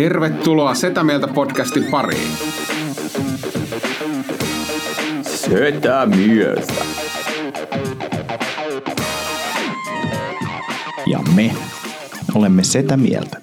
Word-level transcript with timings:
Tervetuloa 0.00 0.74
Setä 0.74 1.04
Mieltä 1.04 1.28
podcastin 1.28 1.84
pariin. 1.84 2.32
Setä 5.22 6.06
mieltä. 6.06 6.72
Ja 11.06 11.18
me 11.34 11.54
olemme 12.34 12.64
Setä 12.64 12.96
Mieltä. 12.96 13.36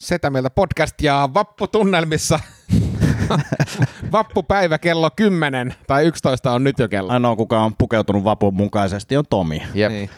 Setä 0.00 0.30
Mieltä 0.30 0.50
podcast 0.50 1.02
ja 1.02 1.28
vapputunnelmissa. 1.34 2.40
Vappupäivä 4.12 4.78
kello 4.78 5.10
10 5.16 5.74
tai 5.86 6.06
11 6.06 6.52
on 6.52 6.64
nyt 6.64 6.78
jo 6.78 6.88
kello. 6.88 7.12
Ainoa, 7.12 7.36
kuka 7.36 7.60
on 7.60 7.72
pukeutunut 7.78 8.24
vapun 8.24 8.54
mukaisesti, 8.54 9.16
on 9.16 9.24
Tomi 9.30 9.62
Jep. 9.74 9.92
Niin. 9.92 10.10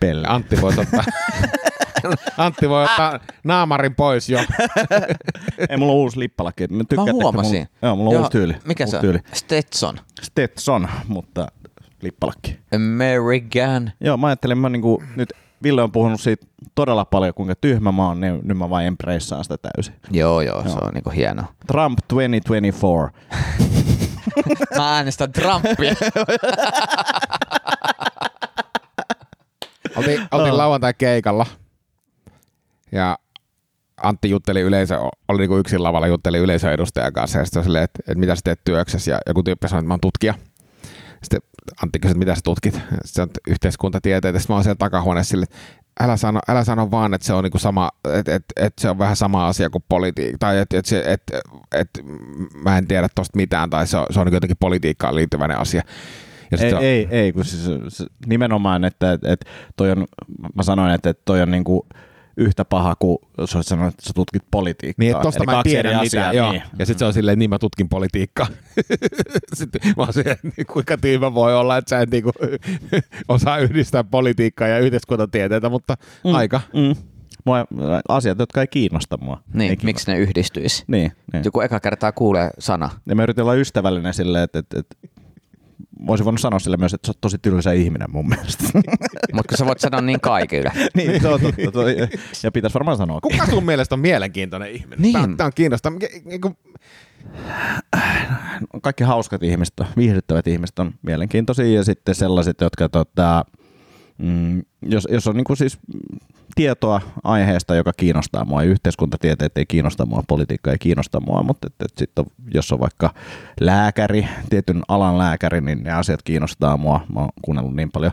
Pelle. 0.00 0.26
Antti 0.28 0.60
voi 0.60 0.72
ottaa, 0.78 1.04
Antti 2.38 2.68
voi 2.68 2.84
ottaa 2.84 3.20
naamarin 3.44 3.94
pois 3.94 4.28
jo. 4.28 4.38
Ei, 5.70 5.76
mulla 5.76 5.92
on 5.92 5.98
uusi 5.98 6.18
lippalaki. 6.18 6.66
Mä, 6.66 6.76
Mä 6.76 6.84
tykkään, 6.88 7.12
huomasin. 7.12 7.52
Mulla, 7.52 7.68
joo, 7.82 7.96
mulla 7.96 8.08
on 8.10 8.14
Joo, 8.14 8.20
uusi 8.22 8.32
tyyli. 8.32 8.56
Mikä 8.64 8.84
uusi 8.84 8.90
se 8.90 8.96
on? 8.96 9.00
tyyli. 9.00 9.18
Stetson. 9.32 9.96
Stetson, 10.22 10.88
mutta 11.08 11.46
lippalakki. 12.02 12.58
American. 12.74 13.90
Joo, 14.00 14.16
mä 14.16 14.26
ajattelin, 14.26 14.58
mä 14.58 14.68
niinku, 14.68 15.02
nyt 15.16 15.32
Ville 15.62 15.82
on 15.82 15.92
puhunut 15.92 16.20
siitä 16.20 16.46
todella 16.74 17.04
paljon, 17.04 17.34
kuinka 17.34 17.54
tyhmä 17.60 17.92
mä 17.92 18.06
oon, 18.06 18.20
niin 18.20 18.40
nyt 18.42 18.58
mä 18.58 18.70
vain 18.70 18.86
embraceaan 18.86 19.44
sitä 19.44 19.56
täysin. 19.58 19.94
Joo, 20.10 20.40
joo, 20.40 20.62
se 20.62 20.78
on 20.82 20.94
niinku 20.94 21.10
hieno. 21.10 21.42
Trump 21.66 21.98
2024. 22.08 23.10
Mä 24.76 24.96
äänestän 24.96 25.32
Trumpia. 25.32 25.94
Oltiin, 29.96 30.28
oltiin 30.30 30.56
lauantai 30.56 30.94
keikalla 30.98 31.46
ja 32.92 33.18
Antti 34.02 34.30
jutteli 34.30 34.60
yleisö, 34.60 34.98
oli 35.28 35.38
niinku 35.38 35.56
yksin 35.56 35.82
lavalla, 35.82 36.06
jutteli 36.06 36.38
yleisön 36.38 36.72
edustajan 36.72 37.12
kanssa 37.12 37.38
ja 37.38 37.44
sitten 37.44 37.64
silleen, 37.64 37.84
että, 37.84 37.98
että 38.00 38.18
mitä 38.18 38.34
sä 38.34 38.40
teet 38.44 38.60
työksessä 38.64 39.10
ja 39.10 39.18
joku 39.26 39.42
tyyppi 39.42 39.68
sanoi, 39.68 39.80
että 39.80 39.88
mä 39.88 39.92
oon 39.92 40.00
tutkija. 40.00 40.34
Sitten 41.22 41.40
Antti 41.82 41.98
kysyi, 41.98 42.10
että 42.12 42.18
mitä 42.18 42.34
sä 42.34 42.40
tutkit? 42.44 42.80
Sitten 43.04 43.22
on 43.22 43.28
yhteiskuntatieteitä. 43.48 44.38
Sitten 44.38 44.54
mä 44.54 44.56
oon 44.56 44.64
siellä 44.64 44.76
takahuoneessa 44.78 45.30
sille, 45.30 45.44
että 45.44 45.56
älä 46.00 46.16
sano, 46.16 46.40
älä 46.48 46.64
sano 46.64 46.90
vaan, 46.90 47.14
että 47.14 47.26
se 47.26 47.32
on 47.32 47.44
niinku 47.44 47.58
sama, 47.58 47.90
että, 48.04 48.34
että, 48.34 48.52
että 48.56 48.82
se 48.82 48.90
on 48.90 48.98
vähän 48.98 49.16
sama 49.16 49.46
asia 49.46 49.70
kuin 49.70 49.84
politiikka, 49.88 50.38
tai 50.38 50.58
että, 50.58 50.78
että, 50.78 50.88
se, 50.88 51.02
että, 51.06 51.40
että 51.74 52.00
mä 52.54 52.78
en 52.78 52.86
tiedä 52.86 53.08
tosta 53.14 53.36
mitään, 53.36 53.70
tai 53.70 53.86
se 53.86 53.96
on, 53.96 54.06
se 54.10 54.20
on 54.20 54.26
niinku 54.26 54.36
jotenkin 54.36 54.56
politiikkaan 54.60 55.16
liittyväinen 55.16 55.58
asia. 55.58 55.82
Ja 56.50 56.58
Ei, 56.60 56.74
on- 56.74 56.82
ei, 56.82 57.08
ei, 57.10 57.32
kun 57.32 57.44
siis, 57.44 58.08
nimenomaan, 58.26 58.84
että, 58.84 59.12
että, 59.12 59.32
että 59.32 59.50
toi 59.76 59.90
on, 59.90 60.06
mä 60.54 60.62
sanoin, 60.62 60.94
että, 60.94 61.10
että 61.10 61.22
toi 61.24 61.42
on 61.42 61.50
niinku 61.50 61.86
yhtä 62.36 62.64
paha 62.64 62.96
kuin 62.98 63.18
jos 63.38 63.56
olisit 63.56 63.68
sanonut, 63.68 63.94
että 63.94 64.06
sä 64.06 64.12
tutkit 64.14 64.42
politiikkaa. 64.50 65.04
Niin, 65.04 65.16
tosta 65.22 65.38
Eli 65.38 65.46
mä 65.46 65.58
en 65.58 65.62
tiedä 65.62 65.88
mitään. 65.88 66.06
asiaa, 66.06 66.32
Joo. 66.32 66.52
Niin. 66.52 66.62
Ja 66.78 66.86
sitten 66.86 66.98
se 66.98 67.04
on 67.04 67.12
silleen, 67.12 67.38
niin 67.38 67.50
mä 67.50 67.58
tutkin 67.58 67.88
politiikkaa. 67.88 68.46
sitten 69.54 69.80
mä 69.84 70.02
oon 70.02 70.12
silleen, 70.12 70.38
niin 70.56 70.66
kuinka 70.66 70.96
tyhmä 70.98 71.34
voi 71.34 71.56
olla, 71.56 71.76
että 71.76 71.88
sä 71.88 72.00
et 72.00 72.10
niinku 72.10 72.32
osaa 73.28 73.58
yhdistää 73.58 74.04
politiikkaa 74.04 74.68
ja 74.68 74.78
yhteiskuntatieteitä, 74.78 75.68
mutta 75.68 75.96
mm. 76.24 76.34
aika. 76.34 76.60
Mm. 76.74 76.96
Mua, 77.44 77.66
asiat, 78.08 78.38
jotka 78.38 78.60
ei 78.60 78.66
kiinnosta 78.66 79.18
mua. 79.20 79.40
niin, 79.54 79.70
ei 79.70 79.78
miksi 79.82 80.12
ne 80.12 80.18
yhdistyisi? 80.18 80.84
Niin, 80.86 81.12
niin. 81.32 81.44
Joku 81.44 81.60
eka 81.60 81.80
kertaa 81.80 82.12
kuulee 82.12 82.50
sana. 82.58 82.90
Ja 83.06 83.14
mä 83.14 83.22
yritin 83.22 83.42
olla 83.42 83.54
ystävällinen 83.54 84.14
silleen, 84.14 84.44
että, 84.44 84.58
että, 84.58 84.78
että 84.78 84.96
voisin 86.06 86.24
voinut 86.24 86.40
sanoa 86.40 86.58
sille 86.58 86.76
myös, 86.76 86.94
että 86.94 87.06
sä 87.06 87.10
oot 87.10 87.20
tosi 87.20 87.38
tylsä 87.38 87.72
ihminen 87.72 88.10
mun 88.10 88.28
mielestä. 88.28 88.64
Mutta 89.34 89.48
kun 89.48 89.58
sä 89.58 89.66
voit 89.66 89.80
sanoa 89.80 90.00
niin 90.00 90.20
kaikille. 90.20 90.72
niin, 90.96 91.20
se 91.20 91.28
on 91.28 91.40
totta. 91.40 91.72
Toi, 91.72 91.96
ja 92.42 92.52
pitäisi 92.52 92.74
varmaan 92.74 92.96
sanoa. 92.96 93.20
Kuka 93.20 93.46
sun 93.46 93.64
mielestä 93.64 93.94
on 93.94 94.00
mielenkiintoinen 94.00 94.70
ihminen? 94.70 95.02
Niin. 95.02 95.12
Tää, 95.12 95.22
on- 95.22 95.36
tää 95.36 95.46
on 95.46 95.52
kiinnostavaa. 95.54 95.98
Niinku, 96.24 96.52
Kaikki 98.82 99.04
hauskat 99.04 99.42
ihmiset, 99.42 99.74
viihdyttävät 99.96 100.46
ihmiset 100.46 100.78
on 100.78 100.94
mielenkiintoisia 101.02 101.66
ja 101.66 101.84
sitten 101.84 102.14
sellaiset, 102.14 102.60
jotka 102.60 102.88
tota, 102.88 103.44
mm, 104.18 104.62
jos, 104.82 105.08
jos 105.10 105.26
on 105.26 105.36
niinku 105.36 105.56
siis 105.56 105.78
mm, 105.94 106.18
tietoa 106.54 107.00
aiheesta, 107.24 107.74
joka 107.74 107.92
kiinnostaa 107.96 108.44
mua, 108.44 108.62
yhteiskuntatieteet 108.62 109.58
ei 109.58 109.66
kiinnosta 109.66 110.06
mua, 110.06 110.22
politiikka 110.28 110.70
ei 110.70 110.78
kiinnosta 110.78 111.20
mua, 111.20 111.42
mutta 111.42 111.66
että, 111.66 111.84
että 111.84 111.98
sitten 111.98 112.24
jos 112.54 112.72
on 112.72 112.80
vaikka 112.80 113.14
lääkäri, 113.60 114.28
tietyn 114.50 114.82
alan 114.88 115.18
lääkäri, 115.18 115.60
niin 115.60 115.82
ne 115.84 115.92
asiat 115.92 116.22
kiinnostaa 116.22 116.76
mua. 116.76 117.00
Mä 117.14 117.20
oon 117.20 117.28
kuunnellut 117.42 117.74
niin 117.76 117.90
paljon 117.92 118.12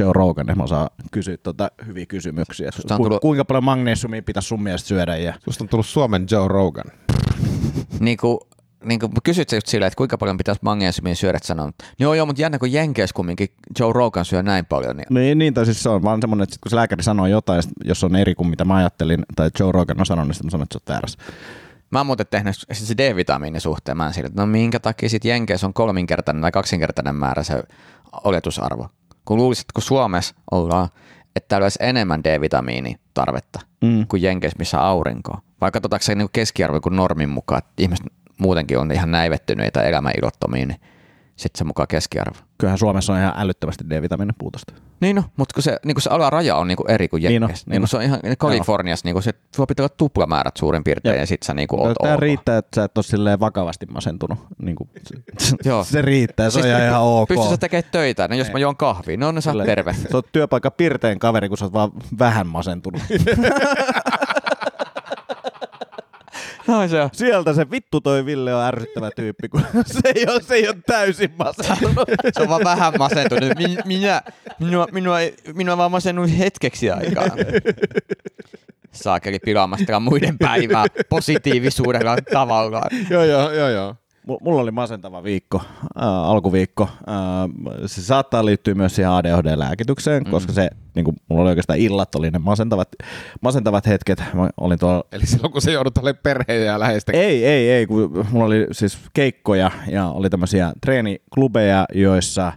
Joe 0.00 0.12
Rogan, 0.12 0.50
että 0.50 0.56
mä 0.56 0.64
osaan 0.64 0.88
kysyä 1.10 1.36
tota 1.36 1.70
hyviä 1.86 2.06
kysymyksiä. 2.06 2.70
Susta 2.70 2.94
on 2.94 2.98
Ku, 2.98 3.04
tullut- 3.04 3.20
Kuinka 3.20 3.44
paljon 3.44 3.64
magnesiumia 3.64 4.22
pitäisi 4.22 4.48
sun 4.48 4.62
mielestä 4.62 4.88
syödä? 4.88 5.16
Ja, 5.16 5.34
susta 5.44 5.64
on 5.64 5.68
tullut 5.68 5.86
Suomen 5.86 6.26
Joe 6.30 6.48
Rogan. 6.48 6.84
niin 8.00 8.16
kuin, 8.16 8.38
niin 8.84 9.00
kuin 9.00 9.12
kysyt 9.24 9.48
sä 9.48 9.56
just 9.56 9.66
silleen, 9.66 9.86
että 9.86 9.96
kuinka 9.96 10.18
paljon 10.18 10.36
pitäisi 10.36 10.60
magnesiumia 10.64 11.14
syödä, 11.14 11.36
että 11.36 11.46
sanoo, 11.46 11.70
joo 11.98 12.14
joo, 12.14 12.26
mutta 12.26 12.42
jännä 12.42 12.58
kun 12.58 12.72
Jenkeissä 12.72 13.14
kumminkin 13.14 13.48
Joe 13.78 13.92
Rogan 13.92 14.24
syö 14.24 14.42
näin 14.42 14.66
paljon, 14.66 14.96
niin 14.96 15.06
Niin, 15.10 15.38
niin 15.38 15.54
tai 15.54 15.64
siis 15.64 15.82
se 15.82 15.88
on 15.88 16.02
vaan 16.02 16.20
semmoinen, 16.20 16.42
että 16.42 16.54
sit 16.54 16.60
kun 16.62 16.70
se 16.70 16.76
lääkäri 16.76 17.02
sanoo 17.02 17.26
jotain, 17.26 17.62
sit 17.62 17.72
jos 17.84 18.04
on 18.04 18.16
eri 18.16 18.34
kuin 18.34 18.48
mitä 18.48 18.64
mä 18.64 18.76
ajattelin, 18.76 19.24
tai 19.36 19.50
Joe 19.60 19.72
Rogan 19.72 20.00
on 20.00 20.06
sanonut, 20.06 20.28
niin 20.28 20.34
sitten 20.34 20.46
mä 20.46 20.50
sanon, 20.50 20.62
että 20.62 20.74
sä 20.74 20.80
oot 20.82 20.88
väärässä. 20.88 21.18
Mä 21.90 21.98
oon 21.98 22.06
muuten 22.06 22.26
tehnyt 22.30 22.56
siis 22.72 22.88
se 22.88 22.94
D-vitamiinin 22.96 23.60
suhteen, 23.60 23.96
mä 23.96 24.06
en 24.06 24.14
sille, 24.14 24.26
että 24.26 24.42
no 24.42 24.46
minkä 24.46 24.80
takia 24.80 25.08
sit 25.08 25.24
Jenkeissä 25.24 25.66
on 25.66 25.74
kolminkertainen 25.74 26.42
tai 26.42 26.52
kaksinkertainen 26.52 27.14
määrä 27.14 27.42
se 27.42 27.62
oletusarvo. 28.24 28.88
Kun 29.24 29.36
luulisit, 29.36 29.62
että 29.62 29.72
kun 29.74 29.82
Suomessa 29.82 30.34
ollaan, 30.50 30.88
että 31.36 31.48
täällä 31.48 31.64
olisi 31.64 31.78
enemmän 31.82 32.24
D-vitamiinitarvetta 32.24 33.60
Mm. 33.84 34.06
kuin 34.08 34.22
Jenkeissä, 34.22 34.58
missä 34.58 34.78
on 34.80 34.86
aurinkoa. 34.86 35.42
Vai 35.60 35.70
katsotaanko 35.70 36.02
se 36.02 36.14
niin 36.14 36.28
keskiarvo 36.32 36.80
kuin 36.80 36.96
normin 36.96 37.28
mukaan, 37.28 37.58
että 37.58 37.70
ihmiset 37.78 38.06
muutenkin 38.38 38.78
on 38.78 38.92
ihan 38.92 39.10
näivettyneitä 39.10 39.82
elämäilottomia, 39.82 40.66
niin 40.66 40.80
sitten 41.36 41.58
se 41.58 41.64
mukaan 41.64 41.88
keskiarvo. 41.88 42.36
Kyllähän 42.58 42.78
Suomessa 42.78 43.12
on 43.12 43.18
ihan 43.18 43.34
älyttömästi 43.36 43.84
D-vitamiinin 43.90 44.34
puutosta. 44.38 44.74
Niin 45.00 45.16
no, 45.16 45.24
mutta 45.36 45.54
kun 45.54 45.62
se, 45.62 45.76
niin 45.84 45.94
kun 45.94 46.02
se 46.02 46.10
alaraja 46.10 46.56
on 46.56 46.68
niin 46.68 46.76
kuin 46.76 46.90
eri 46.90 47.08
kuin 47.08 47.22
Niin 47.22 47.32
Jenkeissä. 47.42 47.64
niin 47.66 47.72
Niin 47.72 47.82
on. 47.82 47.88
se 47.88 47.96
on 47.96 48.02
ihan 48.02 48.20
Kaliforniassa, 48.38 49.06
niin 49.08 49.14
kuin 49.14 49.22
se, 49.22 49.32
sulla 49.56 49.66
pitää 49.66 49.84
olla 49.84 49.94
tuplamäärät 49.98 50.56
suurin 50.56 50.84
piirtein, 50.84 51.12
Jep. 51.12 51.20
ja 51.20 51.26
sit 51.26 51.42
sä 51.42 51.54
niin 51.54 51.68
kuin 51.68 51.80
oot 51.80 51.96
Tämä 52.02 52.16
riittää, 52.16 52.58
että 52.58 52.80
sä 52.80 52.84
et 52.84 52.98
ole 52.98 53.02
silleen 53.04 53.40
vakavasti 53.40 53.86
masentunut. 53.86 54.38
Niin 54.64 54.76
kuin, 54.76 54.90
se, 55.38 55.56
se 55.84 56.02
riittää, 56.02 56.50
se 56.50 56.58
on 56.58 56.62
Siis 56.62 56.76
ihan, 56.88 57.02
ok. 57.02 57.28
Pystyy 57.28 57.48
sä 57.50 57.56
tekemään 57.56 57.90
töitä, 57.92 58.28
no 58.28 58.34
jos 58.34 58.52
mä 58.52 58.58
juon 58.58 58.76
kahvia, 58.76 59.16
no, 59.16 59.32
no 59.32 59.40
sä 59.40 59.52
terve. 59.66 59.92
Sä 59.92 60.08
oot 60.12 60.26
työpaikka 60.32 60.70
pirteen 60.70 61.18
kaveri, 61.18 61.48
kun 61.48 61.58
sä 61.58 61.64
oot 61.64 61.72
vaan 61.72 61.90
vähän 62.18 62.46
masentunut. 62.46 63.02
No 66.66 66.88
se 66.88 67.00
on. 67.02 67.10
Sieltä 67.12 67.54
se 67.54 67.70
vittu 67.70 68.00
toi 68.00 68.26
Ville 68.26 68.54
on 68.54 68.62
ärsyttävä 68.64 69.10
tyyppi, 69.16 69.48
kun 69.48 69.60
se 69.86 70.00
ei 70.14 70.26
ole, 70.28 70.42
se 70.42 70.54
ei 70.54 70.68
ole 70.68 70.76
täysin 70.86 71.32
masentunut. 71.38 72.08
Se 72.32 72.42
on 72.42 72.48
vaan 72.48 72.64
vähän 72.64 72.92
masentunut. 72.98 73.50
Min- 73.58 73.82
Minä, 73.84 74.22
minua, 74.60 74.86
minua, 74.92 75.20
ei- 75.20 75.34
minua 75.54 75.76
vaan 75.76 75.90
masennut 75.90 76.38
hetkeksi 76.38 76.90
aikaa. 76.90 77.24
Saakeli 78.92 79.38
pilaamasta 79.38 80.00
muiden 80.00 80.38
päivää 80.38 80.86
positiivisuudella 81.08 82.16
tavalla. 82.32 82.82
joo, 83.10 83.24
joo, 83.24 83.50
joo, 83.52 83.68
joo. 83.68 83.94
Mu- 84.26 84.38
Mulla 84.40 84.62
oli 84.62 84.70
masentava 84.70 85.22
viikko, 85.24 85.60
äh, 86.02 86.04
alkuviikko. 86.04 86.82
Äh, 86.82 87.86
se 87.86 88.02
saattaa 88.02 88.44
liittyä 88.44 88.74
myös 88.74 88.94
siihen 88.94 89.10
ADHD-lääkitykseen, 89.10 90.22
mm. 90.22 90.30
koska 90.30 90.52
se, 90.52 90.70
niin 90.94 91.04
kuin, 91.04 91.16
mulla 91.28 91.42
oli 91.42 91.50
oikeastaan 91.50 91.78
illat, 91.78 92.14
oli 92.14 92.30
ne 92.30 92.38
masentavat, 92.38 92.88
masentavat 93.40 93.86
hetket. 93.86 94.22
Mä 94.34 94.50
olin 94.60 94.78
tuolla 94.78 95.04
Eli 95.12 95.26
silloin 95.26 95.52
kun 95.52 95.62
se 95.62 95.72
joudut 95.72 95.98
olemaan 95.98 96.20
perheen 96.22 96.66
ja 96.66 96.78
läheisten 96.78 97.14
Ei, 97.14 97.46
ei, 97.46 97.70
ei, 97.70 97.86
kun 97.86 98.26
mulla 98.30 98.46
oli 98.46 98.66
siis 98.72 98.98
keikkoja 99.14 99.70
ja 99.88 100.08
oli 100.08 100.30
tämmöisiä 100.30 100.72
treeniklubeja, 100.80 101.86
joissa 101.94 102.52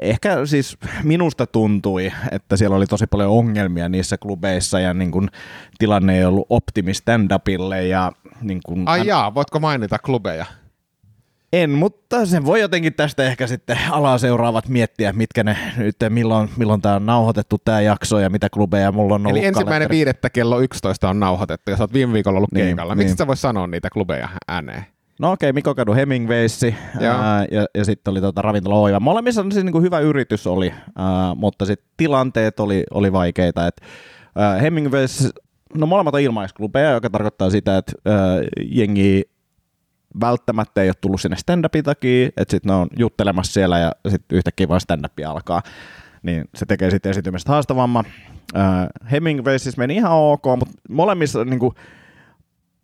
ehkä 0.00 0.46
siis 0.46 0.76
minusta 1.04 1.46
tuntui, 1.46 2.12
että 2.30 2.56
siellä 2.56 2.76
oli 2.76 2.86
tosi 2.86 3.06
paljon 3.06 3.30
ongelmia 3.30 3.88
niissä 3.88 4.18
klubeissa 4.18 4.80
ja 4.80 4.94
niin 4.94 5.10
kun 5.10 5.28
tilanne 5.78 6.18
ei 6.18 6.24
ollut 6.24 6.46
optimi 6.48 6.92
stand-upille 6.92 7.82
ja 7.86 8.12
niin 8.40 8.60
kun, 8.66 8.82
Ai 8.88 9.06
jaa, 9.06 9.34
voitko 9.34 9.60
mainita 9.60 9.98
klubeja? 9.98 10.46
en, 11.52 11.70
mutta 11.70 12.26
sen 12.26 12.44
voi 12.44 12.60
jotenkin 12.60 12.94
tästä 12.94 13.24
ehkä 13.24 13.46
sitten 13.46 13.78
alaa 13.90 14.18
seuraavat 14.18 14.68
miettiä, 14.68 15.12
mitkä 15.12 15.44
ne 15.44 15.56
nyt, 15.76 15.96
milloin, 16.08 16.48
milloin 16.56 16.82
tämä 16.82 16.94
on 16.94 17.06
nauhoitettu 17.06 17.58
tämä 17.64 17.80
jakso 17.80 18.18
ja 18.18 18.30
mitä 18.30 18.50
klubeja 18.50 18.92
mulla 18.92 19.14
on 19.14 19.26
ollut. 19.26 19.38
Eli 19.38 19.46
ensimmäinen 19.46 19.88
kalenteri- 19.88 19.90
viidettä 19.96 20.30
kello 20.30 20.60
11 20.60 21.08
on 21.10 21.20
nauhoitettu 21.20 21.70
ja 21.70 21.76
sä 21.76 21.82
oot 21.82 21.92
viime 21.92 22.12
viikolla 22.12 22.36
ollut 22.38 22.52
Niin, 22.52 22.66
keikalla. 22.66 22.94
Miksi 22.94 23.08
niin. 23.10 23.16
sä 23.18 23.26
vois 23.26 23.40
sanoa 23.42 23.66
niitä 23.66 23.90
klubeja 23.90 24.28
ääneen? 24.48 24.84
No 25.22 25.32
okei, 25.32 25.50
okay, 25.50 25.54
Mikko 25.54 25.74
Kadu 25.74 25.94
Hemingwaysi 25.94 26.74
ää, 27.00 27.46
ja, 27.50 27.66
ja 27.74 27.84
sitten 27.84 28.10
oli 28.10 28.20
tota 28.20 28.42
ravintola 28.42 28.76
Oiva. 28.76 29.00
Molemmissa 29.00 29.40
on 29.40 29.52
siis 29.52 29.64
niinku 29.64 29.80
hyvä 29.80 30.00
yritys 30.00 30.46
oli, 30.46 30.72
ää, 30.96 31.34
mutta 31.34 31.66
sitten 31.66 31.88
tilanteet 31.96 32.60
oli, 32.60 32.84
oli 32.90 33.12
vaikeita. 33.12 33.66
Et, 33.66 33.80
ää, 34.36 34.58
Hemingways, 34.58 35.28
no 35.74 35.86
molemmat 35.86 36.14
on 36.14 36.20
ilmaisklubeja, 36.20 36.90
joka 36.90 37.10
tarkoittaa 37.10 37.50
sitä, 37.50 37.78
että 37.78 37.92
ää, 38.06 38.16
jengi 38.62 39.22
välttämättä 40.20 40.82
ei 40.82 40.88
ole 40.88 40.94
tullut 41.00 41.20
sinne 41.20 41.36
stand-upin 41.36 41.82
takia, 41.84 42.26
että 42.26 42.50
sitten 42.50 42.68
ne 42.68 42.74
on 42.74 42.88
juttelemassa 42.98 43.52
siellä 43.52 43.78
ja 43.78 43.92
sitten 44.08 44.36
yhtäkkiä 44.36 44.68
vaan 44.68 44.80
stand-up 44.80 45.12
alkaa. 45.26 45.62
niin 46.22 46.44
se 46.54 46.66
tekee 46.66 46.90
sitten 46.90 47.10
esiintymisestä 47.10 47.52
haastavamman. 47.52 48.04
Äh, 48.56 48.86
Hemingway 49.12 49.58
siis 49.58 49.76
meni 49.76 49.94
ihan 49.94 50.12
ok, 50.12 50.44
mutta 50.58 50.74
molemmissa 50.88 51.44
niin 51.44 51.60
kuin, 51.60 51.74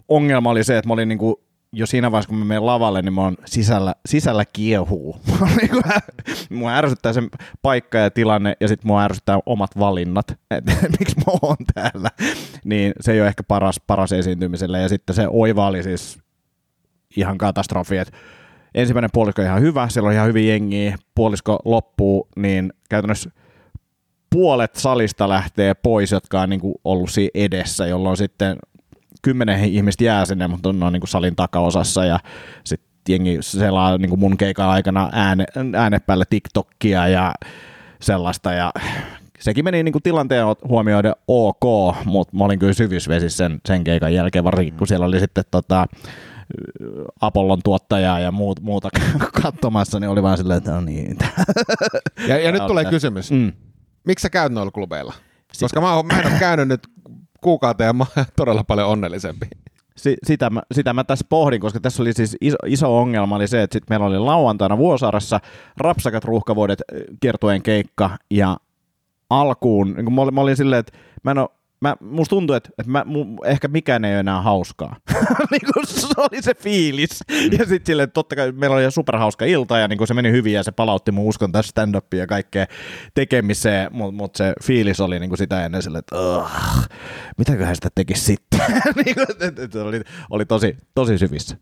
ongelma 0.09 0.51
oli 0.51 0.65
se, 0.65 0.79
että 0.79 0.89
mä 0.89 0.95
olin 0.95 1.09
niin 1.09 1.19
kuin, 1.19 1.35
jo 1.73 1.87
siinä 1.87 2.11
vaiheessa, 2.11 2.29
kun 2.29 2.39
mä 2.39 2.45
menen 2.45 2.67
lavalle, 2.67 3.03
niin 3.03 3.13
mä 3.13 3.21
oon 3.21 3.37
sisällä, 3.45 3.95
sisällä 4.07 4.45
kiehuu. 4.53 5.17
Niinku, 5.57 5.83
mua 6.51 6.75
ärsyttää 6.75 7.13
sen 7.13 7.29
paikka 7.63 7.99
ja 7.99 8.11
tilanne, 8.11 8.57
ja 8.61 8.69
sitten 8.69 8.87
mua 8.87 9.03
ärsyttää 9.03 9.39
omat 9.47 9.71
valinnat, 9.79 10.31
että 10.51 10.73
miksi 10.99 11.17
mä 11.17 11.33
oon 11.43 11.57
täällä. 11.75 12.11
Niin 12.65 12.93
se 13.01 13.13
ei 13.13 13.21
ole 13.21 13.29
ehkä 13.29 13.43
paras, 13.43 13.81
paras 13.87 14.13
esiintymiselle, 14.13 14.81
ja 14.81 14.89
sitten 14.89 15.17
se 15.17 15.27
oiva 15.31 15.67
oli 15.67 15.83
siis 15.83 16.19
ihan 17.17 17.39
katastrofi, 17.39 17.97
että 17.97 18.17
ensimmäinen 18.75 19.11
puolisko 19.13 19.43
ihan 19.43 19.61
hyvä, 19.61 19.89
siellä 19.89 20.07
on 20.07 20.15
ihan 20.15 20.29
hyvin 20.29 20.49
jengiä, 20.49 20.97
puolisko 21.15 21.59
loppuu, 21.65 22.29
niin 22.37 22.73
käytännössä 22.91 23.31
puolet 24.31 24.75
salista 24.75 25.29
lähtee 25.29 25.75
pois, 25.75 26.13
jotka 26.13 26.41
on 26.41 26.51
niin 26.51 26.61
ollut 26.85 27.11
siinä 27.11 27.31
edessä, 27.35 27.87
jolloin 27.87 28.17
sitten 28.17 28.57
kymmenen 29.23 29.65
ihmistä 29.65 30.05
jää 30.05 30.25
sinne, 30.25 30.49
mutta 30.49 30.69
on, 30.69 30.83
on 30.83 30.93
niin 30.93 31.01
kuin 31.01 31.09
salin 31.09 31.37
takaosassa 31.37 32.05
ja 32.05 32.21
sitten 32.65 32.89
jengi 33.09 33.39
selaa 33.41 33.99
niin 33.99 34.09
kuin 34.09 34.21
mun 34.21 34.37
keikan 34.37 34.69
aikana 34.69 35.11
ääne, 35.13 35.45
ääne 35.77 35.99
päälle 35.99 36.25
TikTokia 36.31 37.09
ja 37.09 37.35
sellaista 38.01 38.53
ja 38.53 38.73
sekin 39.39 39.65
meni 39.65 39.83
niin 39.83 39.93
kuin 39.93 40.03
tilanteen 40.03 40.47
huomioiden 40.69 41.15
ok, 41.29 41.95
mutta 42.05 42.37
mä 42.37 42.45
olin 42.45 42.59
kyllä 42.59 42.73
syvyysvesissä 42.73 43.37
sen, 43.37 43.61
sen 43.67 43.85
keikan 43.85 44.15
jälkeen, 44.15 44.45
varsinkin 44.45 44.75
kun 44.75 44.87
siellä 44.87 45.07
oli 45.07 45.21
sitten 45.21 45.45
tota, 45.51 45.87
Apollon 47.21 47.61
tuottajaa 47.65 48.21
ja 48.21 48.33
muut, 48.33 48.61
muuta 48.61 48.89
katsomassa, 49.43 50.01
niin 50.01 50.11
oli 50.11 50.23
vaan 50.23 50.37
silleen, 50.37 50.59
että 50.59 50.71
no 50.71 50.81
niin. 50.81 51.19
Ja, 52.29 52.39
ja 52.39 52.53
nyt 52.53 52.67
tulee 52.67 52.85
kysymys. 52.85 53.31
Mm. 53.31 53.53
Miksi 54.05 54.23
sä 54.23 54.31
käyt 54.31 54.53
noilla 54.53 54.71
klubeilla? 54.71 55.15
Koska 55.61 55.81
mä, 55.81 55.95
oon, 55.95 56.07
mä 56.07 56.21
en 56.21 56.27
ole 56.27 56.39
käynyt 56.39 56.69
nyt 56.69 56.89
kuukauteen 57.41 57.97
mä 57.97 58.07
todella 58.37 58.65
paljon 58.65 58.89
onnellisempi. 58.89 59.47
Si- 59.97 60.17
sitä, 60.27 60.51
mä, 60.51 60.63
sitä 60.73 60.93
mä 60.93 61.05
tässä 61.05 61.27
pohdin, 61.29 61.61
koska 61.61 61.81
tässä 61.81 62.03
oli 62.03 62.13
siis 62.13 62.37
iso, 62.41 62.57
iso 62.67 62.99
ongelma 62.99 63.37
oli 63.37 63.49
se, 63.49 63.63
että 63.63 63.75
sit 63.75 63.91
meillä 63.91 64.07
oli 64.07 64.19
lauantaina 64.19 64.79
Vuosaarassa 64.79 65.41
rapsakat 65.77 66.25
ruuhkavuodet 66.25 66.83
kiertueen 67.21 67.63
keikka 67.63 68.11
ja 68.31 68.57
alkuun, 69.31 69.93
niin 69.93 70.13
mä 70.13 70.21
olin, 70.21 70.35
mä 70.35 70.41
olin 70.41 70.57
silleen, 70.57 70.81
että 70.81 70.99
mä 71.23 71.31
en 71.31 71.39
ole 71.39 71.49
Mä, 71.81 71.97
musta 72.01 72.31
tuntuu, 72.31 72.57
että, 72.57 72.71
että 72.79 72.93
mä, 72.93 73.05
mu, 73.07 73.37
ehkä 73.45 73.69
mikään 73.69 74.05
ei 74.05 74.13
ole 74.13 74.21
enää 74.21 74.43
hauskaa. 74.43 74.97
niin 75.51 75.73
kuin 75.75 75.87
se 75.87 76.07
oli 76.17 76.43
se 76.43 76.55
fiilis. 76.55 77.25
Mm. 77.31 77.59
Ja 77.59 77.59
sitten 77.59 77.87
silleen, 77.87 78.05
että 78.05 78.15
totta 78.15 78.37
kai 78.37 78.53
meillä 78.53 78.77
oli 78.77 78.91
superhauska 78.91 79.45
ilta 79.45 79.79
ja 79.79 79.89
niin 79.89 79.99
kuin 79.99 80.09
se 80.09 80.15
meni 80.15 80.31
hyvin 80.31 80.53
ja 80.53 80.63
se 80.63 80.73
palautti 80.73 81.13
mun 81.13 81.25
uskon 81.25 81.53
tässä 81.53 81.71
stand 81.71 81.95
ja 82.15 82.27
kaikkea 82.27 82.67
tekemiseen, 83.15 83.93
mutta 83.93 84.17
mut 84.17 84.37
se 84.37 84.53
fiilis 84.63 85.01
oli 85.01 85.19
niin 85.19 85.31
kuin 85.31 85.39
sitä 85.39 85.65
ennen 85.65 85.83
silleen, 85.83 85.99
että 85.99 86.37
uh, 86.37 86.51
mitäköhän 87.39 87.75
sitä 87.75 87.89
tekisi 87.95 88.25
sitten. 88.25 88.61
niin 89.05 89.15
kuin, 89.15 89.27
että 89.65 89.85
oli, 89.85 90.01
oli 90.31 90.45
tosi, 90.45 90.77
tosi 90.95 91.19
syvissä. 91.19 91.57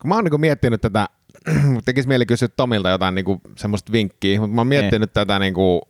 Kun 0.00 0.08
mä 0.08 0.14
oon 0.14 0.24
niin 0.24 0.40
miettinyt 0.40 0.80
tätä, 0.80 1.08
tekisi 1.84 2.08
mieli 2.08 2.26
kysyä 2.26 2.48
Tomilta 2.48 2.90
jotain 2.90 3.14
niin 3.14 3.24
kuin 3.24 3.40
semmoista 3.56 3.92
vinkkiä, 3.92 4.40
mutta 4.40 4.54
mä 4.54 4.60
oon 4.60 4.66
miettinyt 4.66 5.10
Ei. 5.10 5.14
tätä 5.14 5.38
niin 5.38 5.54
kuin, 5.54 5.80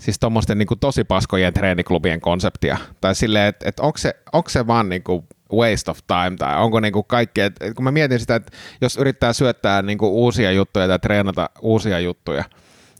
siis 0.00 0.18
tuommoisten 0.18 0.58
niin 0.58 0.68
tosi 0.80 1.04
paskojen 1.04 1.54
treeniklubien 1.54 2.20
konseptia. 2.20 2.78
Tai 3.00 3.14
silleen, 3.14 3.46
että 3.46 3.68
et 3.68 3.80
onko 3.80 3.98
se, 3.98 4.14
onko 4.32 4.48
se 4.50 4.66
vaan 4.66 4.88
niin 4.88 5.02
kuin 5.02 5.24
waste 5.52 5.90
of 5.90 5.98
time, 6.06 6.36
tai 6.38 6.62
onko 6.62 6.80
niin 6.80 6.92
kuin 6.92 7.04
kaikkea, 7.06 7.46
et, 7.46 7.74
kun 7.74 7.84
mä 7.84 7.90
mietin 7.90 8.20
sitä, 8.20 8.34
että 8.34 8.52
jos 8.80 8.96
yrittää 8.96 9.32
syöttää 9.32 9.82
niin 9.82 9.98
kuin 9.98 10.12
uusia 10.12 10.52
juttuja 10.52 10.88
tai 10.88 10.98
treenata 10.98 11.50
uusia 11.62 12.00
juttuja, 12.00 12.44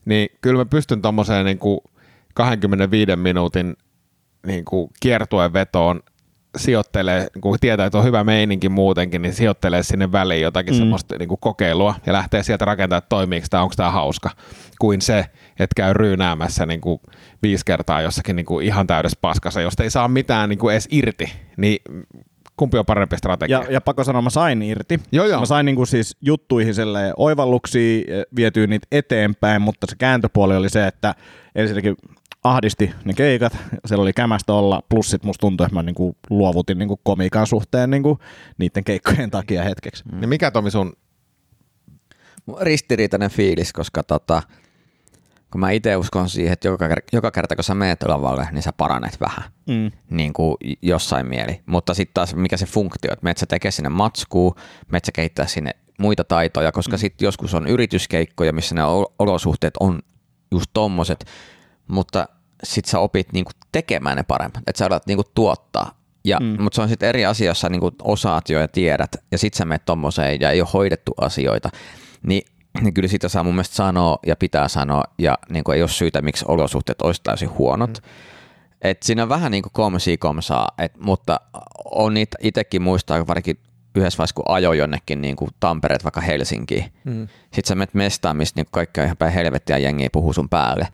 niin 0.04 0.28
kyllä 0.40 0.58
mä 0.58 0.64
pystyn 0.64 1.02
tuommoiseen 1.02 1.46
niin 1.46 1.58
kuin 1.58 1.80
25 2.34 3.16
minuutin 3.16 3.76
niin 4.46 4.64
kuin 4.64 4.90
kiertueen 5.00 5.52
vetoon 5.52 6.00
sijoittelee, 6.56 7.28
kun 7.40 7.56
tietää, 7.60 7.86
että 7.86 7.98
on 7.98 8.04
hyvä 8.04 8.24
meininki 8.24 8.68
muutenkin, 8.68 9.22
niin 9.22 9.34
sijoittelee 9.34 9.82
sinne 9.82 10.12
väliin 10.12 10.42
jotakin 10.42 10.74
mm. 10.74 10.78
semmoista 10.78 11.18
niin 11.18 11.28
kuin 11.28 11.40
kokeilua 11.40 11.94
ja 12.06 12.12
lähtee 12.12 12.42
sieltä 12.42 12.64
rakentamaan, 12.64 12.98
että 12.98 13.08
toimiiko 13.08 13.46
tämä, 13.50 13.62
onko 13.62 13.74
tämä 13.76 13.90
hauska, 13.90 14.30
kuin 14.80 15.00
se, 15.00 15.18
että 15.50 15.74
käy 15.76 15.92
ryynäämässä 15.92 16.66
niin 16.66 16.80
kuin 16.80 17.00
viisi 17.42 17.64
kertaa 17.64 18.02
jossakin 18.02 18.36
niin 18.36 18.46
kuin 18.46 18.66
ihan 18.66 18.86
täydessä 18.86 19.18
paskassa, 19.20 19.60
josta 19.60 19.82
ei 19.82 19.90
saa 19.90 20.08
mitään 20.08 20.48
niin 20.48 20.58
kuin 20.58 20.72
edes 20.72 20.88
irti, 20.90 21.32
niin 21.56 21.78
kumpi 22.56 22.78
on 22.78 22.86
parempi 22.86 23.16
strategia? 23.16 23.58
Ja, 23.58 23.72
ja 23.72 23.80
pakko 23.80 24.04
sanoa, 24.04 24.22
mä 24.22 24.30
sain 24.30 24.62
irti. 24.62 25.00
Joo, 25.12 25.26
joo. 25.26 25.40
Mä 25.40 25.46
sain 25.46 25.66
niinku 25.66 25.86
siis 25.86 26.16
juttuihin 26.20 26.74
oivalluksia 27.16 28.04
vietyä 28.36 28.66
niitä 28.66 28.86
eteenpäin, 28.92 29.62
mutta 29.62 29.86
se 29.90 29.96
kääntöpuoli 29.98 30.56
oli 30.56 30.68
se, 30.68 30.86
että 30.86 31.14
ensinnäkin 31.54 31.96
ahdisti 32.44 32.90
ne 33.04 33.14
keikat, 33.14 33.56
siellä 33.86 34.02
oli 34.02 34.12
kämästä 34.12 34.52
olla, 34.52 34.82
plus 34.88 35.10
sit 35.10 35.24
musta 35.24 35.40
tuntui, 35.40 35.64
että 35.64 35.74
mä 35.74 35.82
niinku 35.82 36.16
luovutin 36.30 36.78
niinku 36.78 37.00
komiikan 37.02 37.46
suhteen 37.46 37.90
niinku 37.90 38.18
niiden 38.58 38.84
keikkojen 38.84 39.30
takia 39.30 39.62
hetkeksi. 39.64 40.04
Mm. 40.12 40.20
Niin 40.20 40.28
mikä 40.28 40.50
Tomi 40.50 40.70
sun? 40.70 40.92
Ristiriitainen 42.60 43.30
fiilis, 43.30 43.72
koska 43.72 44.02
tota, 44.02 44.42
kun 45.50 45.60
mä 45.60 45.70
itse 45.70 45.96
uskon 45.96 46.28
siihen, 46.28 46.52
että 46.52 46.68
joka, 46.68 46.88
joka 47.12 47.30
kerta 47.30 47.54
kun 47.56 47.64
sä 47.64 47.74
meet 47.74 48.02
lavalle, 48.02 48.48
niin 48.52 48.62
sä 48.62 48.72
paranet 48.72 49.20
vähän 49.20 49.50
mm. 49.66 49.90
niin 50.10 50.32
kuin 50.32 50.56
jossain 50.82 51.26
mieli. 51.26 51.60
Mutta 51.66 51.94
sitten 51.94 52.14
taas 52.14 52.34
mikä 52.34 52.56
se 52.56 52.66
funktio, 52.66 53.12
että 53.12 53.24
meet 53.24 53.38
sä 53.38 53.46
tekee 53.46 53.70
sinne 53.70 53.88
matskuu, 53.88 54.54
meet 54.92 55.04
sä 55.04 55.12
kehittää 55.12 55.46
sinne 55.46 55.70
muita 55.98 56.24
taitoja, 56.24 56.72
koska 56.72 56.96
mm. 56.96 57.00
sitten 57.00 57.26
joskus 57.26 57.54
on 57.54 57.66
yrityskeikkoja, 57.66 58.52
missä 58.52 58.74
ne 58.74 58.82
olosuhteet 59.18 59.74
on 59.80 60.00
just 60.50 60.70
tommoset, 60.72 61.24
mutta 61.90 62.28
sit 62.64 62.84
sä 62.84 62.98
opit 62.98 63.32
niinku 63.32 63.50
tekemään 63.72 64.16
ne 64.16 64.22
paremmin, 64.22 64.62
että 64.66 64.78
sä 64.78 64.86
alat 64.86 65.06
niinku 65.06 65.24
tuottaa. 65.34 66.00
Ja, 66.24 66.38
mm. 66.40 66.62
Mutta 66.62 66.76
se 66.76 66.82
on 66.82 66.88
sitten 66.88 67.08
eri 67.08 67.26
asia, 67.26 67.50
jos 67.50 67.60
sä 67.60 67.68
niinku 67.68 67.90
osaat 68.02 68.48
jo 68.48 68.60
ja 68.60 68.68
tiedät, 68.68 69.16
ja 69.30 69.38
sit 69.38 69.54
sä 69.54 69.64
menet 69.64 69.84
tommoseen 69.84 70.40
ja 70.40 70.50
ei 70.50 70.60
ole 70.60 70.68
hoidettu 70.72 71.14
asioita, 71.20 71.70
niin, 72.22 72.42
niin 72.80 72.94
kyllä 72.94 73.08
sitä 73.08 73.28
saa 73.28 73.44
mun 73.44 73.54
mielestä 73.54 73.74
sanoa 73.74 74.18
ja 74.26 74.36
pitää 74.36 74.68
sanoa, 74.68 75.04
ja 75.18 75.38
niinku 75.50 75.70
ei 75.70 75.82
ole 75.82 75.88
syytä, 75.88 76.22
miksi 76.22 76.44
olosuhteet 76.48 77.02
olisi 77.02 77.20
täysin 77.22 77.50
huonot. 77.50 77.90
Mm. 77.90 78.04
Et 78.82 79.02
siinä 79.02 79.22
on 79.22 79.28
vähän 79.28 79.52
niin 79.52 79.62
kuin 79.62 79.72
komsia 79.72 80.16
komsaa, 80.16 80.68
et, 80.78 80.92
mutta 80.96 81.40
on 81.84 82.14
niitä 82.14 82.36
itsekin 82.40 82.82
muistaa, 82.82 83.26
varsinkin 83.26 83.58
yhdessä 83.94 84.18
vaiheessa, 84.18 84.34
kun 84.34 84.44
ajo 84.48 84.72
jonnekin 84.72 85.22
niin 85.22 85.36
kuin 85.36 85.50
Tampereet 85.60 86.04
vaikka 86.04 86.20
Helsinkiin. 86.20 86.92
Mm. 87.04 87.28
Sitten 87.42 87.66
sä 87.66 87.74
menet 87.74 87.94
mestaan, 87.94 88.36
missä 88.36 88.52
niin 88.56 88.66
kaikki 88.70 89.00
on 89.00 89.04
ihan 89.04 89.16
päin 89.16 89.32
helvettiä 89.32 89.78
jengiä 89.78 90.08
puhuu 90.12 90.32
sun 90.32 90.48
päälle 90.48 90.88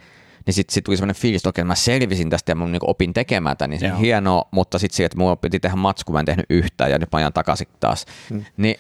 niin 0.47 0.55
sitten 0.55 0.75
sit 0.75 0.85
tuli 0.85 0.97
sellainen 0.97 1.23
fiilis, 1.23 1.41
että 1.41 1.49
okei, 1.49 1.65
mä 1.65 1.75
selvisin 1.75 2.31
tästä 2.31 2.53
ja 2.53 2.57
mun 2.57 2.73
niin 2.73 2.81
opin 2.83 3.13
tekemään 3.13 3.57
tämän, 3.57 3.71
niin 3.71 3.81
se 3.81 3.93
on 3.93 3.99
hienoa, 3.99 4.49
mutta 4.51 4.79
sitten 4.79 4.97
siihen, 4.97 5.07
että 5.07 5.19
mun 5.19 5.39
piti 5.39 5.61
tehdä 5.61 5.77
matsku, 5.77 6.13
mä 6.13 6.21
en 6.21 6.27
tehnyt 6.27 6.47
yhtään 6.51 6.91
ja 6.91 6.99
nyt 6.99 7.09
mä 7.13 7.19
ajan 7.19 7.33
takaisin 7.33 7.69
taas. 7.81 8.07
Hmm. 8.31 8.45
Niin 8.57 8.77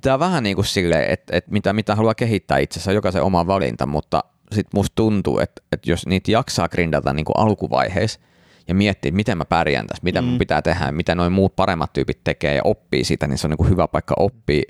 tämä 0.00 0.14
on 0.14 0.20
vähän 0.20 0.42
niin 0.42 0.56
kuin 0.56 0.64
silleen, 0.64 1.10
että, 1.10 1.36
että 1.36 1.50
mitä, 1.52 1.72
mitä 1.72 1.94
haluaa 1.94 2.14
kehittää 2.14 2.58
itsessä, 2.58 2.92
jokaisen 2.92 3.22
oma 3.22 3.46
valinta, 3.46 3.86
mutta 3.86 4.24
sitten 4.52 4.78
musta 4.78 4.94
tuntuu, 4.94 5.38
että, 5.38 5.62
että 5.72 5.90
jos 5.90 6.06
niitä 6.06 6.30
jaksaa 6.30 6.68
grindata 6.68 7.12
niin 7.12 7.24
kuin 7.24 7.38
alkuvaiheessa, 7.38 8.20
ja 8.68 8.74
miettiä, 8.74 9.12
miten 9.12 9.38
mä 9.38 9.44
pärjään 9.44 9.86
tässä, 9.86 10.04
mitä 10.04 10.22
mm. 10.22 10.28
mun 10.28 10.38
pitää 10.38 10.62
tehdä, 10.62 10.92
mitä 10.92 11.14
noin 11.14 11.32
muut 11.32 11.56
paremmat 11.56 11.92
tyypit 11.92 12.24
tekee 12.24 12.54
ja 12.54 12.62
oppii 12.64 13.04
sitä, 13.04 13.26
niin 13.26 13.38
se 13.38 13.46
on 13.46 13.50
niin 13.50 13.58
kuin 13.58 13.70
hyvä 13.70 13.88
paikka 13.88 14.14
oppia, 14.18 14.62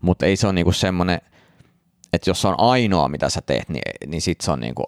mutta 0.00 0.26
ei 0.26 0.36
se 0.36 0.46
ole 0.46 0.54
niin 0.54 0.64
kuin 0.64 0.74
semmoinen, 0.74 1.20
että 2.12 2.30
jos 2.30 2.42
se 2.42 2.48
on 2.48 2.54
ainoa, 2.58 3.08
mitä 3.08 3.28
sä 3.28 3.40
teet, 3.40 3.68
niin, 3.68 3.82
niin 4.06 4.22
sit 4.22 4.40
se 4.40 4.50
on 4.50 4.60
niin 4.60 4.74
kuin... 4.74 4.86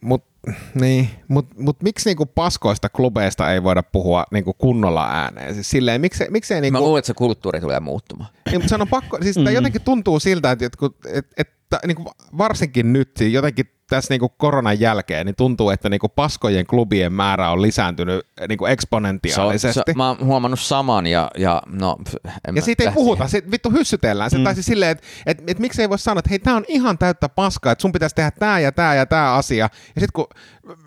Mut, 0.00 0.24
niin, 0.74 1.08
mutta 1.28 1.54
mut 1.58 1.82
miksi 1.82 2.08
niinku 2.08 2.26
paskoista 2.26 2.88
klubeista 2.88 3.52
ei 3.52 3.62
voida 3.62 3.82
puhua 3.82 4.24
niinku 4.32 4.54
kunnolla 4.54 5.08
ääneen? 5.10 5.54
Siis 5.54 5.70
silleen, 5.70 6.00
miksei, 6.00 6.30
miksei 6.30 6.60
niinku... 6.60 6.78
Mä 6.78 6.84
luulen, 6.84 6.98
että 6.98 7.06
se 7.06 7.14
kulttuuri 7.14 7.60
tulee 7.60 7.80
muuttumaan. 7.80 8.30
Niin, 8.46 8.60
mutta 8.60 8.68
se 8.68 8.82
on 8.82 8.88
pakko, 8.88 9.18
siis 9.22 9.36
mm-hmm. 9.36 9.54
jotenkin 9.54 9.82
tuntuu 9.82 10.20
siltä, 10.20 10.50
että, 10.50 10.66
että, 10.66 10.86
että, 11.14 11.36
että 11.36 11.80
niin 11.86 11.96
kuin 11.96 12.08
varsinkin 12.38 12.92
nyt 12.92 13.10
siis 13.16 13.32
jotenkin 13.32 13.75
tässä 13.90 14.14
niin 14.14 14.20
kuin 14.20 14.32
koronan 14.36 14.80
jälkeen 14.80 15.26
niin 15.26 15.36
tuntuu, 15.36 15.70
että 15.70 15.88
niin 15.88 16.00
kuin 16.00 16.12
paskojen 16.16 16.66
klubien 16.66 17.12
määrä 17.12 17.50
on 17.50 17.62
lisääntynyt 17.62 18.26
niin 18.48 18.58
kuin 18.58 18.72
eksponentiaalisesti. 18.72 19.74
Se, 19.74 19.82
se, 19.86 19.96
mä 19.96 20.08
oon 20.08 20.18
huomannut 20.20 20.60
saman 20.60 21.06
ja, 21.06 21.30
ja 21.38 21.62
no... 21.66 21.96
ja 22.54 22.62
siitä 22.62 22.84
ei 22.84 22.90
puhuta, 22.90 23.28
siitä 23.28 23.50
vittu 23.50 23.70
hyssytellään. 23.70 24.30
Se 24.30 24.38
mm. 24.38 24.44
taisi 24.44 24.62
silleen, 24.62 24.90
että 24.90 25.06
et, 25.26 25.38
et, 25.38 25.50
et, 25.50 25.58
miksei 25.58 25.88
voi 25.88 25.98
sanoa, 25.98 26.18
että 26.18 26.30
hei, 26.30 26.38
tää 26.38 26.56
on 26.56 26.64
ihan 26.68 26.98
täyttä 26.98 27.28
paskaa, 27.28 27.72
että 27.72 27.82
sun 27.82 27.92
pitäisi 27.92 28.14
tehdä 28.14 28.30
tää 28.30 28.60
ja 28.60 28.72
tää 28.72 28.94
ja 28.94 29.06
tää 29.06 29.34
asia. 29.34 29.68
Ja 29.94 30.00
sitten 30.00 30.12
kun 30.12 30.26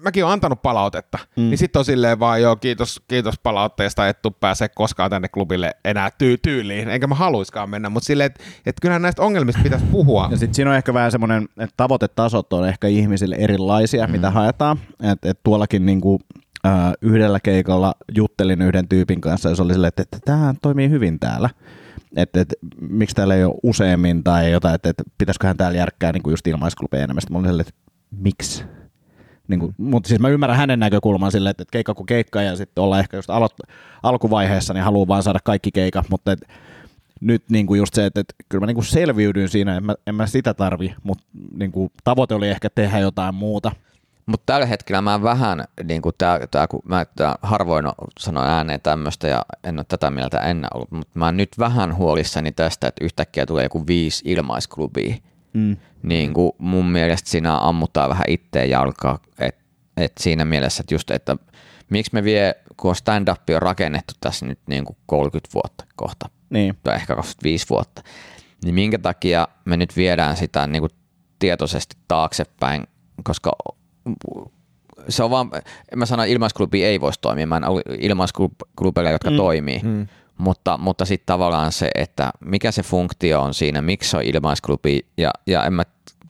mäkin 0.02 0.24
oon 0.24 0.34
antanut 0.34 0.62
palautetta, 0.62 1.18
mm. 1.36 1.44
niin 1.44 1.58
sitten 1.58 1.80
on 1.80 1.86
silleen 1.86 2.20
vaan, 2.20 2.42
joo, 2.42 2.56
kiitos, 2.56 3.02
kiitos 3.08 3.40
palautteesta, 3.44 4.08
et 4.08 4.22
tuu 4.22 4.32
pääse 4.40 4.70
koskaan 4.70 5.10
tänne 5.10 5.28
klubille 5.28 5.76
enää 5.86 6.10
tyy- 6.18 6.38
tyyliin, 6.38 6.90
enkä 6.90 7.08
mä 7.08 7.16
haluiskaan 7.16 7.70
mennä, 7.70 7.90
mutta 7.90 8.08
silleen, 8.08 8.26
että 8.26 8.44
et 8.66 8.76
kyllähän 8.82 9.02
näistä 9.02 9.22
ongelmista 9.22 9.62
pitäisi 9.64 9.86
puhua. 9.86 10.28
Ja 10.32 10.38
sitten 10.38 10.54
siinä 10.54 10.72
on 10.72 10.78
ehkä 10.78 10.94
vähän 10.94 11.12
semmoinen, 11.12 11.44
että 11.44 11.74
tavoitetasot 11.78 12.54
on 12.54 12.68
ehkä 12.68 12.88
ihmisille 12.88 13.36
erilaisia, 13.40 14.08
mm. 14.08 14.12
mitä 14.12 14.32
haetaan. 14.32 14.80
Että 15.12 15.30
et 15.30 15.40
tuollakin 15.44 15.86
niinku, 15.86 16.20
äh, 16.66 16.94
yhdellä 17.02 17.40
keikalla 17.40 17.94
juttelin 18.16 18.62
yhden 18.62 18.88
tyypin 18.88 19.22
kanssa 19.22 19.50
ja 19.50 19.56
se 19.56 19.62
oli 19.62 19.74
silleen, 19.74 19.88
että, 19.88 20.02
että 20.02 20.18
tämä 20.26 20.54
toimii 20.62 20.90
hyvin 20.90 21.20
täällä. 21.20 21.50
Että 22.16 22.42
et, 22.42 22.54
miksi 22.82 23.16
täällä 23.16 23.36
ei 23.36 23.44
ole 23.44 23.56
useammin 23.64 24.24
tai 24.24 24.52
jotain, 24.52 24.76
että 24.76 24.90
et, 24.90 25.04
pitäisiköhän 25.18 25.58
täällä 25.58 25.78
järkkää 25.78 26.12
niin 26.12 26.24
kuin 26.24 26.32
just 26.32 26.48
ilmaisklubeja 26.48 27.04
enemmän. 27.04 27.22
Sitten 27.22 27.42
mä 27.42 27.50
olin 27.50 27.62
että 27.62 27.74
miksi? 28.12 28.64
Niin 29.50 29.60
kuin, 29.60 29.76
mutta 29.78 30.08
siis 30.08 30.20
mä 30.20 30.30
ymmärrän 30.30 30.58
hänen 30.58 30.80
näkökulman 30.80 31.32
silleen, 31.32 31.52
että, 31.52 31.62
että 31.62 31.72
keikka 31.72 31.94
kuin 31.94 32.06
keikka 32.06 32.42
ja 32.42 32.56
sitten 32.56 32.84
olla 32.84 33.00
ehkä 33.00 33.18
just 33.18 33.30
aloit- 33.30 33.72
alkuvaiheessa, 34.04 34.74
niin 34.74 34.84
haluaa 34.84 35.08
vaan 35.08 35.24
saada 35.24 35.40
kaikki 35.44 35.72
keikat, 35.72 36.10
mutta 36.10 36.32
et, 36.32 36.40
nyt 37.22 37.44
niin 37.50 37.68
kuin 37.68 37.78
just 37.78 37.94
se, 37.94 38.06
että, 38.06 38.20
että 38.20 38.34
kyllä 38.50 38.60
mä 38.60 38.66
niin 38.66 38.76
kuin 38.76 38.86
selviydyn 38.86 39.50
siinä, 39.50 39.78
en 39.78 39.86
mä, 39.86 39.96
en 40.08 40.16
mä 40.16 40.28
sitä 40.28 40.54
tarvi, 40.54 40.96
mutta 41.04 41.24
niin 41.58 41.72
kuin 41.72 41.92
tavoite 42.04 42.36
oli 42.36 42.50
ehkä 42.50 42.70
tehdä 42.70 43.00
jotain 43.00 43.36
muuta. 43.36 43.72
Mutta 44.26 44.44
tällä 44.46 44.66
hetkellä 44.66 45.02
mä 45.02 45.24
vähän, 45.24 45.64
niin 45.84 46.02
kuin 46.02 46.16
tää, 46.18 46.40
tää, 46.52 46.68
kun 46.68 46.82
mä 46.86 47.06
tää, 47.16 47.36
harvoin 47.42 47.86
sanon 48.20 48.48
ääneen 48.48 48.82
tämmöistä 48.82 49.28
ja 49.28 49.46
en 49.64 49.80
ole 49.80 49.86
tätä 49.88 50.10
mieltä 50.10 50.38
ennen 50.40 50.70
ollut, 50.74 50.92
mutta 50.92 51.20
mä 51.20 51.26
oon 51.26 51.38
nyt 51.38 51.50
vähän 51.60 51.96
huolissani 51.96 52.52
tästä, 52.52 52.88
että 52.88 53.06
yhtäkkiä 53.06 53.46
tulee 53.46 53.64
joku 53.64 53.88
viisi 53.88 54.24
ilmaisklubia. 54.26 55.16
Mm. 55.54 55.78
Niin 56.04 56.34
kuin 56.34 56.52
mun 56.58 56.86
mielestä 56.86 57.30
siinä 57.30 57.58
ammuttaa 57.58 58.10
vähän 58.10 58.26
itteen 58.28 58.70
jalkaa, 58.70 59.20
että 59.40 59.64
et 59.98 60.12
siinä 60.20 60.46
mielessä, 60.46 60.82
että 60.82 60.96
just, 60.96 61.12
että 61.12 61.38
miksi 61.90 62.14
me 62.14 62.24
vie, 62.24 62.56
kun 62.78 62.96
stand-up 62.96 63.42
on 63.56 63.62
rakennettu 63.62 64.14
tässä 64.22 64.46
nyt 64.46 64.60
niin 64.68 64.86
kuin 64.86 64.98
30 65.06 65.50
vuotta 65.54 65.86
kohta, 65.96 66.30
Niin. 66.50 66.78
tai 66.84 66.96
ehkä 66.96 67.16
25 67.16 67.66
vuotta, 67.70 68.02
niin 68.64 68.76
minkä 68.76 69.00
takia 69.00 69.48
me 69.66 69.78
nyt 69.78 69.98
viedään 69.98 70.38
sitä 70.38 70.68
niin 70.68 70.82
kuin 70.82 70.92
tietoisesti 71.40 71.96
taaksepäin, 72.08 72.84
koska 73.24 73.52
se 75.10 75.24
on 75.24 75.30
vaan, 75.30 75.50
en 75.92 76.00
mä 76.00 76.06
sano, 76.06 76.24
että 76.24 76.34
ilmaisklubi 76.34 76.84
ei 76.84 77.02
voisi 77.02 77.20
toimia, 77.22 77.48
mä 77.48 77.58
en 77.58 77.68
ole 77.68 77.82
ilmaisklubeilla, 78.00 79.12
jotka 79.12 79.30
mm. 79.30 79.38
toimii, 79.38 79.80
mm. 79.84 80.08
Mutta, 80.40 80.78
mutta 80.78 81.06
sitten 81.06 81.26
tavallaan 81.26 81.72
se, 81.72 81.90
että 81.96 82.32
mikä 82.40 82.72
se 82.72 82.84
funktio 82.84 83.42
on 83.42 83.54
siinä, 83.54 83.82
miksi 83.82 84.10
se 84.10 84.18
on 84.18 84.24
ilmaisklubi, 84.24 85.06
ja, 85.18 85.32
ja 85.48 85.66
en 85.66 85.74
mä, 85.74 85.84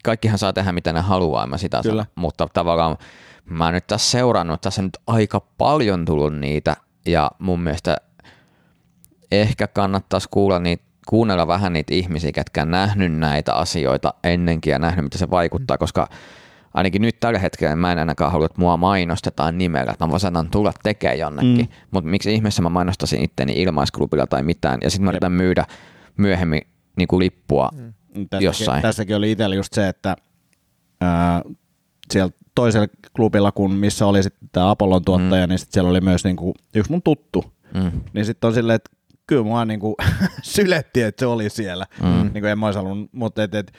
kaikkihan 0.03 0.37
saa 0.37 0.53
tehdä 0.53 0.71
mitä 0.71 0.93
ne 0.93 1.01
haluaa, 1.01 1.43
en 1.43 1.49
mä 1.49 1.57
sitä 1.57 1.79
Kyllä. 1.83 2.03
sano, 2.03 2.11
mutta 2.15 2.47
tavallaan 2.53 2.97
mä 3.45 3.65
oon 3.65 3.73
nyt 3.73 3.87
tässä 3.87 4.11
seurannut, 4.11 4.61
tässä 4.61 4.81
on 4.81 4.85
nyt 4.85 4.97
aika 5.07 5.39
paljon 5.57 6.05
tullut 6.05 6.35
niitä, 6.35 6.75
ja 7.05 7.31
mun 7.39 7.59
mielestä 7.59 7.97
ehkä 9.31 9.67
kannattaisi 9.67 10.27
kuulla 10.31 10.59
niitä, 10.59 10.83
kuunnella 11.07 11.47
vähän 11.47 11.73
niitä 11.73 11.93
ihmisiä, 11.93 12.31
ketkä 12.31 12.61
on 12.61 12.71
nähnyt 12.71 13.13
näitä 13.13 13.53
asioita 13.53 14.13
ennenkin 14.23 14.71
ja 14.71 14.79
nähnyt, 14.79 15.05
mitä 15.05 15.17
se 15.17 15.29
vaikuttaa, 15.29 15.77
koska 15.77 16.07
ainakin 16.73 17.01
nyt 17.01 17.19
tällä 17.19 17.39
hetkellä 17.39 17.75
mä 17.75 17.91
en 17.91 17.99
ainakaan 17.99 18.31
halua, 18.31 18.45
että 18.45 18.61
mua 18.61 18.77
mainostetaan 18.77 19.57
nimellä, 19.57 19.91
että 19.91 20.05
mä 20.05 20.09
vaan 20.09 20.19
sanon 20.19 20.49
tulla 20.49 20.73
tekemään 20.83 21.19
jonnekin, 21.19 21.65
mm. 21.65 21.67
mutta 21.91 22.09
miksi 22.09 22.33
ihmeessä 22.33 22.61
mä 22.61 22.69
mainostasin 22.69 23.23
itteni 23.23 23.53
ilmaisklubilla 23.53 24.27
tai 24.27 24.43
mitään, 24.43 24.79
ja 24.83 24.89
sitten 24.89 25.05
mä 25.05 25.11
yritän 25.11 25.31
myydä 25.31 25.65
myöhemmin 26.17 26.61
niin 26.97 27.07
kuin 27.07 27.19
lippua 27.19 27.69
mm. 27.73 27.93
Tässäkin, 28.13 28.45
jossain. 28.45 28.81
Tässäkin 28.81 29.15
oli 29.15 29.31
itsellä 29.31 29.55
just 29.55 29.73
se, 29.73 29.87
että 29.87 30.15
ää, 31.01 31.41
siellä 32.13 32.31
toisella 32.55 32.87
klubilla, 33.15 33.51
kun 33.51 33.73
missä 33.73 34.05
oli 34.05 34.23
sitten 34.23 34.49
tämä 34.51 34.69
Apollon 34.69 35.05
tuottaja, 35.05 35.47
mm. 35.47 35.49
niin 35.49 35.59
sit 35.59 35.71
siellä 35.71 35.89
oli 35.89 36.01
myös 36.01 36.23
niinku 36.23 36.53
yksi 36.75 36.91
mun 36.91 37.01
tuttu. 37.01 37.45
Mm. 37.73 37.91
Niin 38.13 38.25
sitten 38.25 38.47
on 38.47 38.53
silleen, 38.53 38.75
että 38.75 38.89
kyllä 39.27 39.43
mua 39.43 39.65
niinku 39.65 39.95
syletti, 40.41 41.01
että 41.01 41.19
se 41.19 41.25
oli 41.25 41.49
siellä. 41.49 41.85
Mm. 42.03 42.07
Niin 42.07 42.31
kuin 42.31 42.45
en 42.45 42.59
mä 42.59 42.65
olisi 42.65 42.79
halunnut, 42.79 43.09
mutta 43.13 43.43
et, 43.43 43.55
et, 43.55 43.71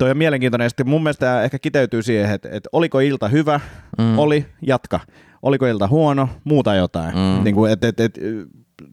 toi 0.00 0.10
on 0.10 0.18
mielenkiintoinen. 0.18 0.64
Ja 0.64 0.68
sitten 0.68 0.88
mun 0.88 1.02
mielestä 1.02 1.26
tää 1.26 1.42
ehkä 1.42 1.58
kiteytyy 1.58 2.02
siihen, 2.02 2.30
että, 2.30 2.48
että 2.52 2.68
oliko 2.72 3.00
ilta 3.00 3.28
hyvä, 3.28 3.60
mm. 3.98 4.18
oli, 4.18 4.46
jatka. 4.66 5.00
Oliko 5.42 5.66
ilta 5.66 5.88
huono, 5.88 6.28
muuta 6.44 6.74
jotain. 6.74 7.14
Mm. 7.14 7.44
Niin 7.44 7.54
kuin, 7.54 7.72
et, 7.72 7.84
et, 7.84 8.00
et, 8.00 8.18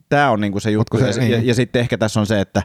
Tämä 0.09 0.29
on 0.31 0.41
niinku 0.41 0.59
se 0.59 0.71
juttu. 0.71 0.97
se- 0.97 1.19
niin. 1.19 1.31
ja, 1.31 1.41
ja 1.43 1.55
sitten 1.55 1.79
ehkä 1.79 1.97
tässä 1.97 2.19
on 2.19 2.25
se, 2.25 2.41
että 2.41 2.63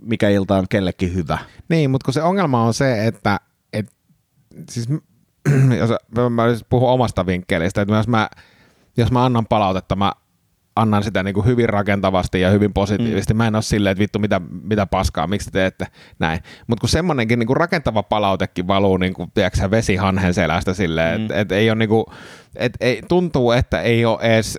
mikä 0.00 0.28
ilta 0.28 0.56
on 0.56 0.66
kellekin 0.70 1.14
hyvä. 1.14 1.38
Niin, 1.68 1.90
mutta 1.90 2.04
kun 2.04 2.14
se 2.14 2.22
ongelma 2.22 2.62
on 2.62 2.74
se, 2.74 3.06
että 3.06 3.40
et, 3.72 3.92
siis, 4.70 4.88
jos 5.78 5.90
mä, 6.16 6.30
mä 6.30 6.42
puhun 6.68 6.90
omasta 6.90 7.26
vinkkelistä, 7.26 7.82
että 7.82 7.94
jos 7.94 8.08
mä, 8.08 8.28
jos 8.96 9.12
mä 9.12 9.24
annan 9.24 9.46
palautetta, 9.46 9.96
mä 9.96 10.12
annan 10.76 11.02
sitä 11.02 11.22
niin 11.22 11.34
kuin 11.34 11.46
hyvin 11.46 11.68
rakentavasti 11.68 12.40
ja 12.40 12.50
hyvin 12.50 12.72
positiivisesti. 12.72 13.34
Mm. 13.34 13.38
Mä 13.38 13.46
en 13.46 13.54
ole 13.54 13.62
silleen, 13.62 13.92
että 13.92 14.00
vittu 14.00 14.18
mitä, 14.18 14.40
mitä 14.62 14.86
paskaa, 14.86 15.26
miksi 15.26 15.50
te 15.50 15.58
teette 15.58 15.86
näin. 16.18 16.40
Mutta 16.66 16.80
kun 16.80 16.88
semmoinenkin 16.88 17.38
niin 17.38 17.46
kuin 17.46 17.56
rakentava 17.56 18.02
palautekin 18.02 18.66
valuu 18.66 18.96
niin 18.96 19.14
kuin, 19.14 19.30
tiedätkö, 19.34 19.58
sä, 19.58 19.70
vesi 19.70 19.96
hanhen 19.96 20.34
selästä 20.34 20.74
silleen, 20.74 21.20
mm. 21.20 21.24
että 21.24 21.40
et 21.40 21.52
ei 21.52 21.70
ole 21.70 21.78
niin 21.78 21.88
kuin, 21.88 22.04
et 22.56 22.72
ei, 22.80 23.02
tuntuu, 23.08 23.52
että 23.52 23.80
ei 23.80 24.04
ole 24.04 24.18
edes 24.22 24.58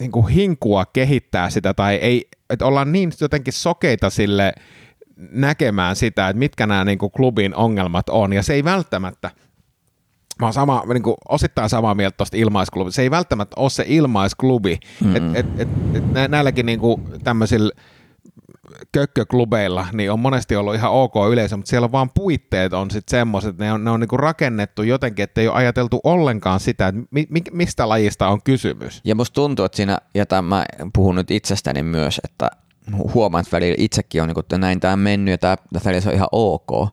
niin 0.00 0.12
kuin 0.12 0.28
hinkua 0.28 0.84
kehittää 0.92 1.50
sitä 1.50 1.74
tai 1.74 1.94
ei, 1.94 2.28
että 2.50 2.66
ollaan 2.66 2.92
niin 2.92 3.12
jotenkin 3.20 3.52
sokeita 3.52 4.10
sille 4.10 4.52
näkemään 5.16 5.96
sitä, 5.96 6.28
että 6.28 6.38
mitkä 6.38 6.66
nämä 6.66 6.84
niin 6.84 6.98
kuin 6.98 7.12
klubin 7.12 7.54
ongelmat 7.54 8.08
on 8.08 8.32
ja 8.32 8.42
se 8.42 8.54
ei 8.54 8.64
välttämättä 8.64 9.30
Mä 10.40 10.46
oon 10.46 10.52
sama, 10.52 10.82
niin 10.92 11.02
kuin 11.02 11.16
osittain 11.28 11.70
samaa 11.70 11.94
mieltä 11.94 12.16
tuosta 12.16 12.36
ilmaisklubista. 12.36 12.96
Se 12.96 13.02
ei 13.02 13.10
välttämättä 13.10 13.60
ole 13.60 13.70
se 13.70 13.84
ilmaisklubi. 13.86 14.78
Mm-hmm. 15.04 15.16
Et, 15.16 15.36
et, 15.36 15.60
et, 15.60 15.68
et 15.94 16.12
nä- 16.12 16.28
näilläkin 16.28 16.66
niin 16.66 16.80
kuin 16.80 17.02
tämmöisillä 17.24 17.70
kökköklubeilla 18.92 19.86
niin 19.92 20.12
on 20.12 20.20
monesti 20.20 20.56
ollut 20.56 20.74
ihan 20.74 20.92
ok 20.92 21.14
yleisö, 21.32 21.56
mutta 21.56 21.70
siellä 21.70 21.84
on 21.84 21.92
vaan 21.92 22.10
puitteet 22.14 22.72
on 22.72 22.90
sitten 22.90 23.10
semmoiset, 23.10 23.50
että 23.50 23.64
ne 23.64 23.72
on, 23.72 23.84
ne 23.84 23.90
on 23.90 24.00
niinku 24.00 24.16
rakennettu 24.16 24.82
jotenkin, 24.82 25.22
että 25.22 25.40
ei 25.40 25.48
ole 25.48 25.56
ajateltu 25.56 26.00
ollenkaan 26.04 26.60
sitä, 26.60 26.88
että 26.88 27.00
mi, 27.10 27.26
mi, 27.30 27.40
mistä 27.52 27.88
lajista 27.88 28.28
on 28.28 28.42
kysymys. 28.42 29.00
Ja 29.04 29.14
musta 29.14 29.34
tuntuu, 29.34 29.64
että 29.64 29.76
siinä, 29.76 29.98
ja 30.14 30.26
tämän 30.26 30.44
mä 30.44 30.64
puhun 30.94 31.14
nyt 31.14 31.30
itsestäni 31.30 31.82
myös, 31.82 32.20
että 32.24 32.50
huomaan, 33.14 33.42
että 33.42 33.56
välillä 33.56 33.76
itsekin 33.78 34.22
on, 34.22 34.28
niin 34.28 34.34
kuin, 34.34 34.44
että 34.44 34.58
näin 34.58 34.80
tämä 34.80 34.96
mennyt 34.96 35.32
ja 35.32 35.38
tämä 35.38 36.00
se 36.00 36.08
on 36.08 36.14
ihan 36.14 36.28
ok, 36.32 36.88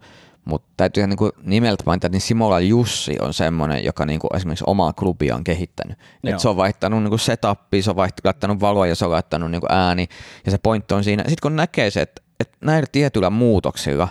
mutta 0.45 0.67
täytyy 0.77 1.07
niin 1.07 1.17
kuin 1.17 1.31
nimeltä 1.43 1.83
mainita, 1.85 2.07
että 2.07 2.15
niin 2.15 2.21
Simola 2.21 2.59
Jussi 2.59 3.17
on 3.21 3.33
semmoinen, 3.33 3.85
joka 3.85 4.05
niin 4.05 4.19
kuin 4.19 4.35
esimerkiksi 4.35 4.63
omaa 4.67 4.93
klubia 4.93 5.35
on 5.35 5.43
kehittänyt. 5.43 5.97
Et 6.23 6.39
se 6.39 6.49
on 6.49 6.57
vaihtanut 6.57 7.03
niin 7.03 7.09
kuin 7.09 7.19
setupia, 7.19 7.83
se 7.83 7.89
on 7.89 7.95
vaihtanut, 7.95 8.25
laittanut 8.25 8.59
valoa 8.59 8.87
ja 8.87 8.95
se 8.95 9.05
on 9.05 9.11
laittanut 9.11 9.51
niin 9.51 9.61
kuin 9.61 9.71
ääni. 9.71 10.07
Ja 10.45 10.51
se 10.51 10.57
pointti 10.57 10.93
on 10.93 11.03
siinä, 11.03 11.23
sitten 11.23 11.41
kun 11.41 11.55
näkee 11.55 11.91
se, 11.91 12.01
että, 12.01 12.21
että 12.39 12.57
näillä 12.61 12.87
tietyillä 12.91 13.29
muutoksilla 13.29 14.07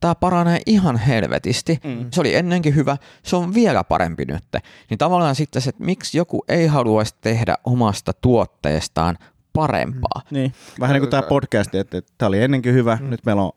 tämä 0.00 0.14
paranee 0.14 0.60
ihan 0.66 0.96
helvetisti. 0.96 1.80
Mm. 1.84 2.06
Se 2.12 2.20
oli 2.20 2.34
ennenkin 2.34 2.74
hyvä, 2.74 2.96
se 3.22 3.36
on 3.36 3.54
vielä 3.54 3.84
parempi 3.84 4.24
nyt. 4.24 4.44
Niin 4.90 4.98
tavallaan 4.98 5.34
sitten 5.34 5.62
se, 5.62 5.70
että 5.70 5.84
miksi 5.84 6.18
joku 6.18 6.44
ei 6.48 6.66
haluaisi 6.66 7.14
tehdä 7.20 7.56
omasta 7.64 8.12
tuotteestaan 8.12 9.18
parempaa. 9.52 10.22
Niin, 10.30 10.52
vähän 10.80 10.94
niin 10.94 11.00
kuin 11.00 11.10
tämä 11.10 11.22
podcast, 11.22 11.74
että, 11.74 11.98
että 11.98 12.12
tämä 12.18 12.28
oli 12.28 12.42
ennenkin 12.42 12.74
hyvä, 12.74 12.98
mm. 13.00 13.10
nyt 13.10 13.26
Meillä 13.26 13.42
on 13.42 13.52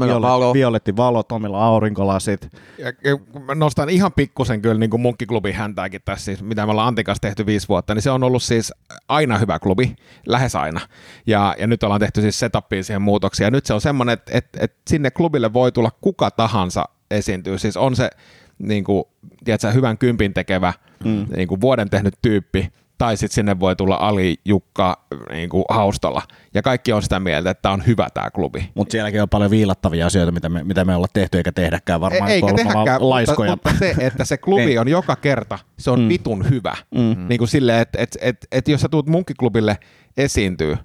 violet- 0.00 0.22
valo. 0.22 0.54
violetti 0.54 0.96
valo, 0.96 1.22
Tomilla 1.22 1.64
aurinkolasit. 1.64 2.48
Ja, 2.78 2.92
ja 3.04 3.16
kun 3.16 3.42
mä 3.42 3.54
nostan 3.54 3.88
ihan 3.88 4.12
pikkusen 4.12 4.62
kyllä 4.62 4.78
niin 4.78 4.90
kuin 4.90 5.00
munkkiklubin 5.00 5.54
häntääkin 5.54 6.00
tässä, 6.04 6.24
siis, 6.24 6.42
mitä 6.42 6.66
me 6.66 6.70
ollaan 6.70 6.88
Antin 6.88 7.04
kanssa 7.04 7.22
tehty 7.22 7.46
viisi 7.46 7.68
vuotta, 7.68 7.94
niin 7.94 8.02
se 8.02 8.10
on 8.10 8.22
ollut 8.22 8.42
siis 8.42 8.72
aina 9.08 9.38
hyvä 9.38 9.58
klubi, 9.58 9.96
lähes 10.26 10.56
aina. 10.56 10.80
Ja, 11.26 11.54
ja 11.58 11.66
nyt 11.66 11.82
ollaan 11.82 12.00
tehty 12.00 12.20
siis 12.20 12.38
setupiin 12.38 12.84
siihen 12.84 13.02
muutoksia. 13.02 13.46
Ja 13.46 13.50
nyt 13.50 13.66
se 13.66 13.74
on 13.74 13.80
semmoinen, 13.80 14.12
että, 14.12 14.32
että, 14.34 14.58
että 14.62 14.80
sinne 14.90 15.10
klubille 15.10 15.52
voi 15.52 15.72
tulla 15.72 15.90
kuka 16.00 16.30
tahansa 16.30 16.84
esiintyy. 17.10 17.58
Siis 17.58 17.76
on 17.76 17.96
se 17.96 18.10
niin 18.58 18.84
kuin, 18.84 19.04
tiedätkö, 19.44 19.72
hyvän 19.72 19.98
kympin 19.98 20.34
tekevä, 20.34 20.72
mm. 21.04 21.26
niin 21.36 21.48
kuin 21.48 21.60
vuoden 21.60 21.90
tehnyt 21.90 22.14
tyyppi, 22.22 22.72
tai 22.98 23.16
sitten 23.16 23.34
sinne 23.34 23.60
voi 23.60 23.76
tulla 23.76 23.94
Ali 23.96 24.36
Jukka 24.44 25.06
niin 25.32 25.48
kuin 25.48 25.64
haustolla. 25.70 26.22
Ja 26.54 26.62
kaikki 26.62 26.92
on 26.92 27.02
sitä 27.02 27.20
mieltä, 27.20 27.50
että 27.50 27.62
tämä 27.62 27.72
on 27.72 27.86
hyvä 27.86 28.06
tämä 28.14 28.30
klubi. 28.30 28.70
Mutta 28.74 28.92
sielläkin 28.92 29.22
on 29.22 29.28
paljon 29.28 29.50
viilattavia 29.50 30.06
asioita, 30.06 30.32
mitä 30.32 30.48
me, 30.48 30.64
mitä 30.64 30.84
me 30.84 30.94
ollaan 30.94 31.10
tehty 31.12 31.38
eikä 31.38 31.52
tehdäkään 31.52 32.00
varmaan. 32.00 32.30
E- 32.30 32.34
Eikä 32.34 32.52
tehdäkään, 32.56 33.10
laiskoja. 33.10 33.50
mutta, 33.50 33.68
mutta 33.70 33.78
se, 33.78 33.94
että 34.06 34.24
se 34.24 34.36
klubi 34.36 34.64
Niin. 34.66 34.80
on 34.80 34.88
joka 34.88 35.16
kerta, 35.16 35.58
se 35.78 35.90
on 35.90 35.98
Mm. 35.98 36.02
mm. 36.04 36.08
vitun 36.08 36.50
hyvä. 36.50 36.76
Mm. 36.94 37.28
Niin 37.28 37.38
kuin 37.38 37.48
silleen, 37.48 37.80
että 37.80 37.98
et, 38.02 38.18
et, 38.20 38.46
et 38.52 38.68
jos 38.68 38.80
sä 38.80 38.88
tuut 38.88 39.06
munkkiklubille 39.08 39.78
esiintyy 40.16 40.76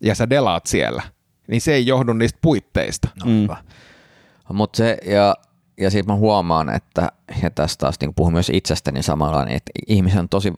ja 0.00 0.14
sä 0.14 0.30
delaat 0.30 0.66
siellä, 0.66 1.02
niin 1.48 1.60
se 1.60 1.74
ei 1.74 1.86
johdu 1.86 2.12
niistä 2.12 2.38
puitteista. 2.42 3.08
Mm. 3.24 3.48
Mutta 4.52 4.76
se, 4.76 4.98
ja, 5.06 5.34
ja 5.78 5.90
sitten 5.90 6.14
mä 6.14 6.18
huomaan, 6.18 6.74
että, 6.74 7.12
ja 7.42 7.50
tästä 7.50 7.80
taas 7.80 7.94
niin 8.00 8.14
puhun 8.14 8.32
myös 8.32 8.50
itsestäni 8.50 9.02
samalla, 9.02 9.44
niin 9.44 9.56
että 9.56 9.70
ihmisen 9.86 10.20
on 10.20 10.28
tosi 10.28 10.52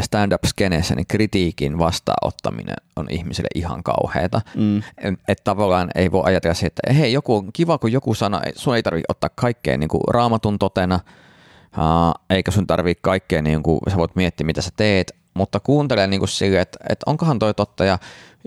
stand-up-skeneessä, 0.00 0.94
niin 0.94 1.06
kritiikin 1.06 1.78
vastaanottaminen 1.78 2.76
on 2.96 3.06
ihmiselle 3.10 3.48
ihan 3.54 3.82
kauheata. 3.82 4.40
Mm. 4.54 4.78
Että 4.98 5.24
et 5.28 5.44
tavallaan 5.44 5.90
ei 5.94 6.12
voi 6.12 6.22
ajatella 6.24 6.54
se, 6.54 6.66
että 6.66 6.92
hei, 6.92 7.12
joku 7.12 7.36
on 7.36 7.52
kiva, 7.52 7.78
kun 7.78 7.92
joku 7.92 8.14
sana, 8.14 8.40
sun 8.56 8.76
ei 8.76 8.82
tarvitse 8.82 9.06
ottaa 9.08 9.30
kaikkea 9.34 9.78
niin 9.78 9.88
kuin 9.88 10.02
raamatun 10.10 10.58
totena, 10.58 11.00
eikä 12.30 12.50
sun 12.50 12.66
tarvitse 12.66 13.00
kaikkea, 13.02 13.42
niin 13.42 13.62
kuin, 13.62 13.80
sä 13.90 13.96
voit 13.96 14.16
miettiä, 14.16 14.46
mitä 14.46 14.62
sä 14.62 14.70
teet, 14.76 15.16
mutta 15.34 15.60
kuuntele 15.60 16.06
niin 16.06 16.20
kuin 16.20 16.28
sille, 16.28 16.60
että, 16.60 16.78
että 16.88 17.10
onkohan 17.10 17.38
toi 17.38 17.54
totta, 17.54 17.84
ja 17.84 17.98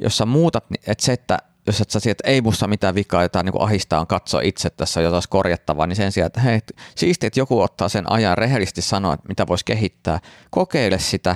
jos 0.02 0.18
sä 0.18 0.26
muutat, 0.26 0.70
niin- 0.70 0.82
että 0.88 1.06
se, 1.06 1.14
että 1.14 1.38
jos 1.68 1.82
et 1.82 1.90
sä 1.90 2.00
sieltä, 2.00 2.12
että 2.12 2.32
ei 2.32 2.42
musta 2.42 2.68
mitään 2.68 2.96
vikaa, 2.96 3.24
jotain 3.24 3.46
niin 3.46 3.62
ahistaa 3.62 4.00
on 4.00 4.08
katsoa 4.08 4.42
itse, 4.42 4.70
tässä 4.70 5.00
on 5.00 5.04
jotain 5.04 5.24
korjattavaa, 5.30 5.88
niin 5.88 5.96
sen 5.96 6.12
sijaan, 6.12 6.28
että 6.28 6.42
hei, 6.42 6.60
siistiä, 6.96 7.28
että 7.28 7.40
joku 7.40 7.62
ottaa 7.62 7.90
sen 7.90 8.12
ajan 8.12 8.38
rehellisesti 8.38 8.82
sanoa, 8.82 9.14
että 9.14 9.28
mitä 9.28 9.48
voisi 9.48 9.66
kehittää, 9.66 10.20
kokeile 10.50 11.00
sitä, 11.00 11.36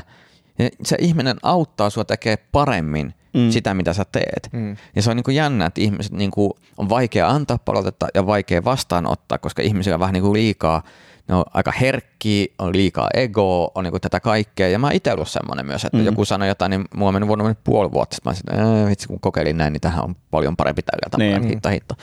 ja 0.60 0.70
se 0.84 0.98
ihminen 1.00 1.38
auttaa 1.44 1.90
sua 1.90 2.06
tekee 2.06 2.38
paremmin, 2.38 3.14
mm. 3.34 3.52
sitä, 3.52 3.74
mitä 3.74 3.94
sä 3.94 4.06
teet. 4.12 4.50
Mm. 4.52 4.78
Ja 4.96 5.02
se 5.02 5.10
on 5.10 5.16
niin 5.16 5.24
kuin 5.24 5.36
jännä, 5.36 5.66
että 5.66 5.82
ihmiset 5.82 6.12
niin 6.12 6.32
kuin, 6.32 6.52
on 6.78 6.90
vaikea 6.90 7.30
antaa 7.30 7.58
palautetta 7.58 8.08
ja 8.14 8.26
vaikea 8.26 8.64
vastaanottaa, 8.64 9.38
koska 9.38 9.62
ihmisillä 9.62 9.96
on 9.96 10.00
vähän 10.00 10.14
niin 10.14 10.24
kuin 10.24 10.34
liikaa 10.34 10.84
ne 11.30 11.36
on 11.36 11.44
aika 11.54 11.72
herkkiä, 11.72 12.46
on 12.60 12.74
liikaa 12.74 13.10
egoa, 13.14 13.72
on 13.76 13.84
niin 13.84 14.02
tätä 14.02 14.20
kaikkea. 14.20 14.70
Ja 14.70 14.80
mä 14.80 14.92
itse 14.92 15.14
ollut 15.14 15.30
semmoinen 15.30 15.66
myös, 15.66 15.86
että 15.86 15.98
mm. 15.98 16.06
joku 16.06 16.26
sanoi 16.26 16.48
jotain, 16.48 16.70
niin 16.70 16.86
mulla 16.96 17.08
on 17.10 17.14
mennyt 17.14 17.28
vuonna 17.28 17.44
mennyt 17.44 17.64
puoli 17.64 17.92
vuotta. 17.92 18.16
Sitten 18.16 18.58
mä 18.58 18.70
olisin, 18.70 18.90
vitsi 18.90 19.08
kun 19.08 19.20
kokeilin 19.20 19.58
näin, 19.58 19.74
niin 19.74 19.82
tähän 19.82 20.04
on 20.04 20.16
paljon 20.32 20.56
parempi 20.56 20.82
tällä 20.82 21.10
tavalla. 21.12 21.40
Niin. 21.40 21.50
Hitta, 21.50 21.70
hitta. 21.70 21.96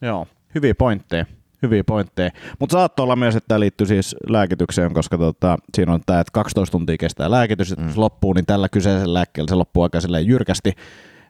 Joo, 0.00 0.26
hyviä 0.54 0.74
pointteja. 0.74 1.26
Hyviä 1.62 1.84
pointteja. 1.84 2.30
Mutta 2.58 2.72
saattoi 2.72 3.04
olla 3.04 3.16
myös, 3.16 3.36
että 3.36 3.48
tämä 3.48 3.60
liittyy 3.60 3.86
siis 3.86 4.16
lääkitykseen, 4.28 4.94
koska 4.94 5.18
tota, 5.18 5.58
siinä 5.74 5.92
on 5.92 6.00
tämä, 6.06 6.20
että 6.20 6.30
12 6.32 6.72
tuntia 6.72 6.96
kestää 6.96 7.30
lääkitys, 7.30 7.72
että 7.72 7.84
mm. 7.84 7.92
se 7.92 8.00
loppuu, 8.00 8.32
niin 8.32 8.46
tällä 8.46 8.68
kyseisellä 8.68 9.14
lääkkeellä 9.14 9.48
se 9.48 9.54
loppuu 9.54 9.82
aika 9.82 9.98
jyrkästi 10.24 10.72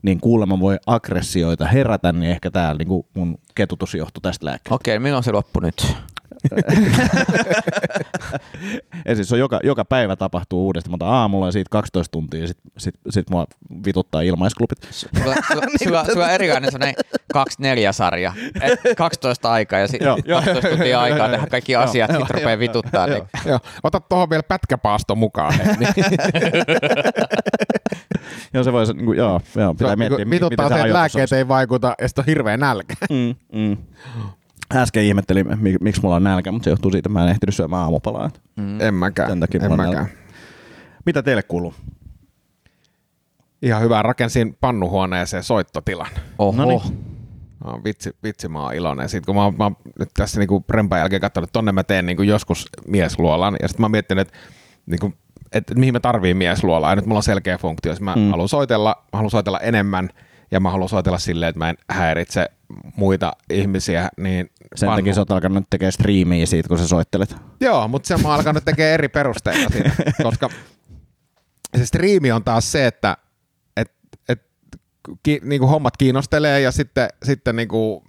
niin 0.05 0.21
kuulemma 0.21 0.61
voi 0.61 0.79
aggressioita 0.87 1.67
herätä, 1.67 2.13
niin 2.13 2.31
ehkä 2.31 2.51
tämä 2.51 2.75
niin 2.75 3.05
mun 3.15 3.39
ketutus 3.55 3.95
johtuu 3.95 4.21
tästä 4.21 4.47
lääkkeestä. 4.47 4.75
Okei, 4.75 4.99
milloin 4.99 5.25
se 5.25 5.33
loppu 5.33 5.61
nyt? 5.61 5.97
Ja 9.09 9.15
siis 9.15 9.33
on 9.33 9.39
joka, 9.39 9.61
joka 9.65 9.85
päivä 9.85 10.17
tapahtuu 10.17 10.67
uudestaan. 10.67 10.99
Mä 11.01 11.07
aamulla 11.07 11.47
ja 11.47 11.53
siitä 11.53 11.69
12 11.71 12.13
tuntia 12.13 12.41
ja 12.41 12.47
sitten 12.47 12.73
sit, 12.79 12.95
sit 13.11 13.31
mua 13.31 13.47
vituttaa 13.87 14.21
ilmaisklubit. 14.21 14.79
Sulla, 14.91 15.35
sulla, 15.53 15.67
sulla, 15.85 16.05
sulla 16.05 16.25
on 16.25 16.31
erilainen 16.31 16.73
sellainen 16.73 16.95
24 17.33 17.93
sarja. 17.93 18.33
12 18.97 19.53
aikaa 19.53 19.79
ja 19.79 19.89
sitten 19.89 20.09
12 20.27 20.69
tuntia 20.69 21.01
aikaa 21.01 21.29
tehdä 21.29 21.47
kaikki 21.47 21.77
asiat, 21.77 22.11
sitten 22.11 22.37
rupeaa 22.37 22.59
vituttaa. 22.59 23.07
Niin. 23.07 23.23
Joo. 23.45 23.61
Ota 23.83 24.01
tuohon 24.01 24.31
vielä 24.31 24.43
pätkäpaasto 24.43 25.15
mukaan. 25.15 25.55
joo, 28.55 28.65
se 28.65 28.73
voisi, 28.73 28.93
niin 28.93 29.07
kuin, 29.07 29.19
joo, 29.19 29.41
joo, 29.57 29.75
pitää 29.75 29.97
miettiä, 29.97 30.31
vituttaa 30.31 30.69
se, 30.69 30.75
että 30.75 30.93
lääkkeet 30.93 31.33
ei 31.33 31.49
vaikuta 31.49 31.95
ja 32.01 32.09
sitten 32.09 32.23
on 32.23 32.27
hirveä 32.27 32.57
nälkä. 32.57 32.95
Mm, 33.11 33.35
mm. 33.53 33.77
Äsken 34.73 35.05
ihmettelin, 35.05 35.47
miksi 35.81 36.03
mulla 36.03 36.17
on 36.17 36.25
nälkä, 36.25 36.53
mutta 36.53 36.65
se 36.65 36.71
johtuu 36.71 36.91
siitä, 36.91 36.99
että 36.99 37.19
mä 37.19 37.25
en 37.25 37.31
ehtinyt 37.31 37.55
syömään 37.55 37.83
aamupalaa. 37.83 38.31
Mm. 38.57 38.81
En 38.81 38.95
mäkään. 38.95 39.29
Sen 39.29 39.41
takia 39.41 39.61
en 39.65 39.77
mäkään. 39.77 40.09
Mitä 41.07 41.23
teille 41.23 41.43
kuuluu? 41.43 41.75
Ihan 43.63 43.83
hyvä. 43.83 44.03
Rakensin 44.03 44.57
pannuhuoneeseen 44.61 45.43
soittotilan. 45.43 46.11
Oho. 46.39 46.57
Noniin. 46.57 46.81
No, 47.65 47.81
vitsi, 47.85 48.17
vitsi, 48.23 48.49
mä 48.49 48.63
oon 48.63 48.75
iloinen. 48.75 49.09
Sitten 49.09 49.27
kun 49.27 49.35
mä, 49.35 49.45
oon, 49.45 49.55
mä 49.59 49.65
oon 49.65 49.77
nyt 49.99 50.09
tässä 50.15 50.41
niinku 50.41 50.65
rempan 50.71 50.99
jälkeen 50.99 51.21
katsonut, 51.21 51.49
että 51.49 51.53
tonne 51.53 51.73
mä 51.73 51.85
teen 51.85 52.07
niinku 52.07 52.23
joskus 52.23 52.67
miesluolan. 52.89 53.57
Ja 53.63 53.69
sitten 53.69 53.83
mä 53.83 53.85
oon 53.85 53.91
miettinyt, 53.91 54.29
että 54.29 54.39
niinku, 54.87 55.15
että 55.53 55.75
mihin 55.75 55.95
mä 55.95 56.01
tarviin 56.01 56.37
miesluolaa. 56.37 56.91
Ja 56.91 56.97
nyt 56.97 57.07
mulla 57.07 57.19
on 57.19 57.23
selkeä 57.23 57.59
funktio. 57.59 57.93
Jos 57.93 58.01
mä 58.01 58.15
mm. 58.17 58.31
haluan 58.31 58.49
soitella, 58.49 59.05
mä 59.13 59.17
haluan 59.17 59.31
soitella 59.31 59.61
enemmän 59.61 60.09
ja 60.51 60.61
mä 60.61 60.71
haluan 60.71 60.89
soitella 60.89 61.19
silleen, 61.19 61.49
että 61.49 61.59
mä 61.59 61.71
en 61.71 61.77
häiritse 61.91 62.49
muita 62.97 63.33
ihmisiä, 63.51 64.09
niin 64.17 64.51
sen 64.75 64.87
vanhu. 64.87 65.01
takia 65.01 65.15
sä 65.15 65.21
oot 65.21 65.31
alkanut 65.31 65.71
tekemään 65.71 65.93
striimiä 65.93 66.47
siitä, 66.47 66.69
kun 66.69 66.79
sä 66.79 66.89
soittelet. 66.89 67.37
Joo, 67.61 67.89
mutta 67.89 68.07
se 68.07 68.17
mä 68.17 68.29
oon 68.29 68.37
alkanut 68.37 68.65
tekemään 68.65 68.95
eri 68.95 69.09
perusteilla 69.09 69.69
siitä, 69.69 69.91
koska 70.23 70.51
se 71.79 71.87
striimi 71.87 72.33
on 72.33 72.45
taas 72.45 72.73
se, 72.73 72.87
että 72.87 73.17
et, 73.77 73.93
et, 74.29 74.43
ki, 75.23 75.41
niinku 75.43 75.67
hommat 75.67 75.97
kiinnostelee 75.97 76.61
ja 76.61 76.73
sitten, 76.73 77.09
sitten 77.23 77.57
niinku, 77.57 78.05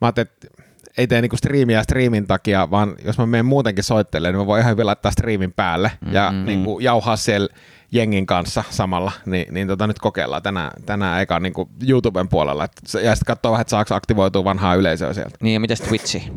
mä 0.00 0.06
ajattelin, 0.06 0.28
että 0.32 0.53
ei 0.98 1.06
tee 1.06 1.20
niinku 1.20 1.36
striimiä 1.36 1.82
striimin 1.82 2.26
takia, 2.26 2.70
vaan 2.70 2.94
jos 3.04 3.18
mä 3.18 3.26
menen 3.26 3.46
muutenkin 3.46 3.84
soittelemaan, 3.84 4.34
niin 4.34 4.40
mä 4.42 4.46
voin 4.46 4.60
ihan 4.60 4.72
hyvin 4.72 4.86
laittaa 4.86 5.12
striimin 5.12 5.52
päälle 5.52 5.92
ja 6.10 6.30
mm-hmm. 6.30 6.46
niinku 6.46 6.80
jauhaa 6.80 7.16
siellä 7.16 7.48
jengin 7.92 8.26
kanssa 8.26 8.64
samalla, 8.70 9.12
niin, 9.26 9.54
niin 9.54 9.68
tota 9.68 9.86
nyt 9.86 9.98
kokeillaan 9.98 10.42
tänään, 10.42 10.70
tänään 10.86 11.22
eka 11.22 11.40
niin 11.40 11.52
kuin 11.52 11.68
YouTuben 11.88 12.28
puolella. 12.28 12.64
Et, 12.64 12.72
ja 13.02 13.14
sitten 13.14 13.26
katsoa 13.26 13.52
vähän, 13.52 13.60
että 13.60 13.70
saako 13.70 13.94
aktivoitua 13.94 14.44
vanhaa 14.44 14.74
yleisöä 14.74 15.12
sieltä. 15.12 15.36
Niin 15.40 15.54
ja 15.54 15.60
miten 15.60 15.76
Twitchi? 15.88 16.32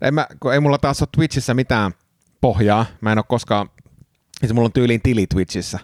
Ei, 0.00 0.10
mä, 0.10 0.26
kun 0.40 0.52
ei 0.52 0.60
mulla 0.60 0.78
taas 0.78 1.02
ole 1.02 1.08
Twitchissä 1.16 1.54
mitään 1.54 1.92
pohjaa. 2.40 2.86
Mä 3.00 3.12
en 3.12 3.18
ole 3.18 3.24
koskaan, 3.28 3.68
siis 4.40 4.52
mulla 4.54 4.66
on 4.66 4.72
tyyliin 4.72 5.02
tili 5.02 5.26
Twitchissä, 5.26 5.78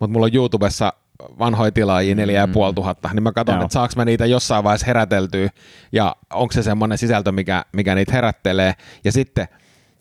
mutta 0.00 0.12
mulla 0.12 0.26
on 0.26 0.34
YouTubessa 0.34 0.92
vanhoja 1.38 1.72
tilaajia 1.72 2.14
neljä 2.14 2.40
ja 2.40 2.48
puoli 2.48 2.74
tuhatta, 2.74 3.10
niin 3.12 3.22
mä 3.22 3.32
katson, 3.32 3.62
että 3.62 3.72
saaks 3.72 3.96
mä 3.96 4.04
niitä 4.04 4.26
jossain 4.26 4.64
vaiheessa 4.64 4.86
heräteltyä. 4.86 5.48
Ja 5.92 6.16
onko 6.32 6.52
se 6.52 6.62
semmoinen 6.62 6.98
sisältö, 6.98 7.32
mikä, 7.32 7.64
mikä 7.72 7.94
niitä 7.94 8.12
herättelee. 8.12 8.74
Ja 9.04 9.12
sitten 9.12 9.48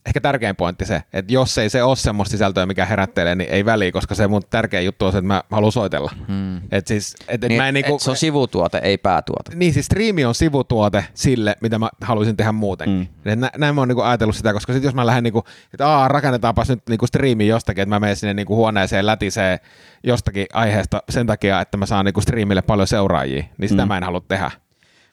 ehkä 0.05 0.21
tärkein 0.21 0.55
pointti 0.55 0.85
se, 0.85 1.03
että 1.13 1.33
jos 1.33 1.57
ei 1.57 1.69
se 1.69 1.83
ole 1.83 1.95
semmoista 1.95 2.31
sisältöä, 2.31 2.65
mikä 2.65 2.85
herättelee, 2.85 3.35
niin 3.35 3.49
ei 3.49 3.65
väliä, 3.65 3.91
koska 3.91 4.15
se 4.15 4.27
mun 4.27 4.41
tärkein 4.49 4.85
juttu 4.85 5.05
on 5.05 5.11
se, 5.11 5.17
että 5.17 5.27
mä 5.27 5.43
haluan 5.51 5.71
soitella. 5.71 6.11
Hmm. 6.27 6.57
Et 6.71 6.87
siis, 6.87 7.15
et, 7.27 7.43
et 7.43 7.49
niin, 7.49 7.61
mä 7.61 7.67
en 7.67 7.73
niinku, 7.73 7.95
et 7.95 8.01
se 8.01 8.09
on 8.09 8.17
sivutuote, 8.17 8.77
ei 8.77 8.97
päätuote. 8.97 9.55
Niin, 9.55 9.73
siis 9.73 9.85
striimi 9.85 10.25
on 10.25 10.35
sivutuote 10.35 11.05
sille, 11.13 11.55
mitä 11.61 11.79
mä 11.79 11.89
haluaisin 12.01 12.37
tehdä 12.37 12.51
muutenkin. 12.51 13.09
Hmm. 13.25 13.41
Nä, 13.41 13.49
näin 13.57 13.75
mä 13.75 13.81
oon 13.81 13.87
niinku 13.87 14.01
ajatellut 14.01 14.35
sitä, 14.35 14.53
koska 14.53 14.73
sit 14.73 14.83
jos 14.83 14.93
mä 14.93 15.05
lähden, 15.05 15.23
niinku, 15.23 15.43
että 15.73 15.87
aa, 15.87 16.07
rakennetaanpas 16.07 16.69
nyt 16.69 16.81
niinku 16.89 17.07
striimi 17.07 17.47
jostakin, 17.47 17.81
että 17.81 17.95
mä 17.95 17.99
menen 17.99 18.15
sinne 18.15 18.33
niinku 18.33 18.55
huoneeseen 18.55 19.05
lätisee 19.05 19.59
jostakin 20.03 20.45
aiheesta 20.53 21.03
sen 21.09 21.27
takia, 21.27 21.61
että 21.61 21.77
mä 21.77 21.85
saan 21.85 22.05
niinku 22.05 22.21
striimille 22.21 22.61
paljon 22.61 22.87
seuraajia, 22.87 23.43
niin 23.57 23.69
sitä 23.69 23.81
hmm. 23.81 23.87
mä 23.87 23.97
en 23.97 24.03
halua 24.03 24.21
tehdä. 24.27 24.51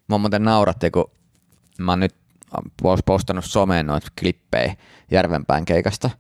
Mä 0.08 0.18
muuten 0.18 0.44
nauratti, 0.44 0.90
kun 0.90 1.10
mä 1.78 1.92
oon 1.92 2.00
nyt 2.64 3.04
postannut 3.04 3.44
someen 3.44 3.86
noita 3.86 4.08
klippejä 4.20 4.76
Järvenpään 5.10 5.64
keikasta. 5.64 6.10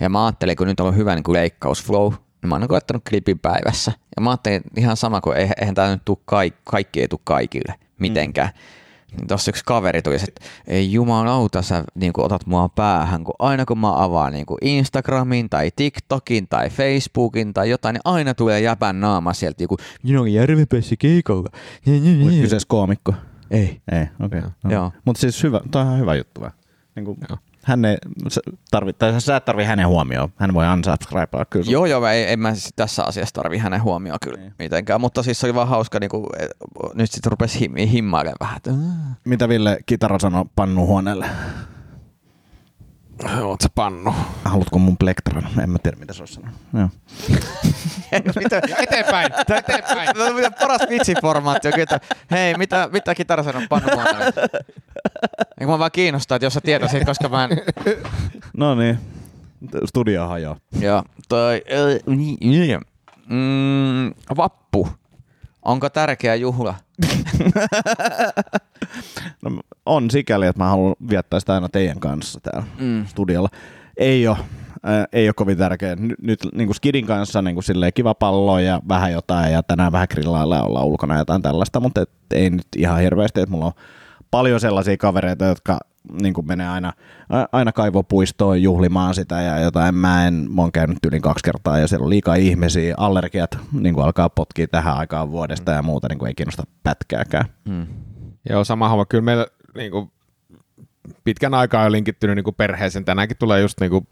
Ja 0.00 0.08
mä 0.08 0.26
ajattelin, 0.26 0.56
kun 0.56 0.66
nyt 0.66 0.80
on 0.80 0.96
hyvä 0.96 1.14
niin 1.14 1.24
leikkausflow, 1.28 2.12
niin 2.12 2.48
mä 2.48 2.54
oon 2.54 2.68
koettanut 2.68 3.02
klipin 3.08 3.38
päivässä. 3.38 3.92
Ja 4.16 4.22
mä 4.22 4.30
ajattelin 4.30 4.62
ihan 4.76 4.96
sama 4.96 5.20
kuin 5.20 5.36
eihän 5.36 5.74
tämä 5.74 5.90
nyt 5.90 6.02
tule 6.04 6.18
kaikki, 6.24 6.60
kaikki 6.64 7.00
ei 7.00 7.08
tule 7.08 7.20
kaikille 7.24 7.74
mitenkään. 7.98 8.48
Mm. 8.48 9.16
Niin 9.16 9.26
tossa 9.26 9.50
yksi 9.50 9.64
kaveri 9.66 10.02
tuli, 10.02 10.14
että 10.14 10.40
ei 10.66 10.92
jumalauta 10.92 11.62
sä 11.62 11.84
niin 11.94 12.12
kuin 12.12 12.24
otat 12.24 12.46
mua 12.46 12.68
päähän, 12.68 13.24
kun 13.24 13.34
aina 13.38 13.64
kun 13.64 13.78
mä 13.78 14.04
avaan 14.04 14.32
niin 14.32 14.46
kuin 14.46 14.58
Instagramin 14.62 15.50
tai 15.50 15.70
TikTokin 15.76 16.48
tai 16.48 16.70
Facebookin 16.70 17.54
tai 17.54 17.70
jotain, 17.70 17.94
niin 17.94 18.02
aina 18.04 18.34
tulee 18.34 18.60
jäpän 18.60 19.00
naama 19.00 19.32
sieltä, 19.32 19.62
joku, 19.62 19.76
minä 20.02 20.20
olen 20.20 20.34
järvenpäässä 20.34 20.94
keikalla. 20.98 21.50
Kyseessä 22.40 22.68
koomikko. 22.68 23.14
Ei. 23.50 23.80
Ei, 23.92 24.06
okei. 24.20 24.38
Okay. 24.38 24.50
No. 24.64 24.70
Joo. 24.70 24.92
Mutta 25.04 25.20
siis 25.20 25.42
hyvä, 25.42 25.60
toi 25.70 25.82
on 25.82 25.88
ihan 25.88 26.00
hyvä 26.00 26.14
juttu. 26.14 26.40
Niin 26.94 27.04
kuin, 27.04 27.18
hän 27.68 27.84
ei 27.84 27.96
tarvi, 28.70 28.92
tai 28.92 29.20
sä 29.20 29.36
et 29.36 29.44
tarvi 29.44 29.64
hänen 29.64 29.88
huomioon. 29.88 30.32
Hän 30.36 30.54
voi 30.54 30.72
unsubscribea 30.72 31.44
kyllä. 31.44 31.70
Joo, 31.70 31.86
joo, 31.86 32.06
ei, 32.06 32.32
en 32.32 32.40
mä 32.40 32.54
siis 32.54 32.72
tässä 32.76 33.04
asiassa 33.04 33.34
tarvi 33.34 33.58
hänen 33.58 33.82
huomioon 33.82 34.18
kyllä 34.22 34.38
niin. 34.38 34.54
mitenkään, 34.58 35.00
mutta 35.00 35.22
siis 35.22 35.40
se 35.40 35.46
oli 35.46 35.54
vaan 35.54 35.68
hauska, 35.68 36.00
niin 36.00 36.10
kuin, 36.10 36.26
nyt 36.94 37.10
sitten 37.10 37.32
rupesi 37.32 37.60
him, 37.60 37.76
himmailemaan 37.76 38.38
vähän. 38.40 38.60
Mitä 39.24 39.48
Ville 39.48 39.78
Kitara 39.86 40.18
sanoi 40.18 40.44
pannuhuoneelle? 40.56 41.26
Oot 43.24 43.60
sä 43.60 43.68
pannu? 43.74 44.14
Haluatko 44.44 44.78
mun 44.78 44.96
plektran? 44.96 45.48
En 45.62 45.70
mä 45.70 45.78
tiedä, 45.78 45.96
mitä 45.96 46.12
se 46.12 46.22
olisi 46.22 46.34
sanonut. 46.34 46.60
Joo. 46.74 46.88
mitä? 48.42 48.60
Eteenpäin, 48.78 49.32
eteenpäin. 49.56 50.08
Tämä 50.14 50.46
on 50.46 50.54
paras 50.60 50.80
vitsiformaatti. 50.88 51.68
Että, 51.76 52.00
hei, 52.30 52.54
mitä, 52.54 52.88
mitä 52.92 53.14
kitara 53.14 53.42
sanoo 53.42 53.62
pannu 53.68 53.88
Eikö 55.60 55.72
mä 55.72 55.78
vaan 55.78 55.90
kiinnostaa, 55.92 56.36
että 56.36 56.46
jos 56.46 56.54
sä 56.54 56.60
tietäisit, 56.60 57.04
koska 57.04 57.28
mä 57.28 57.44
en... 57.44 57.50
No 58.56 58.74
niin. 58.74 58.98
Studio 59.84 60.28
hajoaa. 60.28 60.56
Joo. 60.80 61.02
Toi, 61.28 61.62
äh, 61.72 62.80
mm, 63.28 64.14
vappu. 64.36 64.88
Onko 65.62 65.90
tärkeä 65.90 66.34
juhla? 66.34 66.74
no, 69.42 69.50
on 69.88 70.10
sikäli, 70.10 70.46
että 70.46 70.62
mä 70.62 70.68
haluan 70.68 70.94
viettää 71.10 71.40
sitä 71.40 71.54
aina 71.54 71.68
teidän 71.68 72.00
kanssa 72.00 72.40
täällä 72.40 72.68
mm. 72.80 73.06
studiolla. 73.06 73.48
Ei 73.96 74.28
ole, 74.28 74.36
äh, 74.88 75.06
ei 75.12 75.28
ole 75.28 75.34
kovin 75.34 75.58
tärkeä. 75.58 75.96
Nyt, 75.96 76.22
nyt 76.22 76.40
niin 76.54 76.66
kuin 76.66 76.74
Skidin 76.74 77.06
kanssa 77.06 77.42
niin 77.42 77.54
kuin 77.54 77.64
silleen 77.64 77.92
kiva 77.92 78.14
pallo 78.14 78.58
ja 78.58 78.80
vähän 78.88 79.12
jotain 79.12 79.52
ja 79.52 79.62
tänään 79.62 79.92
vähän 79.92 80.08
grillailla 80.10 80.56
ja 80.56 80.62
ollaan 80.62 80.86
ulkona 80.86 81.18
jotain 81.18 81.42
tällaista, 81.42 81.80
mutta 81.80 82.00
et, 82.00 82.10
ei 82.34 82.50
nyt 82.50 82.66
ihan 82.76 83.00
hirveästi, 83.00 83.40
että 83.40 83.50
mulla 83.50 83.66
on 83.66 83.72
paljon 84.30 84.60
sellaisia 84.60 84.96
kavereita, 84.96 85.44
jotka 85.44 85.78
niin 86.22 86.34
kuin 86.34 86.46
menee 86.46 86.68
aina, 86.68 86.92
aina 87.52 87.72
kaivopuistoon 87.72 88.62
juhlimaan 88.62 89.14
sitä 89.14 89.40
ja 89.40 89.58
jotain. 89.58 89.94
Mä 89.94 90.26
en, 90.26 90.34
mä 90.50 90.62
oon 90.62 90.72
käynyt 90.72 90.98
yli 91.06 91.20
kaksi 91.20 91.44
kertaa 91.44 91.78
ja 91.78 91.88
siellä 91.88 92.04
on 92.04 92.10
liikaa 92.10 92.34
ihmisiä, 92.34 92.94
allergiat 92.96 93.58
niin 93.72 93.94
kuin 93.94 94.04
alkaa 94.04 94.28
potkia 94.30 94.66
tähän 94.68 94.96
aikaan 94.96 95.30
vuodesta 95.30 95.72
ja 95.72 95.82
muuta, 95.82 96.08
niin 96.08 96.18
kuin 96.18 96.28
ei 96.28 96.34
kiinnosta 96.34 96.62
pätkääkään. 96.82 97.44
Hmm. 97.68 97.86
Joo, 98.50 98.64
sama 98.64 98.88
homma. 98.88 99.06
Kyllä 99.06 99.24
meillä 99.24 99.46
niin 99.78 99.90
kuin, 99.90 100.10
pitkän 101.24 101.54
aikaa 101.54 101.84
on 101.84 101.92
linkittynyt 101.92 102.36
niin 102.36 102.44
kuin 102.44 102.56
perheeseen. 102.56 103.04
Tänäänkin 103.04 103.36
tulee 103.36 103.60
just 103.60 103.80
niin 103.80 103.90
kuin, 103.90 104.06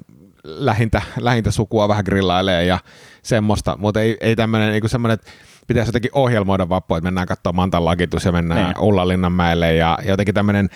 lähintä, 0.45 1.03
lähintä 1.21 1.51
sukua 1.51 1.89
vähän 1.89 2.05
grillailee 2.05 2.65
ja 2.65 2.79
semmoista, 3.23 3.77
mutta 3.81 4.01
ei, 4.01 4.17
ei 4.21 4.37
tämmöinen 4.37 4.73
niin 4.73 4.89
semmoinen, 4.89 5.15
että 5.15 5.31
pitäisi 5.67 5.89
jotenkin 5.89 6.11
ohjelmoida 6.15 6.69
vappu, 6.69 6.95
että 6.95 7.07
mennään 7.07 7.27
katsomaan 7.27 7.57
Mantan 7.57 7.85
lakitus 7.85 8.25
ja 8.25 8.33
mennään 8.33 8.65
niin. 8.65 8.81
Ullalinnan 8.81 9.33
mäelle 9.33 9.75
ja 9.75 9.99
jotenkin 10.07 10.35
tämmöinen 10.35 10.69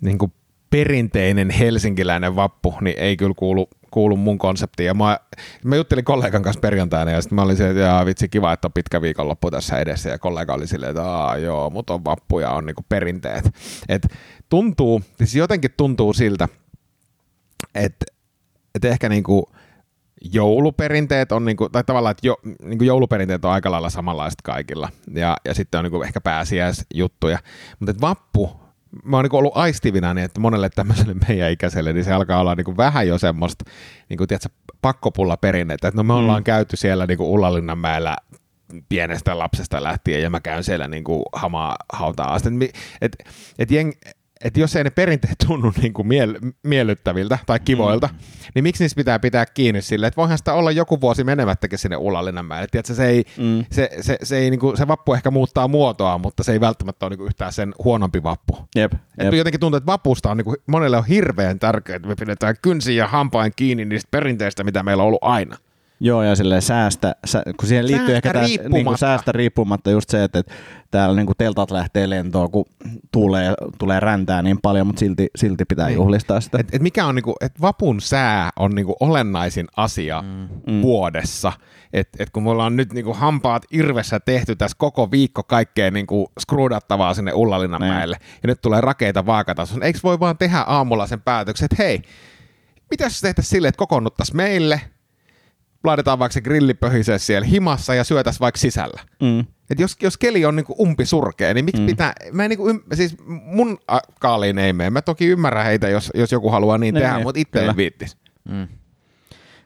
niin 0.00 0.18
kuin 0.18 0.32
perinteinen 0.70 1.50
helsinkiläinen 1.50 2.36
vappu, 2.36 2.74
niin 2.80 2.98
ei 2.98 3.16
kyllä 3.16 3.34
kuulu, 3.36 3.68
kuulu 3.90 4.16
mun 4.16 4.38
konseptiin. 4.38 4.86
Ja 4.86 4.94
mä, 4.94 5.18
mä 5.64 5.76
juttelin 5.76 6.04
kollegan 6.04 6.42
kanssa 6.42 6.60
perjantaina 6.60 7.10
ja 7.10 7.22
sitten 7.22 7.36
mä 7.36 7.42
olin 7.42 7.56
se, 7.56 7.70
että 7.70 8.02
vitsi 8.06 8.28
kiva, 8.28 8.52
että 8.52 8.68
on 8.68 8.72
pitkä 8.72 9.02
viikonloppu 9.02 9.50
tässä 9.50 9.78
edessä 9.78 10.10
ja 10.10 10.18
kollega 10.18 10.54
oli 10.54 10.66
silleen, 10.66 10.90
että 10.90 11.38
joo, 11.38 11.70
mutta 11.70 11.94
on 11.94 12.04
vappu 12.04 12.38
ja 12.38 12.50
on 12.50 12.66
niinku 12.66 12.84
perinteet. 12.88 13.50
Et 13.88 14.06
tuntuu, 14.48 15.02
siis 15.16 15.34
jotenkin 15.34 15.70
tuntuu 15.76 16.12
siltä, 16.12 16.48
että 17.74 18.06
et 18.74 18.84
ehkä 18.84 19.08
niinku 19.08 19.52
jouluperinteet 20.32 21.32
on, 21.32 21.44
niinku, 21.44 21.68
tai 21.68 21.84
tavallaan, 21.84 22.10
että 22.10 22.26
jo, 22.26 22.36
niinku 22.62 22.84
jouluperinteet 22.84 23.44
on 23.44 23.50
aika 23.50 23.70
lailla 23.70 23.90
samanlaiset 23.90 24.42
kaikilla, 24.42 24.88
ja, 25.14 25.36
ja 25.44 25.54
sitten 25.54 25.78
on 25.78 25.84
niinku 25.84 26.02
ehkä 26.02 26.20
pääsiäisjuttuja, 26.20 27.38
mutta 27.80 28.00
vappu, 28.00 28.60
mä 29.04 29.16
oon 29.16 29.24
niinku 29.24 29.36
ollut 29.36 29.56
aistivina, 29.56 30.14
niin 30.14 30.24
että 30.24 30.40
monelle 30.40 30.70
tämmöiselle 30.70 31.14
meidän 31.28 31.52
ikäiselle, 31.52 31.92
niin 31.92 32.04
se 32.04 32.12
alkaa 32.12 32.40
olla 32.40 32.54
niinku 32.54 32.76
vähän 32.76 33.08
jo 33.08 33.18
semmoista, 33.18 33.64
niinku, 34.08 34.26
tiedätkö, 34.26 34.48
pakkopulla 34.82 35.36
perinnettä, 35.36 35.88
että 35.88 35.98
no 35.98 36.02
me 36.02 36.12
ollaan 36.12 36.40
mm. 36.40 36.44
käyty 36.44 36.76
siellä 36.76 37.06
niinku 37.06 37.34
Ullalinnanmäellä 37.34 38.16
pienestä 38.88 39.38
lapsesta 39.38 39.82
lähtien 39.82 40.22
ja 40.22 40.30
mä 40.30 40.40
käyn 40.40 40.64
siellä 40.64 40.88
niinku 40.88 41.22
hamaa 41.32 41.76
hautaa 41.92 42.34
asti. 42.34 42.48
Et, 42.60 42.76
et, 43.00 43.16
et 43.58 43.70
jeng, 43.70 43.92
että 44.44 44.60
jos 44.60 44.76
ei 44.76 44.84
ne 44.84 44.90
perinteet 44.90 45.34
tunnu 45.46 45.72
niin 45.82 45.92
kuin 45.92 46.08
miel- 46.08 46.52
miellyttäviltä 46.62 47.38
tai 47.46 47.60
kivoilta, 47.60 48.08
mm. 48.12 48.18
niin 48.54 48.62
miksi 48.62 48.84
niistä 48.84 48.96
pitää 48.96 49.18
pitää 49.18 49.46
kiinni 49.46 49.82
sille, 49.82 50.06
että 50.06 50.16
voihan 50.16 50.38
sitä 50.38 50.54
olla 50.54 50.70
joku 50.70 51.00
vuosi 51.00 51.24
menemättäkin 51.24 51.78
sinne 51.78 51.96
Ullalinanmäelle. 51.96 52.66
Tiedätkö, 52.70 52.94
se, 52.94 53.06
ei, 53.06 53.24
mm. 53.38 53.64
se, 53.70 53.90
se, 54.00 54.18
se, 54.22 54.38
ei, 54.38 54.50
niin 54.50 54.60
kuin, 54.60 54.76
se 54.76 54.88
vappu 54.88 55.14
ehkä 55.14 55.30
muuttaa 55.30 55.68
muotoa, 55.68 56.18
mutta 56.18 56.42
se 56.42 56.52
ei 56.52 56.60
välttämättä 56.60 57.06
ole 57.06 57.10
niin 57.10 57.18
kuin 57.18 57.26
yhtään 57.26 57.52
sen 57.52 57.74
huonompi 57.84 58.22
vappu. 58.22 58.58
Jep, 58.76 58.92
jep. 59.22 59.34
jotenkin 59.34 59.60
tuntuu, 59.60 59.76
että 59.76 59.92
vapusta 59.92 60.30
on 60.30 60.36
niin 60.36 60.44
kuin, 60.44 60.56
monelle 60.66 60.96
on 60.96 61.06
hirveän 61.06 61.58
tärkeää, 61.58 61.96
että 61.96 62.08
me 62.08 62.14
pidetään 62.14 62.54
kynsiä 62.62 62.94
ja 62.94 63.06
hampain 63.06 63.52
kiinni 63.56 63.84
niistä 63.84 64.08
perinteistä, 64.10 64.64
mitä 64.64 64.82
meillä 64.82 65.02
on 65.02 65.06
ollut 65.06 65.22
aina. 65.22 65.56
Joo, 66.00 66.22
ja 66.22 66.36
silleen 66.36 66.62
säästä, 66.62 67.16
sä, 67.26 67.42
kun 67.60 67.68
siihen 67.68 67.86
liittyy 67.86 68.06
säästä 68.06 68.16
ehkä 68.16 68.32
tämä 68.32 68.74
niin 68.74 68.84
kuin 68.84 68.98
säästä 68.98 69.32
riippumatta 69.32 69.90
just 69.90 70.10
se, 70.10 70.24
että, 70.24 70.38
että 70.38 70.54
täällä 70.90 71.16
niin 71.16 71.26
kuin 71.26 71.36
teltat 71.38 71.70
lähtee 71.70 72.10
lentoon, 72.10 72.50
kun 72.50 72.64
tulee, 73.12 73.54
tulee 73.78 74.00
räntää 74.00 74.42
niin 74.42 74.58
paljon, 74.62 74.86
mutta 74.86 75.00
silti, 75.00 75.26
silti 75.36 75.64
pitää 75.64 75.86
niin. 75.86 75.96
juhlistaa 75.96 76.40
sitä. 76.40 76.58
Et, 76.58 76.74
et 76.74 76.82
mikä 76.82 77.06
on, 77.06 77.14
niinku, 77.14 77.34
et 77.40 77.60
vapun 77.60 78.00
sää 78.00 78.50
on 78.56 78.70
niinku 78.70 78.96
olennaisin 79.00 79.66
asia 79.76 80.24
mm. 80.66 80.82
vuodessa. 80.82 81.52
Et, 81.92 82.08
et 82.18 82.30
kun 82.30 82.42
me 82.42 82.50
ollaan 82.50 82.76
nyt 82.76 82.92
niinku 82.92 83.14
hampaat 83.14 83.62
irvessä 83.70 84.20
tehty 84.20 84.56
tässä 84.56 84.76
koko 84.78 85.10
viikko 85.10 85.42
kaikkea 85.42 85.90
niinku 85.90 86.32
skruudattavaa 86.40 87.14
sinne 87.14 87.32
Ullalinnamäelle, 87.32 88.16
niin. 88.16 88.38
ja 88.42 88.46
nyt 88.46 88.62
tulee 88.62 88.80
rakeita 88.80 89.26
vaakatasossa, 89.26 89.84
eikö 89.84 89.98
voi 90.02 90.20
vaan 90.20 90.38
tehdä 90.38 90.58
aamulla 90.58 91.06
sen 91.06 91.20
päätöksen, 91.20 91.68
että 91.70 91.82
hei, 91.82 92.02
mitäs 92.90 93.20
tehtäisiin 93.20 93.50
silleen, 93.50 93.68
että 93.68 93.78
kokoonnuttaisiin 93.78 94.36
meille, 94.36 94.80
laitetaan 95.84 96.18
vaikka 96.18 96.32
se 96.32 96.40
grillipöhise 96.40 97.18
siellä 97.18 97.46
himassa 97.46 97.94
ja 97.94 98.04
syötäisiin 98.04 98.40
vaikka 98.40 98.58
sisällä. 98.58 99.00
Mm. 99.22 99.40
Et 99.70 99.80
jos, 99.80 99.96
jos 100.02 100.18
keli 100.18 100.44
on 100.44 100.56
niinku 100.56 100.76
umpisurkea, 100.80 101.54
niin 101.54 101.64
miksi 101.64 101.82
mm. 101.82 101.86
pitää, 101.86 102.12
mä 102.32 102.44
en 102.44 102.50
niinku, 102.50 102.64
siis 102.94 103.16
mun 103.26 103.78
kaaliin 104.20 104.58
ei 104.58 104.72
mene. 104.72 104.90
Mä 104.90 105.02
toki 105.02 105.26
ymmärrän 105.26 105.64
heitä, 105.64 105.88
jos, 105.88 106.10
jos 106.14 106.32
joku 106.32 106.50
haluaa 106.50 106.78
niin, 106.78 106.94
niin 106.94 107.04
tehdä, 107.04 107.18
mutta 107.18 107.40
itse 107.40 107.66
en 107.66 107.76
viittis. 107.76 108.16
Mm. 108.48 108.68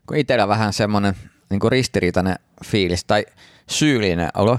Kun 0.07 0.17
itsellä 0.17 0.49
vähän 0.49 0.73
semmoinen 0.73 1.15
niinku 1.51 1.71
ristiriitainen 1.71 2.37
fiilis 2.65 3.05
tai 3.05 3.27
syyllinen 3.67 4.29
olo, 4.35 4.59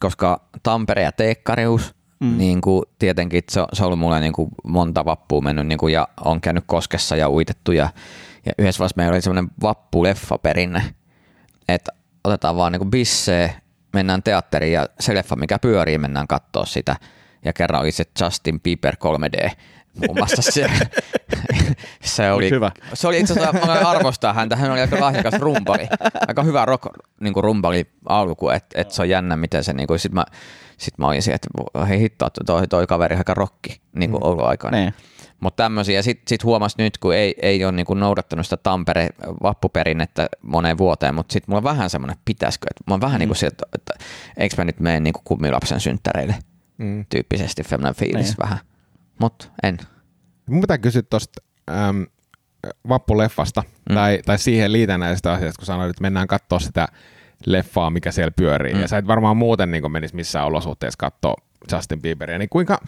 koska 0.00 0.40
Tampere 0.62 1.02
ja 1.02 1.12
Teekkarius, 1.12 1.94
mm. 2.20 2.38
niin 2.38 2.60
kuin 2.60 2.82
tietenkin 2.98 3.42
se 3.48 3.60
on, 3.60 3.66
se 3.72 3.82
on 3.82 3.86
ollut 3.86 3.98
mulle 3.98 4.20
niin 4.20 4.32
kuin 4.32 4.48
monta 4.64 5.04
vappua 5.04 5.40
mennyt 5.40 5.66
niin 5.66 5.78
kuin, 5.78 5.92
ja 5.92 6.08
on 6.24 6.40
käynyt 6.40 6.64
koskessa 6.66 7.16
ja 7.16 7.30
uitettu 7.30 7.72
ja 7.72 7.88
ja 8.46 8.52
yhdessä 8.58 8.78
vaiheessa 8.78 8.96
meillä 8.96 9.14
oli 9.14 9.22
semmoinen 9.22 9.50
vappu-leffaperinne, 9.62 10.82
että 11.68 11.92
otetaan 12.24 12.56
vaan 12.56 12.72
niinku 12.72 12.86
bissee, 12.86 13.54
mennään 13.92 14.22
teatteriin 14.22 14.72
ja 14.72 14.88
se 15.00 15.14
leffa, 15.14 15.36
mikä 15.36 15.58
pyörii, 15.58 15.98
mennään 15.98 16.28
katsoa 16.28 16.64
sitä. 16.64 16.96
Ja 17.44 17.52
kerran 17.52 17.80
oli 17.80 17.92
se 17.92 18.04
Justin 18.20 18.60
Bieber 18.60 18.94
3D 18.94 19.50
muun 20.06 20.18
muassa 20.18 20.42
se, 20.42 20.70
se 22.14 22.32
oli, 22.32 22.50
hyvä. 22.50 22.70
se 22.94 23.08
oli 23.08 23.20
itse 23.20 23.32
asiassa, 23.32 23.88
arvostaa 23.88 24.32
häntä, 24.32 24.56
hän 24.56 24.70
oli 24.70 24.80
aika 24.80 25.00
lahjakas 25.00 25.34
rumpali, 25.40 25.88
aika 26.28 26.42
hyvä 26.42 26.64
rock 26.64 26.86
niin 27.20 27.34
kuin 27.34 27.44
rumpali 27.44 27.86
alku, 28.08 28.48
että 28.48 28.80
et 28.80 28.90
se 28.90 29.02
on 29.02 29.08
jännä, 29.08 29.36
miten 29.36 29.64
se, 29.64 29.72
niin 29.72 29.86
kuin, 29.86 29.98
sit 29.98 30.12
mä, 30.12 30.24
sit 30.78 30.98
mä 30.98 31.06
olin 31.06 31.22
siihen, 31.22 31.34
että 31.34 31.86
hei 31.88 32.00
hitto, 32.00 32.30
toi, 32.46 32.68
toi 32.68 32.86
kaveri 32.86 33.16
aika 33.16 33.34
rokki 33.34 33.80
niin 33.92 34.10
kuin 34.10 34.22
mm. 34.22 34.28
ollut 34.28 34.44
aikana. 34.44 34.76
Niin. 34.76 34.94
Mutta 35.44 35.62
tämmöisiä. 35.62 36.02
Sitten 36.02 36.24
sit 36.28 36.44
huomasi 36.44 36.74
nyt, 36.78 36.98
kun 36.98 37.14
ei, 37.14 37.34
ei 37.42 37.64
ole 37.64 37.72
niinku 37.72 37.94
noudattanut 37.94 38.46
sitä 38.46 38.56
Tampere 38.56 39.08
vappuperinnettä 39.42 40.26
moneen 40.42 40.78
vuoteen, 40.78 41.14
mutta 41.14 41.32
sitten 41.32 41.52
mulla 41.52 41.58
on 41.58 41.76
vähän 41.76 41.90
semmoinen, 41.90 42.16
pitäisikö. 42.24 42.66
Että 42.70 42.84
mulla 42.86 42.94
on 42.94 43.00
vähän 43.00 43.16
mm. 43.16 43.18
niin 43.18 43.28
kuin 43.28 43.36
se, 43.36 43.46
että, 43.46 43.64
että 43.74 43.94
eikö 44.36 44.54
mä 44.58 44.64
nyt 44.64 44.80
mene 44.80 45.00
niinku 45.00 45.20
kummilapsen 45.24 45.80
synttäreille 45.80 46.34
mm. 46.78 47.04
tyyppisesti, 47.08 47.62
semmoinen 47.64 47.94
fiilis 47.94 48.26
niin. 48.26 48.36
vähän. 48.42 48.58
Mutta 49.20 49.46
en. 49.62 49.78
Mun 50.46 50.60
pitää 50.60 50.78
kysyä 50.78 51.02
tuosta 51.02 51.42
ähm, 51.70 52.02
vappuleffasta 52.88 53.62
mm. 53.88 53.94
tai, 53.94 54.20
tai 54.26 54.38
siihen 54.38 54.72
liitännäisestä 54.72 55.32
asiasta, 55.32 55.58
kun 55.58 55.66
sanoit, 55.66 55.90
että 55.90 56.02
mennään 56.02 56.26
katsoa 56.26 56.58
sitä 56.58 56.88
leffaa, 57.46 57.90
mikä 57.90 58.12
siellä 58.12 58.32
pyörii. 58.36 58.74
Mm. 58.74 58.80
Ja 58.80 58.88
sä 58.88 58.98
et 58.98 59.06
varmaan 59.06 59.36
muuten 59.36 59.70
niin 59.70 59.92
menisi 59.92 60.14
missään 60.14 60.46
olosuhteessa 60.46 60.96
katsoa 60.98 61.34
Justin 61.72 62.02
Bieberia. 62.02 62.38
Niin 62.38 62.48
kuinka, 62.48 62.80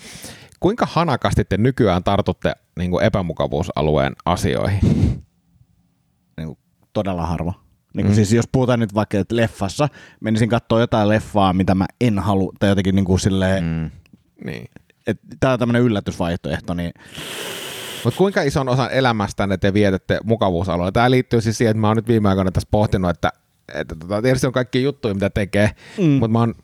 Kuinka 0.61 0.87
hanakasti 0.91 1.45
te 1.45 1.57
nykyään 1.57 2.05
tartutte 2.05 2.53
niin 2.79 2.91
kuin 2.91 3.05
epämukavuusalueen 3.05 4.13
asioihin? 4.25 4.81
Niin 6.37 6.47
kuin 6.47 6.59
todella 6.93 7.27
harva. 7.27 7.53
Niin 7.95 8.07
kuin 8.07 8.13
mm. 8.13 8.15
siis 8.15 8.33
jos 8.33 8.49
puhutaan 8.53 8.81
nyt 8.81 8.95
vaikka, 8.95 9.19
että 9.19 9.37
leffassa 9.37 9.89
menisin 10.21 10.49
katsoa 10.49 10.81
jotain 10.81 11.09
leffaa, 11.09 11.53
mitä 11.53 11.75
mä 11.75 11.87
en 12.01 12.19
halua, 12.19 12.53
tai 12.59 12.69
jotenkin 12.69 12.95
niin 12.95 13.05
kuin 13.05 13.21
silleen, 13.21 13.65
mm. 13.65 13.91
niin. 14.45 14.71
tämä 15.41 15.53
on 15.53 15.59
tämmöinen 15.59 15.83
yllätysvaihtoehto, 15.83 16.75
niin 16.75 16.93
mutta 18.05 18.19
kuinka 18.19 18.43
ison 18.43 18.69
osan 18.69 18.93
elämästänne 18.93 19.57
te 19.57 19.75
vietätte 19.75 20.21
mukavuusalueella? 20.25 20.93
Tämä 20.93 21.11
liittyy 21.11 21.41
siis 21.41 21.59
siihen, 21.59 21.71
että 21.71 21.81
mä 21.81 21.89
oon 21.89 21.97
nyt 21.97 22.09
viime 22.09 22.29
aikoina 22.29 22.51
tässä 22.51 22.69
pohtinut, 22.71 23.11
että, 23.11 23.33
että 23.75 23.97
tota, 23.97 24.23
tietysti 24.23 24.47
on 24.47 24.53
kaikki 24.53 24.83
juttuja, 24.83 25.15
mitä 25.15 25.31
tekee, 25.31 25.71
mm. 25.99 26.05
mutta 26.05 26.29
mä 26.29 26.39
oon 26.39 26.55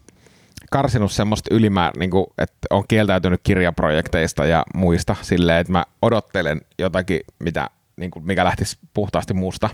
karsinut 0.70 1.12
semmoista 1.12 1.55
ylimäärä, 1.55 1.92
niin 1.98 2.11
kuin, 2.11 2.27
että 2.38 2.66
on 2.70 2.85
kieltäytynyt 2.88 3.40
kirjaprojekteista 3.42 4.46
ja 4.46 4.64
muista 4.75 5.16
silleen, 5.22 5.61
että 5.61 5.72
mä 5.72 5.85
odottelen 6.03 6.61
jotakin, 6.79 7.20
mitä, 7.38 7.70
niin 7.96 8.11
kuin, 8.11 8.27
mikä 8.27 8.44
lähtisi 8.44 8.79
puhtaasti 8.94 9.35
muusta. 9.35 9.68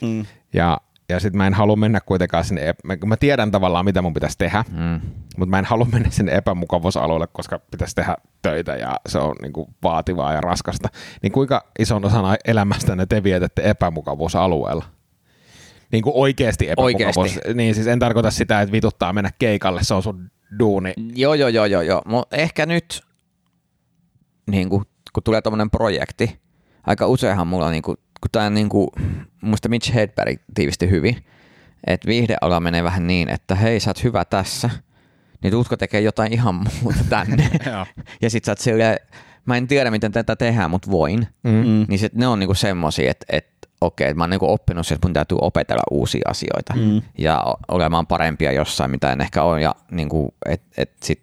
Mm. 0.00 0.26
Ja, 0.52 0.80
ja 1.08 1.20
sitten 1.20 1.38
mä 1.38 1.46
en 1.46 1.54
halua 1.54 1.76
mennä 1.76 2.00
kuitenkaan 2.00 2.44
sinne, 2.44 2.74
mä, 2.84 2.96
mä 3.06 3.16
tiedän 3.16 3.50
tavallaan 3.50 3.84
mitä 3.84 4.02
mun 4.02 4.14
pitäisi 4.14 4.38
tehdä, 4.38 4.64
mm. 4.70 5.00
mutta 5.36 5.50
mä 5.50 5.58
en 5.58 5.64
halua 5.64 5.86
mennä 5.92 6.10
sinne 6.10 6.32
epämukavuusalueelle, 6.32 7.28
koska 7.32 7.60
pitäisi 7.70 7.94
tehdä 7.94 8.16
töitä 8.42 8.76
ja 8.76 8.96
se 9.08 9.18
on 9.18 9.36
niin 9.42 9.52
kuin, 9.52 9.74
vaativaa 9.82 10.32
ja 10.32 10.40
raskasta. 10.40 10.88
Niin 11.22 11.32
kuinka 11.32 11.64
ison 11.78 12.04
osan 12.04 12.36
elämästä 12.44 12.96
ne 12.96 13.06
te 13.06 13.22
vietätte 13.22 13.62
epämukavuusalueella? 13.70 14.84
Niin 15.92 16.02
kuin 16.02 16.12
oikeasti 16.16 16.70
epämukavuus. 16.70 17.16
Oikeasti. 17.16 17.54
Niin 17.54 17.74
siis 17.74 17.86
en 17.86 17.98
tarkoita 17.98 18.30
sitä, 18.30 18.60
että 18.60 18.72
vituttaa 18.72 19.12
mennä 19.12 19.30
keikalle, 19.38 19.84
se 19.84 19.94
on 19.94 20.02
sun 20.02 20.30
duuni. 20.58 20.92
Joo, 21.14 21.34
joo, 21.34 21.48
joo, 21.48 21.66
joo, 21.66 21.82
joo. 21.82 22.02
Mutta 22.06 22.36
ehkä 22.36 22.66
nyt, 22.66 23.02
niin 24.50 24.68
kuin, 24.68 24.84
kun 25.12 25.22
tulee 25.22 25.42
tämmöinen 25.42 25.70
projekti, 25.70 26.40
aika 26.86 27.06
useinhan 27.06 27.46
mulla, 27.46 27.70
niin 27.70 27.82
kuin, 27.82 27.96
kun 27.96 28.30
tämä 28.32 28.50
niin 28.50 28.68
kuin, 28.68 28.88
muista 29.40 29.68
Mitch 29.68 29.94
Hedberg 29.94 30.40
tiivisti 30.54 30.90
hyvin, 30.90 31.16
että 31.86 32.08
viihdeala 32.08 32.60
menee 32.60 32.84
vähän 32.84 33.06
niin, 33.06 33.28
että 33.28 33.54
hei, 33.54 33.80
sä 33.80 33.90
oot 33.90 34.04
hyvä 34.04 34.24
tässä, 34.24 34.70
niin 35.42 35.50
tuutko 35.50 35.76
tekee 35.76 36.00
jotain 36.00 36.32
ihan 36.32 36.54
muuta 36.54 37.04
tänne. 37.08 37.50
ja 38.22 38.30
sit 38.30 38.44
sä 38.44 38.52
oot 38.52 38.58
silleen, 38.58 38.98
mä 39.46 39.56
en 39.56 39.66
tiedä, 39.66 39.90
miten 39.90 40.12
tätä 40.12 40.36
tehdään, 40.36 40.70
mutta 40.70 40.90
voin. 40.90 41.26
Mm-hmm. 41.42 41.86
Niin 41.88 41.98
sit 41.98 42.14
ne 42.14 42.26
on 42.26 42.38
niinku 42.38 42.54
semmosia, 42.54 43.10
että 43.10 43.26
et, 43.28 43.51
okei, 43.86 44.06
okay, 44.06 44.14
mä 44.14 44.22
oon 44.22 44.30
niinku 44.30 44.52
oppinut 44.52 44.92
että 44.92 45.08
mun 45.08 45.12
täytyy 45.12 45.38
opetella 45.40 45.82
uusia 45.90 46.22
asioita 46.28 46.74
mm. 46.74 47.02
ja 47.18 47.44
olemaan 47.68 48.06
parempia 48.06 48.52
jossain, 48.52 48.90
mitä 48.90 49.12
en 49.12 49.20
ehkä 49.20 49.42
ole. 49.42 49.60
Ja 49.60 49.74
niinku, 49.90 50.34
et, 50.46 50.62
et 50.76 50.92
sit 51.02 51.22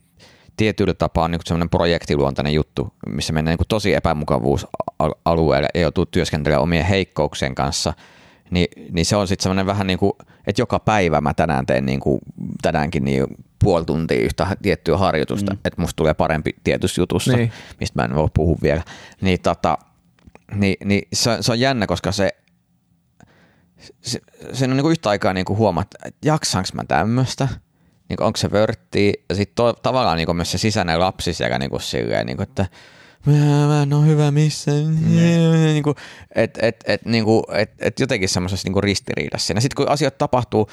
tietyllä 0.57 0.93
tapaa 0.93 1.23
on 1.23 1.31
niinku 1.31 1.43
semmoinen 1.47 1.69
projektiluontainen 1.69 2.53
juttu, 2.53 2.93
missä 3.07 3.33
mennään 3.33 3.53
niinku 3.53 3.65
tosi 3.67 3.93
epämukavuusalueelle 3.93 5.67
ja 5.73 5.81
joutuu 5.81 6.05
työskentelemään 6.05 6.63
omien 6.63 6.85
heikkouksien 6.85 7.55
kanssa, 7.55 7.93
niin, 8.51 8.67
niin 8.91 9.05
se 9.05 9.15
on 9.15 9.27
sitten 9.27 9.43
semmoinen 9.43 9.65
vähän 9.65 9.87
niin 9.87 9.99
kuin, 9.99 10.11
että 10.47 10.61
joka 10.61 10.79
päivä 10.79 11.21
mä 11.21 11.33
tänään 11.33 11.65
teen 11.65 11.85
niin 11.85 11.99
kuin, 11.99 12.19
tänäänkin 12.61 13.05
niin 13.05 13.25
puoli 13.63 13.85
tuntia 13.85 14.21
yhtä 14.21 14.47
tiettyä 14.61 14.97
harjoitusta, 14.97 15.53
mm. 15.53 15.59
että 15.65 15.81
musta 15.81 15.95
tulee 15.95 16.13
parempi 16.13 16.55
tietyssä 16.63 17.01
jutussa, 17.01 17.37
niin. 17.37 17.51
mistä 17.79 18.01
mä 18.01 18.05
en 18.05 18.15
voi 18.15 18.27
puhua 18.33 18.57
vielä. 18.61 18.81
Niin, 19.21 19.41
tota, 19.41 19.77
niin, 20.55 20.75
niin 20.85 21.07
se, 21.13 21.37
se 21.41 21.51
on 21.51 21.59
jännä, 21.59 21.87
koska 21.87 22.11
se, 22.11 22.31
sen 24.53 24.71
on 24.71 24.77
niin 24.77 24.83
kuin 24.83 24.91
yhtä 24.91 25.09
aikaa 25.09 25.33
niin 25.33 25.45
kuin 25.45 25.57
huomaa, 25.57 25.81
että 25.81 26.09
jaksaanko 26.25 26.69
mä 26.73 26.83
tämmöistä, 26.87 27.47
niin 28.09 28.23
onko 28.23 28.37
se 28.37 28.51
vörtti, 28.51 29.13
ja 29.29 29.35
sitten 29.35 29.65
tavallaan 29.81 30.17
niin 30.17 30.25
kuin 30.25 30.35
myös 30.35 30.51
se 30.51 30.57
sisäinen 30.57 30.99
lapsi 30.99 31.33
siellä 31.33 31.59
niin 31.59 31.69
kuin 31.69 31.81
silleen, 31.81 32.25
niin 32.25 32.37
kuin, 32.37 32.47
että 32.49 32.65
mä, 33.25 33.83
en 33.83 33.93
ole 33.93 34.05
hyvä 34.05 34.31
missään. 34.31 34.95
Niin 35.05 35.83
kuin, 35.83 35.95
et, 36.35 36.57
et, 36.61 36.83
et, 36.87 37.05
niin 37.05 37.25
kuin, 37.25 37.43
et, 37.53 37.71
et 37.79 37.99
jotenkin 37.99 38.29
semmoisessa 38.29 38.69
niin 38.69 38.83
ristiriidassa 38.83 39.47
siinä. 39.47 39.61
Sitten 39.61 39.75
kun 39.75 39.93
asiat 39.93 40.17
tapahtuu 40.17 40.69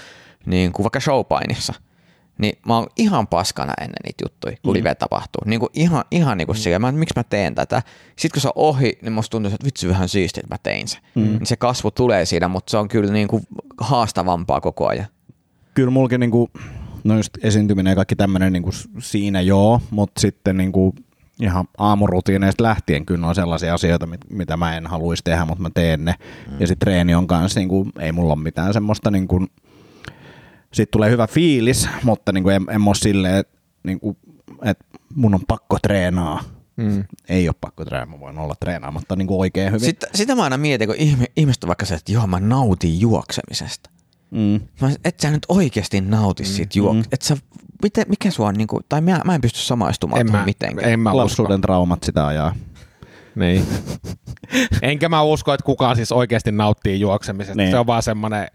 niin 0.46 0.72
kuin 0.72 0.84
vaikka 0.84 1.00
showpainissa, 1.00 1.74
niin 2.38 2.58
mä 2.66 2.76
oon 2.76 2.86
ihan 2.96 3.26
paskana 3.26 3.72
ennen 3.80 3.96
niitä 4.04 4.24
juttuja, 4.24 4.56
kun 4.62 4.74
mm. 4.74 4.78
live 4.78 4.94
tapahtuu. 4.94 5.42
Niin 5.44 5.60
kuin 5.60 5.70
ihan, 5.74 6.04
ihan 6.10 6.38
niin 6.38 6.46
kuin 6.46 6.58
mm. 6.76 6.80
mä, 6.80 6.92
miksi 6.92 7.12
mä 7.16 7.24
teen 7.24 7.54
tätä. 7.54 7.82
Sitten 8.16 8.30
kun 8.34 8.42
se 8.42 8.48
on 8.48 8.52
ohi, 8.56 8.98
niin 9.02 9.12
musta 9.12 9.30
tuntuu, 9.30 9.52
että 9.54 9.64
vitsi 9.64 9.88
vähän 9.88 10.08
siistiä, 10.08 10.40
että 10.40 10.54
mä 10.54 10.58
tein 10.62 10.88
sen. 10.88 11.00
Mm. 11.14 11.22
Niin 11.22 11.46
se 11.46 11.56
kasvu 11.56 11.90
tulee 11.90 12.24
siinä, 12.24 12.48
mutta 12.48 12.70
se 12.70 12.76
on 12.76 12.88
kyllä 12.88 13.12
niin 13.12 13.28
kuin 13.28 13.42
haastavampaa 13.80 14.60
koko 14.60 14.86
ajan. 14.86 15.06
Kyllä 15.74 15.90
mulkin 15.90 16.20
niinku, 16.20 16.50
no 17.04 17.16
just 17.16 17.32
esiintyminen 17.42 17.90
ja 17.90 17.96
kaikki 17.96 18.16
tämmöinen 18.16 18.52
niinku 18.52 18.70
siinä 18.98 19.40
joo, 19.40 19.80
mutta 19.90 20.20
sitten 20.20 20.56
niinku 20.56 20.94
ihan 21.40 21.68
aamurutiineista 21.78 22.62
lähtien 22.62 23.06
kyllä 23.06 23.26
on 23.26 23.34
sellaisia 23.34 23.74
asioita, 23.74 24.06
mit- 24.06 24.30
mitä 24.30 24.56
mä 24.56 24.76
en 24.76 24.86
haluaisi 24.86 25.24
tehdä, 25.24 25.44
mutta 25.44 25.62
mä 25.62 25.70
teen 25.74 26.04
ne. 26.04 26.14
Mm. 26.50 26.60
Ja 26.60 26.66
sitten 26.66 26.86
treeni 26.86 27.14
on 27.14 27.26
kanssa, 27.26 27.60
niinku, 27.60 27.88
ei 27.98 28.12
mulla 28.12 28.32
ole 28.32 28.42
mitään 28.42 28.72
semmoista, 28.72 29.10
niinku, 29.10 29.46
sitten 30.72 30.92
tulee 30.92 31.10
hyvä 31.10 31.26
fiilis, 31.26 31.88
mutta 32.02 32.32
niinku 32.32 32.48
en, 32.48 32.66
en 32.70 32.82
ole 32.86 32.94
silleen, 32.94 33.36
että 33.36 33.58
niinku, 33.84 34.16
et 34.62 34.78
mun 35.14 35.34
on 35.34 35.40
pakko 35.48 35.78
treenaa. 35.82 36.44
Mm. 36.76 37.04
Ei 37.28 37.48
ole 37.48 37.56
pakko 37.60 37.84
treenaa, 37.84 38.06
mä 38.16 38.20
voin 38.20 38.38
olla 38.38 38.54
treenaamatta 38.60 39.16
niinku 39.16 39.40
oikein 39.40 39.68
hyvin. 39.68 39.80
Sitten, 39.80 40.08
sitä 40.14 40.34
mä 40.34 40.44
aina 40.44 40.56
mietin, 40.56 40.88
kun 40.88 40.96
ihme, 40.96 41.26
ihmiset 41.36 41.64
on 41.64 41.68
vaikka 41.68 41.86
se, 41.86 41.94
että 41.94 42.12
joo, 42.12 42.26
mä 42.26 42.40
nautin 42.40 43.00
juoksemisesta. 43.00 43.90
Mm. 44.30 44.60
Mä, 44.80 44.90
et 45.04 45.20
sä 45.20 45.30
nyt 45.30 45.46
oikeasti 45.48 46.00
nauti 46.00 46.44
siitä 46.44 46.78
juok... 46.78 46.94
Mm. 46.96 47.02
Et 47.12 47.22
sä, 47.22 47.36
miten, 47.82 48.04
mikä 48.08 48.30
sua 48.30 48.48
on 48.48 48.54
niinku, 48.54 48.80
tai 48.88 49.00
mä, 49.00 49.20
mä 49.24 49.34
en 49.34 49.40
pysty 49.40 49.58
samaistumaan 49.58 50.20
En 50.20 50.32
mä, 50.32 50.44
mitenkään. 50.44 50.92
en 50.92 51.00
mä 51.00 51.10
usko. 51.10 51.18
Lapsuuden 51.18 51.60
traumat 51.60 52.02
sitä 52.02 52.26
ajaa. 52.26 52.54
Niin. 53.34 53.66
Enkä 54.82 55.08
mä 55.08 55.22
usko, 55.22 55.54
että 55.54 55.64
kukaan 55.64 55.96
siis 55.96 56.12
oikeasti 56.12 56.52
nauttii 56.52 57.00
juoksemisesta. 57.00 57.56
Niin. 57.62 57.70
Se 57.70 57.78
on 57.78 57.86
vaan 57.86 58.02
semmoinen 58.02 58.48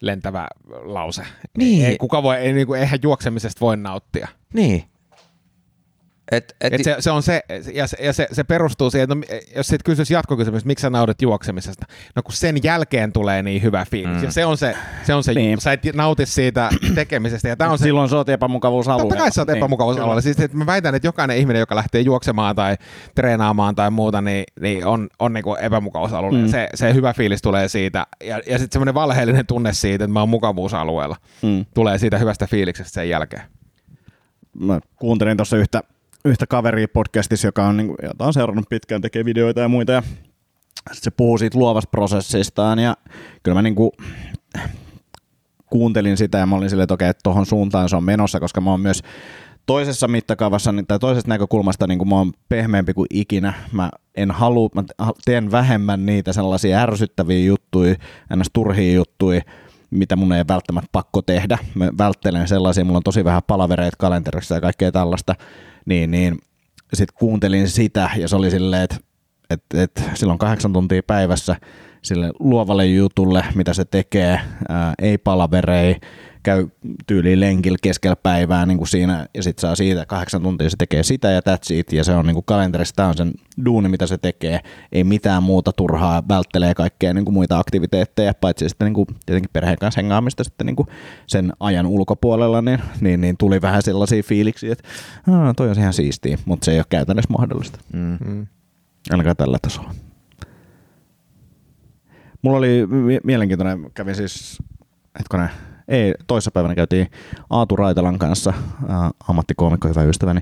lentävä 0.00 0.48
lause. 0.82 1.22
Niin. 1.58 1.86
Ei, 1.86 1.98
kuka 1.98 2.22
voi, 2.22 2.36
ei, 2.36 2.52
niinku, 2.52 2.74
eihän 2.74 2.98
juoksemisesta 3.02 3.60
voi 3.60 3.76
nauttia. 3.76 4.28
Niin. 4.54 4.84
Et, 6.30 6.56
et, 6.60 6.72
Et 6.74 6.84
se, 6.84 6.96
se, 6.98 7.10
on 7.10 7.22
se, 7.22 7.42
ja, 7.74 7.86
se, 7.86 7.96
ja 8.00 8.12
se, 8.12 8.28
se 8.32 8.44
perustuu 8.44 8.90
siihen, 8.90 9.04
että 9.12 9.34
no, 9.34 9.40
jos 9.56 9.66
sitten 9.66 9.84
kysyisi 9.84 10.14
jatkokysymys, 10.14 10.64
miksi 10.64 10.82
sä 10.82 10.90
nautit 10.90 11.22
juoksemisesta, 11.22 11.86
no 12.16 12.22
kun 12.22 12.32
sen 12.32 12.56
jälkeen 12.64 13.12
tulee 13.12 13.42
niin 13.42 13.62
hyvä 13.62 13.86
fiilis, 13.90 14.16
mm. 14.16 14.24
ja 14.24 14.30
se 14.32 14.44
on 14.44 14.56
se, 14.56 14.76
se, 15.02 15.14
on 15.14 15.24
se 15.24 15.34
Niin. 15.34 15.60
sä 15.60 15.72
et 15.72 15.80
nauti 15.94 16.26
siitä 16.26 16.70
tekemisestä, 16.94 17.48
ja 17.48 17.56
tämä 17.56 17.70
on 17.70 17.78
se, 17.78 17.82
Silloin 17.82 18.08
sä 18.08 18.16
oot 18.16 18.28
epämukavuusalueella. 18.28 19.08
Totta 19.08 19.22
kai 19.22 19.32
sä 19.32 19.40
oot 19.40 19.48
Niin, 19.48 19.56
epämukavuusalueella. 19.56 20.20
Siis, 20.20 20.40
että 20.40 20.56
mä 20.56 20.66
väitän, 20.66 20.94
että 20.94 21.08
jokainen 21.08 21.36
ihminen, 21.36 21.60
joka 21.60 21.74
lähtee 21.76 22.00
juoksemaan 22.00 22.56
tai 22.56 22.76
treenaamaan 23.14 23.74
tai 23.74 23.90
muuta, 23.90 24.20
niin, 24.20 24.44
niin 24.60 24.86
on, 24.86 25.08
on 25.18 25.32
niin 25.32 25.44
epämukavuusalueella. 25.60 26.38
Mm. 26.38 26.44
Mm. 26.44 26.50
Se, 26.50 26.68
se 26.74 26.94
hyvä 26.94 27.12
fiilis 27.12 27.42
tulee 27.42 27.68
siitä. 27.68 28.06
Ja, 28.24 28.40
ja 28.46 28.58
sitten 28.58 28.72
semmoinen 28.72 28.94
valheellinen 28.94 29.46
tunne 29.46 29.72
siitä, 29.72 30.04
että 30.04 30.12
mä 30.12 30.20
oon 30.20 30.28
mukavuusalueella, 30.28 31.16
Mm. 31.42 31.64
tulee 31.74 31.98
siitä 31.98 32.18
hyvästä 32.18 32.46
fiiliksestä 32.46 32.92
sen 32.92 33.08
jälkeen. 33.08 33.42
Mä 34.58 34.80
kuuntelin 34.96 35.36
tuossa 35.36 35.56
yhtä, 35.56 35.82
yhtä 36.24 36.46
kaveria 36.46 36.88
podcastissa, 36.88 37.48
joka 37.48 37.66
on, 37.66 37.76
niin 37.76 37.94
jota 38.02 38.24
on 38.24 38.32
seurannut 38.32 38.68
pitkään, 38.68 39.00
tekee 39.00 39.24
videoita 39.24 39.60
ja 39.60 39.68
muita. 39.68 39.92
Ja 39.92 40.02
sit 40.92 41.04
se 41.04 41.10
puhuu 41.10 41.38
siitä 41.38 41.58
luovasta 41.58 41.90
prosessistaan 41.90 42.78
ja 42.78 42.96
kyllä 43.42 43.54
mä 43.54 43.62
niin 43.62 43.74
kuin, 43.74 43.90
kuuntelin 45.66 46.16
sitä 46.16 46.38
ja 46.38 46.46
mä 46.46 46.56
olin 46.56 46.70
silleen, 46.70 46.84
että 46.84 46.94
okei, 46.94 47.08
että 47.08 47.20
tohon 47.22 47.46
suuntaan 47.46 47.88
se 47.88 47.96
on 47.96 48.04
menossa, 48.04 48.40
koska 48.40 48.60
mä 48.60 48.70
oon 48.70 48.80
myös 48.80 49.02
toisessa 49.66 50.08
mittakaavassa 50.08 50.72
niin- 50.72 50.86
tai 50.86 50.98
toisesta 50.98 51.28
näkökulmasta 51.28 51.86
niin 51.86 51.98
kuin 51.98 52.08
mä 52.08 52.14
oon 52.14 52.32
pehmeämpi 52.48 52.94
kuin 52.94 53.06
ikinä. 53.10 53.52
Mä 53.72 53.90
en 54.14 54.30
halua, 54.30 54.68
mä 54.74 54.84
teen 55.24 55.52
vähemmän 55.52 56.06
niitä 56.06 56.32
sellaisia 56.32 56.80
ärsyttäviä 56.82 57.44
juttuja, 57.44 57.94
ns. 58.36 58.50
turhia 58.52 58.94
juttuja, 58.94 59.40
mitä 59.90 60.16
mun 60.16 60.32
ei 60.32 60.44
välttämättä 60.48 60.88
pakko 60.92 61.22
tehdä. 61.22 61.58
Mä 61.74 61.88
välttelen 61.98 62.48
sellaisia, 62.48 62.84
mulla 62.84 62.96
on 62.96 63.02
tosi 63.02 63.24
vähän 63.24 63.42
palavereita 63.46 63.96
kalenterissa 63.98 64.54
ja 64.54 64.60
kaikkea 64.60 64.92
tällaista, 64.92 65.34
niin, 65.86 66.10
niin 66.10 66.38
sitten 66.94 67.16
kuuntelin 67.18 67.68
sitä 67.68 68.10
ja 68.16 68.28
se 68.28 68.36
oli 68.36 68.50
silleen, 68.50 68.82
että 68.82 68.96
et, 69.50 69.62
et 69.74 70.04
silloin 70.14 70.38
kahdeksan 70.38 70.72
tuntia 70.72 71.02
päivässä 71.06 71.56
sille 72.02 72.32
luovalle 72.38 72.86
jutulle, 72.86 73.44
mitä 73.54 73.74
se 73.74 73.84
tekee, 73.84 74.40
ää, 74.68 74.94
ei 74.98 75.18
palaverei, 75.18 75.96
käy 76.42 76.68
tyyliin 77.06 77.40
lenkillä 77.40 77.78
keskellä 77.82 78.16
päivää 78.16 78.66
niin 78.66 78.78
kuin 78.78 78.88
siinä, 78.88 79.26
ja 79.34 79.42
sitten 79.42 79.60
saa 79.60 79.74
siitä 79.76 80.06
kahdeksan 80.06 80.42
tuntia 80.42 80.70
se 80.70 80.76
tekee 80.76 81.02
sitä 81.02 81.30
ja 81.30 81.40
that's 81.40 81.74
it, 81.74 81.92
ja 81.92 82.04
se 82.04 82.12
on 82.14 82.26
niin 82.26 82.34
kuin 82.34 82.44
kalenterissa, 82.44 82.94
tämä 82.96 83.08
on 83.08 83.16
sen 83.16 83.32
duuni, 83.64 83.88
mitä 83.88 84.06
se 84.06 84.18
tekee, 84.18 84.60
ei 84.92 85.04
mitään 85.04 85.42
muuta 85.42 85.72
turhaa, 85.72 86.22
välttelee 86.28 86.74
kaikkea 86.74 87.14
niin 87.14 87.24
kuin 87.24 87.34
muita 87.34 87.58
aktiviteetteja, 87.58 88.34
paitsi 88.34 88.68
sitten 88.68 88.84
niin 88.86 88.94
kuin, 88.94 89.06
tietenkin 89.26 89.50
perheen 89.52 89.78
kanssa 89.78 89.98
hengaamista 90.00 90.44
sitten 90.44 90.66
niin 90.66 90.76
kuin 90.76 90.88
sen 91.26 91.52
ajan 91.60 91.86
ulkopuolella, 91.86 92.62
niin, 92.62 92.78
niin, 93.00 93.20
niin 93.20 93.36
tuli 93.36 93.62
vähän 93.62 93.82
sellaisia 93.82 94.22
fiiliksiä, 94.22 94.72
että 94.72 94.88
"Aa, 95.32 95.54
toi 95.54 95.70
on 95.70 95.78
ihan 95.78 95.92
siistiä, 95.92 96.38
mutta 96.44 96.64
se 96.64 96.72
ei 96.72 96.78
ole 96.78 96.86
käytännössä 96.88 97.32
mahdollista. 97.32 97.78
mm. 97.92 98.18
Mm. 98.26 98.46
Ainakaan 99.10 99.36
tällä 99.36 99.58
tasolla. 99.62 99.94
Mulla 102.42 102.58
oli 102.58 102.86
mie- 102.86 103.20
mielenkiintoinen, 103.24 103.90
kävin 103.94 104.14
siis, 104.14 104.58
hetkonen, 105.18 105.48
ei, 105.90 106.14
toissapäivänä 106.26 106.74
käytiin 106.74 107.10
Aatu 107.50 107.76
Raitalan 107.76 108.18
kanssa, 108.18 108.52
ammattikoomikko, 109.28 109.88
hyvä 109.88 110.02
ystäväni, 110.02 110.40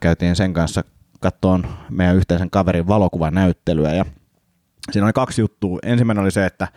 käytiin 0.00 0.36
sen 0.36 0.52
kanssa 0.52 0.84
kattoon 1.20 1.66
meidän 1.90 2.16
yhteisen 2.16 2.50
kaverin 2.50 2.88
valokuvanäyttelyä 2.88 3.94
ja 3.94 4.04
siinä 4.92 5.06
oli 5.06 5.12
kaksi 5.12 5.40
juttua. 5.40 5.78
Ensimmäinen 5.82 6.22
oli 6.22 6.30
se, 6.30 6.46
että 6.46 6.68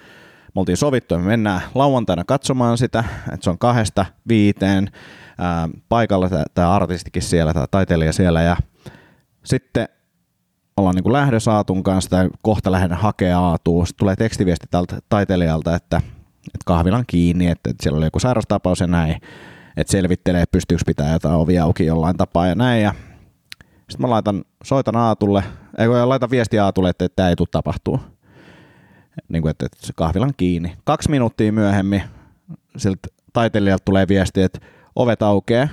me 0.56 0.60
oltiin 0.60 0.78
sovittu, 0.78 1.16
että 1.16 1.24
me 1.26 1.30
mennään 1.30 1.62
lauantaina 1.76 2.24
katsomaan 2.24 2.78
sitä, 2.78 3.04
että 3.34 3.44
se 3.44 3.50
on 3.50 3.58
kahdesta 3.58 4.06
viiteen 4.28 4.92
ää, 5.38 5.70
paikalla 5.90 6.30
tämä 6.54 6.72
artistikin 6.72 7.22
siellä, 7.22 7.54
tämä 7.54 7.66
taiteilija 7.72 8.14
siellä 8.14 8.42
ja 8.42 8.58
sitten 9.46 9.90
ollaan 10.78 10.96
niin 10.96 11.14
lähdössä 11.14 11.54
Aatun 11.54 11.84
kanssa 11.84 12.10
tai 12.10 12.30
kohta 12.42 12.72
lähden 12.72 12.98
hakea 12.98 13.40
Aatua. 13.40 13.86
Sitten 13.86 14.00
tulee 14.00 14.16
tekstiviesti 14.16 14.68
tältä 14.72 15.00
taiteilijalta, 15.10 15.76
että, 15.76 16.02
että 16.48 16.66
kahvilan 16.66 17.04
kiinni, 17.08 17.48
että, 17.48 17.70
että 17.70 17.84
siellä 17.84 17.98
oli 17.98 18.06
joku 18.06 18.20
sairastapaus 18.20 18.80
ja 18.80 18.88
näin. 18.88 19.22
Että 19.78 19.92
selvittelee, 19.92 20.44
pystyykö 20.52 20.84
pitää 20.86 21.14
jotain 21.14 21.36
ovi 21.36 21.60
auki 21.60 21.86
jollain 21.86 22.18
tapaa 22.18 22.48
ja 22.48 22.56
näin. 22.56 22.84
Ja 22.84 22.94
sitten 23.90 24.02
mä 24.02 24.10
laitan, 24.10 24.46
soitan 24.64 24.96
Aatulle, 24.96 25.44
ei 25.78 25.88
laitan 25.88 26.30
viesti 26.30 26.60
Aatulle, 26.60 26.90
että, 26.90 27.06
että 27.06 27.16
tämä 27.16 27.30
ei 27.30 27.36
tule 27.36 27.48
tapahtuu. 27.52 28.00
Niin 29.30 29.42
kuin, 29.42 29.52
että, 29.52 29.66
että 29.66 29.78
se 29.88 29.94
kahvilan 29.96 30.34
kiinni. 30.38 30.78
Kaksi 30.84 31.10
minuuttia 31.10 31.52
myöhemmin 31.52 32.04
siltä 32.78 33.08
taiteilijalta 33.34 33.86
tulee 33.86 34.08
viesti, 34.08 34.42
että 34.42 34.60
ovet 34.96 35.22
aukeaa 35.22 35.68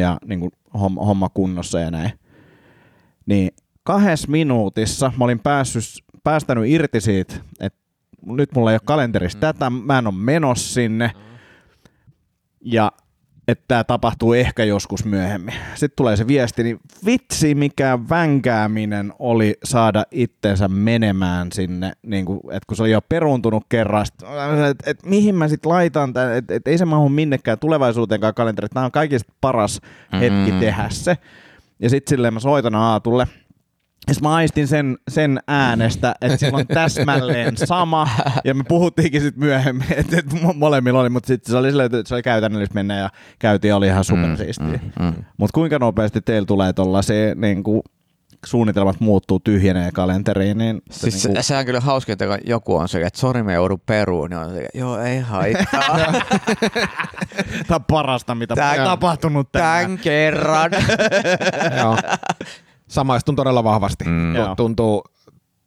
ja 0.00 0.18
niin 0.26 0.40
kuin 0.40 0.52
homma, 0.80 1.04
homma 1.04 1.28
kunnossa 1.28 1.80
ja 1.80 1.90
näin. 1.90 2.12
Niin 3.26 3.50
kahdessa 3.82 4.30
minuutissa 4.30 5.12
mä 5.18 5.24
olin 5.24 5.38
päässyt, 5.38 5.84
päästänyt 6.24 6.64
irti 6.66 7.00
siitä, 7.00 7.34
että 7.60 7.78
nyt 8.26 8.52
mulla 8.54 8.70
ei 8.70 8.74
ole 8.74 8.80
kalenterissa 8.84 9.38
tätä, 9.38 9.70
mä 9.70 9.98
en 9.98 10.06
ole 10.06 10.14
menossa 10.18 10.74
sinne. 10.74 11.10
Ja 12.60 12.92
että 13.48 13.64
tämä 13.68 13.84
tapahtuu 13.84 14.32
ehkä 14.32 14.64
joskus 14.64 15.04
myöhemmin. 15.04 15.54
Sitten 15.74 15.96
tulee 15.96 16.16
se 16.16 16.26
viesti, 16.26 16.62
niin 16.62 16.80
vitsi 17.06 17.54
mikä 17.54 17.98
vänkääminen 18.10 19.12
oli 19.18 19.54
saada 19.64 20.04
itsensä 20.10 20.68
menemään 20.68 21.52
sinne, 21.52 21.92
niin 22.02 22.24
kuin, 22.24 22.40
että 22.42 22.66
kun 22.66 22.76
se 22.76 22.82
oli 22.82 22.90
jo 22.90 23.00
peruuntunut 23.00 23.64
kerran, 23.68 24.06
että 24.06 24.68
et, 24.68 24.82
et, 24.86 25.06
mihin 25.06 25.34
mä 25.34 25.48
sitten 25.48 25.72
laitan 25.72 26.12
tämän, 26.12 26.36
että 26.36 26.54
et, 26.54 26.68
ei 26.68 26.78
se 26.78 26.84
mahu 26.84 27.08
minnekään 27.08 27.58
tulevaisuuteenkaan 27.58 28.34
kalenteri, 28.34 28.68
tämä 28.68 28.86
on 28.86 28.92
kaikista 28.92 29.32
paras 29.40 29.80
hetki 30.20 30.52
Mm. 30.52 30.60
tehdä 30.60 30.86
se. 30.88 31.16
Ja 31.80 31.90
sitten 31.90 32.10
silleen 32.10 32.34
mä 32.34 32.40
soitan 32.40 32.74
Aatulle, 32.74 33.26
sit 34.12 34.22
mä 34.22 34.34
aistin 34.34 34.68
sen, 34.68 34.96
sen 35.08 35.40
äänestä, 35.48 36.14
että 36.20 36.36
sillä 36.36 36.58
on 36.58 36.66
täsmälleen 36.66 37.56
sama. 37.56 38.08
Ja 38.44 38.54
me 38.54 38.64
puhuttiinkin 38.68 39.20
sitten 39.20 39.44
myöhemmin, 39.44 39.86
että, 39.96 40.16
mo- 40.16 40.54
molemmilla 40.54 41.00
oli, 41.00 41.08
mutta 41.08 41.26
sitten 41.26 41.52
se 41.52 41.56
oli 41.56 41.68
silleen, 41.68 41.86
että 41.94 42.08
se 42.08 42.14
oli 42.14 42.22
käytännöllistä 42.22 42.74
mennä 42.74 42.98
ja 42.98 43.10
käytiin 43.38 43.68
ja 43.68 43.76
oli 43.76 43.86
ihan 43.86 44.04
supersiistiä. 44.04 44.80
Mm, 45.00 45.04
mm. 45.04 45.14
Mutta 45.36 45.54
kuinka 45.54 45.78
nopeasti 45.78 46.20
teillä 46.20 46.46
tulee 46.46 46.72
tollaisia 46.72 47.34
niin 47.34 47.62
kuin, 47.62 47.82
suunnitelmat 48.46 49.00
muuttuu 49.00 49.40
tyhjenee 49.40 49.92
kalenteriin, 49.92 50.58
niin 50.58 50.82
se, 50.90 51.10
Siis 51.10 51.24
niin 51.24 51.36
se, 51.36 51.42
sehän 51.42 51.60
on 51.60 51.66
kyllä 51.66 51.80
hauska, 51.80 52.12
että 52.12 52.24
joku 52.46 52.76
on 52.76 52.88
se, 52.88 53.02
että 53.02 53.20
sori 53.20 53.42
me 53.42 53.54
joudun 53.54 53.80
peruun, 53.86 54.30
niin 54.30 54.38
on 54.38 54.50
se, 54.50 54.66
joo 54.74 54.98
ei 54.98 55.20
haittaa. 55.20 55.98
tämä 57.66 57.76
on 57.76 57.84
parasta, 57.84 58.34
mitä 58.34 58.54
on 58.54 58.84
tapahtunut 58.84 59.52
tänään. 59.52 59.86
Tän 59.86 59.98
kerran. 59.98 60.70
Joo. 61.78 61.96
Samaistun 62.94 63.36
todella 63.36 63.64
vahvasti. 63.64 64.04
Mm. 64.04 64.34
Tuntuu, 64.56 65.04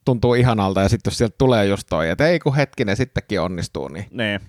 tuntuu 0.06 0.34
ihanalta 0.34 0.82
ja 0.82 0.90
sitten 0.90 1.12
jos 1.12 1.18
sieltä 1.18 1.36
tulee 1.38 1.66
just 1.66 1.88
toi, 1.90 2.10
että 2.10 2.28
ei 2.28 2.40
kun 2.40 2.56
hetkinen 2.56 2.98
sittenkin 2.98 3.42
onnistuu, 3.42 3.88
niin 3.88 4.06
Niin. 4.12 4.40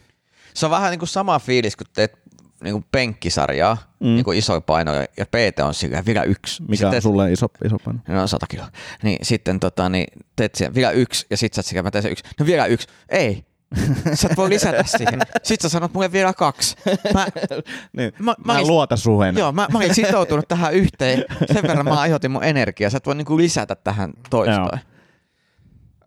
Se 0.55 0.67
on 0.67 0.71
vähän 0.71 0.91
niin 0.91 0.99
kuin 0.99 1.09
sama 1.09 1.39
fiilis, 1.39 1.77
kun 1.77 1.87
teet 1.93 2.19
niinku 2.65 2.85
penkkisarjaa, 2.93 3.77
mm. 4.01 4.07
niinku 4.07 4.33
isoja 4.33 4.61
painoja, 4.61 5.07
ja 5.17 5.27
PT 5.27 5.59
on 5.61 5.75
sillä 5.75 6.03
vielä 6.07 6.23
yksi. 6.23 6.63
Mikä 6.63 6.77
Sitten- 6.77 6.97
on 6.97 7.03
sulle 7.03 7.33
iso, 7.33 7.47
iso 7.65 7.77
paino? 7.85 8.01
No 8.09 8.27
100 8.27 8.47
kiloa. 8.47 8.69
Niin 9.03 9.19
sitten 9.23 9.61
tota, 9.61 9.89
niin 9.89 10.07
teet 10.37 10.55
siihen 10.55 10.75
vielä 10.75 10.91
yksi 10.91 11.27
ja 11.31 11.37
sit 11.37 11.55
sä 11.55 11.63
sekä 11.63 11.83
mä 11.83 11.91
teen 11.91 12.03
sen 12.03 12.13
yksi. 12.13 12.25
No 12.41 12.47
vielä 12.47 12.67
yksi. 12.67 12.89
Ei. 13.09 13.45
Sä 14.15 14.29
et 14.31 14.37
voi 14.37 14.49
lisätä 14.51 14.83
siihen. 14.83 15.21
Sitten 15.43 15.71
sä 15.71 15.73
sanot 15.73 15.95
mulle 15.95 16.13
vielä 16.13 16.33
kaksi. 16.33 16.77
Mä, 17.15 17.27
Niin. 17.97 18.13
Mä- 18.19 18.35
Mä, 18.45 18.53
mä 18.55 18.63
luota 18.63 18.97
suheen. 18.97 19.37
joo, 19.37 19.53
mä, 19.53 19.67
mä 19.73 19.79
olin 19.79 19.95
sitoutunut 19.95 20.49
tähän 20.49 20.75
yhteen. 20.75 21.25
Sen 21.53 21.63
verran 21.63 21.85
mä 21.85 22.01
aiheutin 22.01 22.31
mun 22.31 22.45
energiaa. 22.45 22.91
Sä 22.91 22.97
et 22.97 23.07
voi 23.07 23.15
niinku 23.15 23.37
lisätä 23.37 23.75
tähän 23.75 24.13
toistoon. 24.31 24.79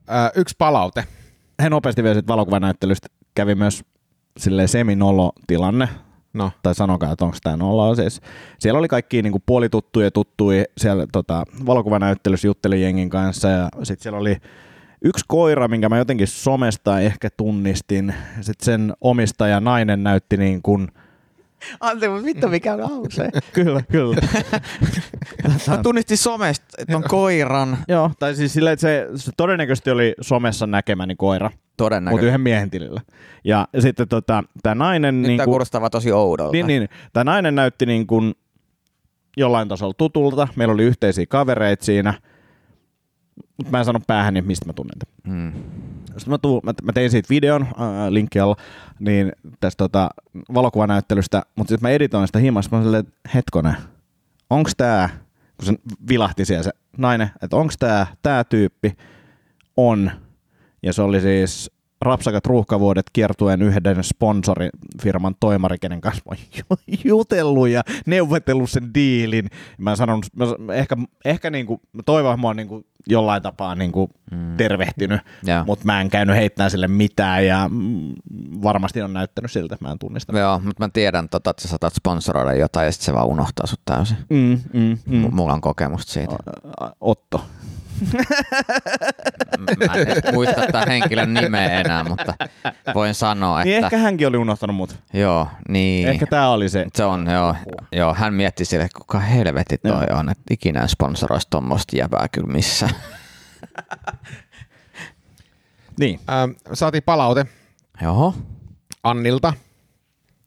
Ö, 0.10 0.32
yksi 0.36 0.56
palaute. 0.58 1.04
He 1.64 1.70
nopeasti 1.70 2.04
vielä 2.04 2.16
sit 2.16 2.28
valokuvanäyttelystä 2.28 3.08
kävi 3.36 3.56
myös 3.56 3.84
silleen 4.38 4.68
semi-nolo-tilanne. 4.68 5.90
No. 6.34 6.52
Tai 6.64 6.76
sanokaa, 6.76 7.12
että 7.12 7.26
onko 7.26 7.38
tämä 7.44 7.58
nolla 7.58 7.96
siis. 7.96 8.22
Siellä 8.60 8.80
oli 8.80 8.88
kaikki 8.88 9.22
niinku 9.22 9.42
puolituttuja 9.46 10.12
tuttuja 10.12 10.64
siellä 10.78 11.08
tota, 11.12 11.44
valokuvanäyttelyssä 11.66 12.48
juttelin 12.48 12.82
jengin 12.82 13.10
kanssa 13.10 13.50
ja 13.50 13.70
sitten 13.84 14.04
siellä 14.04 14.20
oli 14.20 14.38
yksi 15.02 15.26
koira, 15.28 15.68
minkä 15.68 15.90
mä 15.90 15.98
jotenkin 15.98 16.28
somesta 16.28 17.00
ehkä 17.00 17.30
tunnistin. 17.38 18.14
Sitten 18.42 18.66
sen 18.66 18.94
omistaja 19.02 19.60
nainen 19.60 20.04
näytti 20.04 20.38
niin 20.38 20.62
kuin, 20.62 20.88
Antti, 21.80 22.10
mutta 22.10 22.26
vittu 22.26 22.48
mikä 22.48 22.78
lause. 22.78 23.30
kyllä, 23.54 23.82
kyllä. 23.92 24.16
Mä 25.68 25.78
tunnistin 25.84 26.18
somesta, 26.18 26.66
että 26.78 26.98
on 26.98 27.04
koiran. 27.04 27.78
Joo, 27.88 28.12
tai 28.20 28.36
siis 28.36 28.54
silleen, 28.54 28.74
että 28.74 28.82
se, 28.82 29.08
se 29.16 29.32
todennäköisesti 29.38 29.92
oli 29.92 30.14
somessa 30.22 30.68
näkemäni 30.68 31.16
koira, 31.16 31.50
mutta 31.50 31.62
Todennäköisesti. 31.78 32.28
yhden 32.28 32.42
miehen 32.42 32.70
tilillä. 32.70 33.02
Ja 33.44 33.68
sitten 33.80 34.08
tota, 34.08 34.44
tämä 34.64 34.76
nainen... 34.76 35.22
Nyt 35.22 35.28
niin 35.28 35.38
kuin, 35.38 35.46
kuulostaa 35.46 35.90
tosi 35.90 36.12
oudolta. 36.12 36.52
niin, 36.52 36.68
niin, 36.68 36.90
tämä 37.14 37.24
nainen 37.24 37.56
näytti 37.56 37.86
niin 37.86 38.08
kuin 38.08 38.34
jollain 39.38 39.68
tasolla 39.68 39.94
tutulta. 39.98 40.48
Meillä 40.56 40.74
oli 40.74 40.84
yhteisiä 40.84 41.26
kavereita 41.26 41.86
siinä. 41.86 42.14
Mutta 43.58 43.72
mä 43.72 43.80
en 43.80 43.86
sano 43.86 44.00
päähän, 44.08 44.34
niin 44.34 44.48
mistä 44.48 44.66
mä 44.66 44.74
tunnen 44.74 45.00
tämän. 45.00 45.38
Mm. 45.38 45.54
Sitten 46.06 46.30
mä, 46.30 46.38
tuun, 46.38 46.62
mä, 46.64 46.74
mä 46.84 46.94
tein 46.94 47.12
siitä 47.12 47.30
videon, 47.30 47.68
ää, 47.78 48.14
linkki 48.14 48.40
alla, 48.40 48.56
niin 49.00 49.32
tästä 49.60 49.78
tota, 49.78 50.10
valokuvanäyttelystä, 50.54 51.44
mutta 51.56 51.72
sitten 51.72 51.90
mä 51.90 51.94
editoin 51.94 52.28
sitä 52.28 52.40
himassa, 52.40 52.78
mä 52.78 52.84
silleen, 52.84 53.06
että 53.08 53.30
hetkonen, 53.34 53.76
onks 54.50 54.74
tää, 54.78 55.10
kun 55.58 55.66
se 55.66 55.74
vilahti 56.10 56.46
siellä 56.46 56.64
se 56.64 56.72
nainen, 56.98 57.32
että 57.42 57.58
onks 57.58 57.78
tää, 57.78 58.08
tää 58.22 58.44
tyyppi, 58.44 58.98
on, 59.78 60.12
ja 60.84 60.94
se 60.94 61.02
oli 61.02 61.22
siis 61.22 61.72
Rapsakat 62.02 62.46
ruuhkavuodet 62.46 63.06
kiertuen 63.14 63.62
yhden 63.62 64.04
sponsorifirman 64.04 65.36
toimari, 65.40 65.78
kenen 65.78 66.02
kanssa 66.02 66.22
mä 66.26 66.36
oon 66.36 66.68
jutellut 67.04 67.70
ja 67.70 67.82
neuvotellut 68.06 68.70
sen 68.70 68.94
diilin. 68.94 69.48
Mä 69.78 69.96
sanon, 69.96 70.22
mä, 70.36 70.74
ehkä, 70.74 70.98
ehkä 71.26 71.50
niinku, 71.50 71.82
mä 71.94 72.04
toivon, 72.04 72.34
että 72.34 72.42
mä 72.42 72.48
oon 72.48 72.56
niinku 72.56 72.86
jollain 73.08 73.42
tapaa 73.44 73.76
niinku 73.76 74.10
mm. 74.32 74.58
tervehtynyt, 74.58 75.22
Joo. 75.44 75.64
mutta 75.66 75.86
mä 75.86 76.02
en 76.02 76.10
käynyt 76.10 76.36
heittämään 76.36 76.72
sille 76.72 76.88
mitään 76.88 77.46
ja 77.48 77.70
varmasti 78.64 79.02
on 79.02 79.14
näyttänyt 79.14 79.52
siltä, 79.52 79.76
että 79.76 79.86
mä 79.86 79.92
en 79.92 80.00
tunnista. 80.00 80.40
Joo, 80.40 80.60
mutta 80.60 80.84
mä 80.84 80.90
tiedän, 80.94 81.30
tota, 81.30 81.50
että 81.50 81.62
sä 81.62 81.68
saatat 81.68 81.94
sponsoroida 81.94 82.54
jotain 82.54 82.86
ja 82.86 82.92
sitten 82.92 83.06
se 83.06 83.14
vaan 83.14 83.28
unohtaa 83.28 83.68
sut 83.68 83.82
täysin. 83.86 84.18
Mm, 84.30 84.60
mm, 84.74 84.98
Mm. 85.06 85.18
mm. 85.18 85.36
Mulla 85.36 85.54
on 85.54 85.62
kokemusta 85.62 86.12
siitä. 86.12 86.36
Otto. 87.02 87.46
Mä 89.60 89.94
en 89.96 90.34
muista 90.34 90.62
tämän 90.72 90.88
henkilön 90.88 91.34
nimeä 91.34 91.80
enää, 91.82 92.04
mutta 92.04 92.34
voin 92.96 93.14
sanoa, 93.16 93.64
Niin 93.64 93.76
että 93.76 93.88
ehkä 93.88 93.98
hänkin 93.98 94.28
oli 94.28 94.38
unohtanut 94.38 94.76
mut. 94.76 94.96
joo, 95.14 95.48
niin. 95.70 96.08
Ehkä 96.08 96.26
tää 96.26 96.50
oli 96.50 96.70
se. 96.70 96.86
Se 96.96 97.04
on, 97.04 97.28
joo, 97.28 97.56
joo. 97.92 98.14
Hän 98.14 98.34
mietti 98.34 98.66
sille, 98.66 98.84
että 98.84 99.00
kuka 99.00 99.20
helvetti 99.20 99.78
toi 99.78 100.06
on, 100.20 100.30
että 100.30 100.44
ikinä 100.52 100.88
sponsoroisi 100.88 101.48
tuommoista 101.50 101.98
jäbää 101.98 102.28
kyllä 102.32 102.48
missään. 102.54 102.96
Niin. 106.00 106.20
Ö, 106.30 106.74
saatiin 106.74 107.04
palaute 107.04 107.46
Joo. 108.02 108.34
Annilta. 109.04 109.54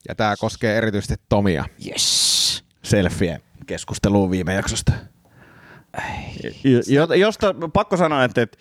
Ja 0.09 0.15
tämä 0.15 0.35
koskee 0.39 0.77
erityisesti 0.77 1.15
Tomia. 1.29 1.65
Yes. 1.87 2.65
selfie 2.83 3.41
keskusteluun 3.67 4.31
viime 4.31 4.55
jaksosta. 4.55 4.93
Jo, 6.65 6.81
jo- 6.89 7.15
josta 7.15 7.55
pakko 7.73 7.97
sanoa, 7.97 8.25
että, 8.25 8.43
että 8.43 8.59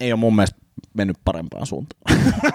ei 0.00 0.12
ole 0.12 0.20
mun 0.20 0.36
mielestä 0.36 0.58
mennyt 0.94 1.16
parempaan 1.24 1.66
suuntaan. 1.66 2.00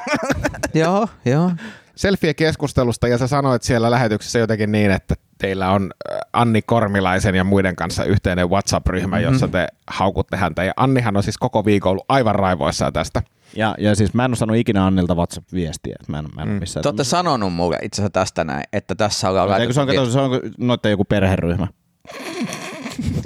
joo, 0.73 1.07
joo. 1.25 1.51
Selfie-keskustelusta 1.95 3.07
ja 3.07 3.17
sä 3.17 3.27
sanoit 3.27 3.63
siellä 3.63 3.91
lähetyksessä 3.91 4.39
jotenkin 4.39 4.71
niin, 4.71 4.91
että 4.91 5.15
teillä 5.37 5.69
on 5.71 5.91
ö, 6.11 6.17
Anni 6.33 6.61
Kormilaisen 6.61 7.35
ja 7.35 7.43
muiden 7.43 7.75
kanssa 7.75 8.03
yhteinen 8.03 8.49
WhatsApp-ryhmä, 8.49 9.15
Mhm. 9.15 9.23
mm-hmm. 9.23 9.33
jossa 9.33 9.47
te 9.47 9.67
haukutte 9.87 10.37
häntä. 10.37 10.63
Ja 10.63 10.73
Annihan 10.77 11.17
on 11.17 11.23
siis 11.23 11.37
koko 11.37 11.65
viikon 11.65 11.89
ollut 11.91 12.05
aivan 12.09 12.35
raivoissaan 12.35 12.93
tästä. 12.93 13.21
Ja, 13.55 13.75
ja 13.77 13.95
siis 13.95 14.13
mä 14.13 14.25
en 14.25 14.31
ole 14.31 14.35
saanut 14.35 14.57
ikinä 14.57 14.85
Annilta 14.85 15.15
WhatsApp-viestiä, 15.15 15.95
että 15.99 16.11
mä 16.11 16.19
en, 16.19 16.25
mä 16.35 16.41
en 16.41 16.47
mm. 16.47 16.53
missään. 16.53 16.81
Te 16.83 16.89
olette 16.89 17.03
sanonut 17.03 17.53
mulle 17.53 17.77
itse 17.81 18.01
asiassa 18.01 18.13
tästä 18.13 18.43
näin, 18.43 18.63
että 18.73 18.95
tässä 18.95 19.29
ollaan 19.29 19.61
Eikö 19.61 19.73
se 19.73 19.81
on, 19.81 20.11
se 20.11 20.19
on 20.19 20.31
noitten 20.57 20.89
joku 20.89 21.05
perheryhmä. 21.05 21.67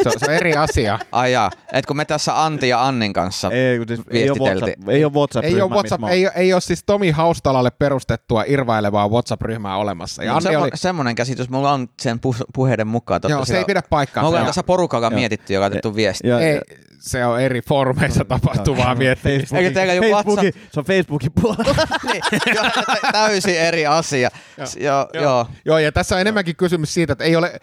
Se, 0.03 0.09
on- 0.09 0.13
se 0.19 0.25
on 0.27 0.33
eri 0.33 0.53
asia. 0.53 0.99
Ai 1.11 1.31
jaa, 1.31 1.51
että 1.73 1.87
kun 1.87 1.97
me 1.97 2.05
tässä 2.05 2.43
Antti 2.43 2.69
ja 2.69 2.85
Annin 2.87 3.13
kanssa 3.13 3.51
Ei, 3.51 3.79
siis, 3.87 4.01
ei, 4.09 4.29
ole. 4.29 4.39
WhatsApp, 4.39 4.89
ei 4.89 5.05
ole 5.05 5.13
WhatsApp 5.13 5.45
ei, 5.45 5.61
ole 5.61 5.71
WhatsApp, 5.71 6.03
ei, 6.09 6.27
ei 6.35 6.53
ole 6.53 6.61
siis 6.61 6.83
Tomi 6.85 7.11
Haustalalle 7.11 7.71
perustettua 7.71 8.43
irvailevaa 8.47 9.07
WhatsApp-ryhmää 9.09 9.77
olemassa. 9.77 10.23
Ja 10.23 10.33
Ja 10.33 10.39
semmo, 10.41 10.59
oli, 10.63 10.69
semmoinen 10.73 11.15
käsitys 11.15 11.49
mulla 11.49 11.71
on 11.71 11.87
sen 12.01 12.19
pu- 12.27 12.45
puheiden 12.53 12.87
mukaan. 12.87 13.15
että 13.17 13.27
joo, 13.29 13.45
se 13.45 13.57
ei 13.57 13.65
pidä 13.65 13.79
Me 13.79 13.87
paikkaansa. 13.89 14.27
ollaan 14.27 14.41
Ja- 14.43 14.45
tässä 14.47 14.63
porukalla 14.63 15.09
mietitty 15.09 15.53
ja 15.53 15.59
laitettu 15.61 15.95
viesti. 15.95 16.27
Ja, 16.27 16.39
ei, 16.39 16.61
se 16.99 17.25
on 17.25 17.41
eri 17.41 17.61
formeissa 17.61 18.25
tapahtuvaa 18.25 18.95
miettimistä. 18.95 19.57
Eikö 19.57 19.71
teillä 19.73 19.93
joku 19.93 20.07
Facebookin, 20.11 20.53
se 20.71 20.79
on 20.79 20.85
Facebookin 20.85 21.31
puolella. 21.41 21.75
niin, 22.11 22.21
tä- 22.55 23.11
täysin 23.11 23.57
eri 23.59 23.85
asia. 23.85 24.29
Joo, 24.57 24.67
joo. 25.13 25.23
joo. 25.23 25.47
Joo, 25.65 25.77
ja 25.77 25.91
tässä 25.91 26.15
on 26.15 26.21
enemmänkin 26.21 26.55
kysymys 26.55 26.93
siitä, 26.93 27.13
että 27.13 27.23
ei 27.25 27.35
ole... 27.35 27.59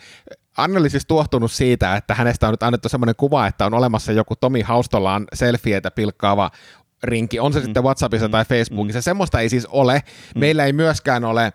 Anne 0.57 0.79
oli 0.81 0.91
siis 0.91 1.07
tuohtunut 1.07 1.53
siitä, 1.53 1.97
että 1.97 2.15
hänestä 2.15 2.47
on 2.49 2.53
nyt 2.53 2.63
annettu 2.63 2.89
semmoinen 2.89 3.15
kuva, 3.17 3.47
että 3.47 3.67
on 3.67 3.75
olemassa 3.75 4.13
joku 4.13 4.37
Tomi 4.37 4.61
Haustolaan 4.61 5.25
selfieitä 5.35 5.91
pilkkaava 5.91 6.51
rinki, 7.03 7.41
on 7.41 7.53
se 7.53 7.59
Mm. 7.59 7.65
sitten 7.65 7.83
WhatsAppissa 7.85 8.29
tai 8.29 8.45
Facebookissa. 8.45 9.03
Semmoista 9.03 9.41
ei 9.41 9.49
siis 9.49 9.67
ole. 9.67 10.03
Meillä 10.37 10.65
ei 10.65 10.73
myöskään 10.73 11.25
ole 11.25 11.53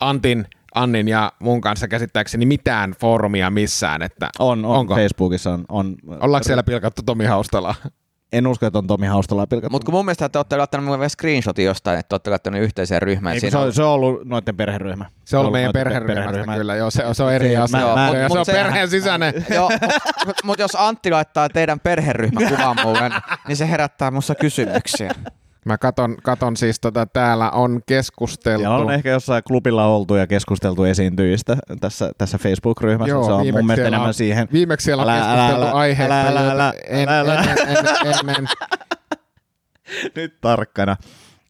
Antin, 0.00 0.46
Annin 0.74 1.08
ja 1.08 1.32
mun 1.40 1.60
kanssa 1.60 1.88
käsittääkseni 1.88 2.46
mitään 2.46 2.92
foorumia 3.00 3.50
missään. 3.50 4.02
Että 4.02 4.30
on, 4.38 4.64
on 4.64 4.76
Onko? 4.76 4.94
Facebookissa 4.94 5.50
on. 5.52 5.64
on 5.68 5.96
Ollaanko 6.20 6.44
siellä 6.44 6.62
pilkattu 6.62 7.02
Tomi 7.02 7.24
Haustolaa? 7.24 7.74
En 8.32 8.46
usko, 8.46 8.66
että 8.66 8.78
on 8.78 8.86
Tomi 8.86 9.06
Haustala 9.06 9.46
pilkattu. 9.46 9.70
Mutta 9.72 9.84
kun 9.86 9.94
mun 9.94 10.04
mielestä 10.04 10.28
te 10.28 10.38
olette 10.38 10.56
laittanut 10.56 10.84
mulle 10.84 10.98
vielä 10.98 11.08
screenshotin 11.08 11.64
jostain, 11.64 11.98
että 11.98 12.14
olette 12.14 12.30
laittanut 12.30 12.60
yhteiseen 12.60 13.02
ryhmään. 13.02 13.34
Ei, 13.34 13.50
se, 13.50 13.58
on- 13.58 13.72
se 13.72 13.82
on 13.82 13.88
ollut 13.90 14.24
noiden 14.24 14.56
perheryhmä. 14.56 15.04
Se 15.24 15.36
on 15.36 15.40
ollut 15.40 15.46
ollut 15.48 15.52
meidän 15.52 15.72
perheryhmästä 15.72 16.22
perheryhmä. 16.22 16.56
kyllä, 16.56 16.74
joo, 16.74 16.90
se, 16.90 17.06
on- 17.06 17.14
se 17.14 17.22
on 17.22 17.32
eri 17.32 17.48
Se- 17.48 17.56
asia. 17.56 17.78
mä- 17.80 17.94
mä- 17.94 18.06
ja 18.06 18.22
se 18.22 18.28
mut 18.28 18.38
on 18.38 18.46
se- 18.46 18.52
perheen 18.52 18.88
sisäinen. 18.88 19.46
Joo, 19.54 19.70
mutta 20.26 20.42
mut 20.46 20.58
jos 20.58 20.76
Antti 20.78 21.10
laittaa 21.10 21.48
teidän 21.48 21.80
perheryhmäkuvan 21.80 22.76
mulle, 22.82 23.10
niin 23.48 23.56
se 23.56 23.68
herättää 23.70 24.10
mussa 24.10 24.34
kysymyksiä. 24.34 25.10
Mä 25.64 25.78
katon, 25.78 26.16
katon 26.22 26.56
siis 26.56 26.80
tota, 26.80 27.06
täällä 27.06 27.50
on 27.50 27.80
keskusteltu. 27.86 28.58
Siellä 28.60 28.76
on 28.76 28.92
ehkä 28.92 29.10
jossain 29.10 29.42
klubilla 29.46 29.86
oltu 29.86 30.14
ja 30.14 30.26
keskusteltu 30.26 30.84
esiintyjistä 30.84 31.56
tässä, 31.80 32.10
tässä 32.18 32.38
Facebook-ryhmässä. 32.38 33.10
Joo, 33.10 33.24
se 33.24 33.32
on 33.32 33.46
mun 33.52 33.66
mielestä 33.66 33.82
on- 33.82 33.86
enemmän 33.86 34.14
siihen. 34.14 34.48
Viimeksi 34.52 34.84
siellä 34.84 35.02
on 35.02 35.08
Älä- 35.10 35.20
keskusteltu 35.20 35.62
älä- 35.62 35.72
aiheesta, 35.72 36.20
älä- 36.20 36.40
älä- 36.40 36.50
älä- 36.50 36.72
älä- 37.20 37.20
älä- 37.20 38.48
Nyt 40.16 40.40
tarkkana. 40.40 40.96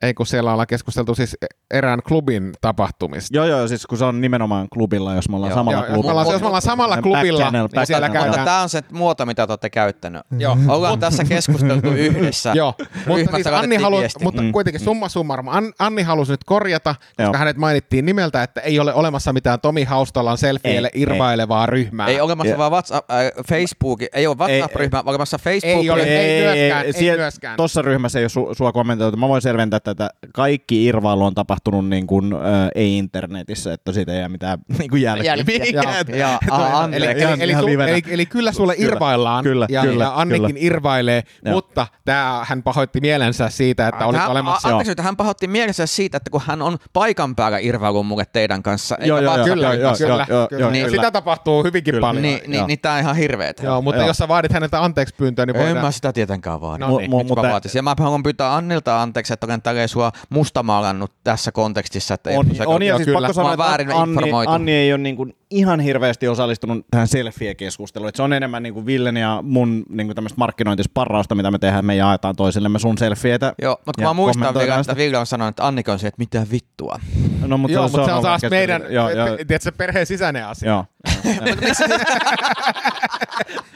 Ei 0.05 0.15
kun 0.15 0.27
siellä 0.27 0.53
ollaan 0.53 0.67
keskusteltu 0.67 1.15
siis 1.15 1.37
erään 1.75 2.03
klubin 2.09 2.53
tapahtumista. 2.61 3.37
Joo, 3.37 3.45
joo, 3.45 3.69
siis 3.69 3.87
kun 3.87 3.99
se 3.99 4.05
on 4.05 4.21
nimenomaan 4.21 4.69
klubilla, 4.69 5.15
jos 5.15 5.29
me 5.29 5.37
ollaan 5.37 5.51
Joo. 5.51 5.57
samalla 5.57 5.79
Joo, 5.79 5.83
jos 5.87 5.89
me 5.91 5.95
klubilla. 5.95 6.13
ollaan, 6.21 6.33
jos 6.35 6.41
me 6.41 6.47
ollaan 6.47 6.63
samalla 6.63 6.95
Back 6.95 7.03
klubilla, 7.03 7.41
channel, 7.41 7.69
niin 7.73 7.87
siellä 7.87 8.07
channel. 8.09 8.23
käydään. 8.23 8.41
Mutta 8.41 8.45
tämä 8.51 8.63
on 8.63 8.69
se 8.69 8.83
muoto, 8.93 9.27
mitä 9.27 9.47
te 9.47 9.53
olette 9.53 9.71
käyttänyt. 9.71 10.23
Joo. 10.39 10.57
Ollaan 10.69 10.99
tässä 11.01 11.25
keskusteltu 11.25 11.89
yhdessä. 12.07 12.53
Joo, 12.55 12.75
mutta 13.07 13.35
siis 13.35 13.47
Anni 13.47 13.77
halu, 13.77 13.97
mutta 14.23 14.43
Mm. 14.43 14.53
kuitenkin 14.53 14.81
summa 14.81 15.09
summarum, 15.09 15.49
An, 15.49 15.73
Anni 15.79 16.03
halusi 16.03 16.33
nyt 16.33 16.45
korjata, 16.45 16.95
koska 16.95 17.23
Joo. 17.23 17.33
hänet 17.37 17.57
mainittiin 17.57 18.07
nimeltä, 18.07 18.43
että 18.43 18.61
ei 18.61 18.81
ole 18.81 18.95
olemassa 18.95 19.33
mitään 19.33 19.61
Tomi 19.61 19.85
Haustolan 19.85 20.39
selfieille 20.39 20.91
Ei, 20.95 21.03
irvailevaa 21.03 21.67
ryhmää. 21.67 22.07
Ei 22.07 22.21
olemassa 22.21 22.51
Ja- 22.53 22.59
vaan 22.59 22.73
WhatsApp, 22.73 23.11
äh, 23.11 23.17
Facebook, 23.49 24.01
ei 24.13 24.27
ole 24.27 24.37
WhatsApp-ryhmä, 24.37 25.05
vaan 25.05 25.09
olemassa 25.09 25.39
Facebook. 25.39 25.65
Ei 25.85 25.91
ole. 25.91 26.05
myöskään, 26.05 26.87
ei 26.87 26.93
siellä- 26.93 27.23
myöskään. 27.23 27.57
Tuossa 27.57 27.83
ryhmässä 27.83 28.19
ei 28.19 28.23
ole 28.23 28.29
su, 28.29 28.49
sua 28.53 28.73
kommentoitu. 28.73 29.17
Mä 29.17 29.29
voin 29.29 29.43
selventää, 29.43 29.77
että 29.77 29.94
että 29.95 30.11
kaikki 30.35 30.85
irvailu 30.85 31.25
on 31.25 31.35
tapahtunut 31.35 31.89
niin 31.89 32.07
kuin, 32.07 32.33
ö, 32.33 32.39
ei 32.75 32.99
internetissä, 32.99 33.73
että 33.73 33.93
siitä 33.93 34.13
ei 34.13 34.19
jää 34.19 34.29
mitään 34.29 34.59
niin 34.79 34.91
kuin 34.91 35.03
jälkiä. 35.03 35.35
Jälkiä. 35.35 36.17
joo. 36.17 36.39
Ah, 36.51 36.75
Anni- 36.75 36.97
Eli, 36.97 37.07
eli, 37.07 37.23
eli, 37.41 37.55
su, 37.55 37.67
eli, 37.69 38.03
eli 38.11 38.27
kyllä 38.27 38.53
sulle 38.53 38.77
Kyllä. 38.77 38.89
irvaillaan 38.89 39.45
Kyllä, 39.45 39.67
ja, 39.71 39.83
kyllä, 39.83 40.05
ja 40.05 40.13
Annikin 40.15 40.47
kyllä. 40.47 40.61
irvailee, 40.63 41.23
Joo. 41.45 41.55
mutta 41.55 41.87
tää, 42.05 42.45
hän 42.49 42.63
pahoitti 42.63 43.01
mielensä 43.01 43.49
siitä, 43.49 43.89
että 43.89 44.07
oli 44.07 44.17
Hän- 44.19 44.31
olemassa... 44.31 44.69
a- 44.69 44.71
Anteeksi, 44.71 44.91
että 44.93 45.03
hän 45.03 45.17
pahoitti 45.17 45.47
mielessä 45.47 45.87
siitä, 45.87 46.17
että 46.17 46.31
kun 46.31 46.41
hän 46.47 46.63
on 46.63 46.79
paikan 46.93 47.37
päällä 47.37 47.59
irvailun 47.59 48.07
mulle 48.07 48.25
teidän 48.33 48.63
kanssa, 48.63 48.97
Joo, 49.05 49.21
joo, 49.21 49.35
Kyllä, 49.45 49.67
joo, 49.67 49.73
joo, 49.75 49.95
kyllä, 49.99 50.27
joo, 50.29 50.47
kyllä. 50.49 50.61
joo, 50.61 50.71
Niin. 50.71 50.91
Sitä 50.91 51.11
tapahtuu 51.11 51.65
hyvinkin 51.65 51.93
Kyllä. 51.95 52.07
paljon. 52.07 52.23
niin, 52.23 52.41
niin, 52.47 52.67
niin 52.67 52.79
tää 52.79 52.95
on 52.95 53.01
ihan 53.01 53.17
hirveetä. 53.17 53.63
Joo, 53.63 53.83
mutta 53.83 54.03
jos 54.03 54.17
sä 54.17 54.29
vaadit 54.29 54.53
häneltä 54.53 54.85
anteeksi 54.85 55.15
pyyntöä, 55.15 55.47
niin 55.47 55.57
En 55.57 55.63
voidaan... 55.63 55.85
mä 55.87 55.91
sitä 55.91 56.13
tietenkään 56.13 56.61
vaadi. 56.61 56.81
No 56.81 56.99
niin, 56.99 57.11
mutta-. 57.11 57.69
Ja 57.75 57.83
mä 57.83 57.95
haluan 57.99 58.23
pyytää 58.23 58.55
Annilta 58.55 59.03
anteeksi, 59.03 59.33
että 59.33 59.47
olen 59.47 59.63
tälleen 59.63 59.84
sua 59.89 60.13
mustamaalannut 60.31 61.13
tässä 61.25 61.53
kontekstissa. 61.53 62.15
Että 62.15 62.31
ei 62.31 62.37
On, 62.37 62.47
se- 62.55 62.67
on 62.67 62.83
ja 62.83 62.89
Joo, 62.89 62.99
siis 62.99 63.07
kyllä. 63.07 63.19
pakko 63.19 63.33
sanoa, 63.33 63.53
että 63.53 63.65
väärin 63.65 63.91
Anni, 63.93 64.13
informoitu. 64.13 64.53
Anni 64.53 64.73
ei 64.73 64.93
ole 64.93 65.03
niin 65.03 65.17
kuin 65.17 65.37
ihan 65.51 65.81
hirveästi 65.81 66.29
osallistunut 66.29 66.87
tähän 66.91 67.09
selfie-keskusteluun. 67.09 68.09
Et 68.09 68.17
se 68.17 68.23
on 68.23 68.33
enemmän 68.33 68.63
niin 68.63 68.75
kuin 68.75 68.87
Villen 68.87 69.17
ja 69.17 69.39
mun 69.43 69.85
niin 69.89 70.07
kuin 70.07 70.15
tämmöistä 70.15 70.39
markkinointisparrausta, 70.39 71.35
mitä 71.35 71.51
me 71.51 71.59
tehdään. 71.59 71.85
Me 71.85 71.97
jaetaan 71.97 72.37
toisillemme 72.37 72.79
sun 72.79 72.99
selfieitä. 72.99 73.53
Joo, 73.63 73.77
mutta 73.87 73.93
kun 73.97 74.03
ja 74.03 74.09
mä 74.09 74.15
muistan 74.15 74.55
vielä, 74.55 74.79
että 74.79 74.97
Ville 74.97 75.19
on 75.19 75.27
sanonut, 75.27 75.53
että 75.53 75.67
Annika 75.67 75.93
on 75.93 75.99
se, 75.99 76.07
että 76.07 76.19
mitä 76.19 76.47
vittua. 76.53 77.01
No, 77.47 77.59
mutta 77.59 77.75
Joo, 77.75 77.83
mutta 77.83 77.97
se 77.97 78.03
on 78.03 78.11
ollut 78.11 78.23
taas 78.23 78.41
meidän, 78.51 78.83
Joo, 78.91 79.11
joo, 79.11 79.27
tiedätkö, 79.37 79.73
perheen 79.73 80.07
sisäinen 80.07 80.47
asia. 80.47 80.69
joo. 80.71 80.85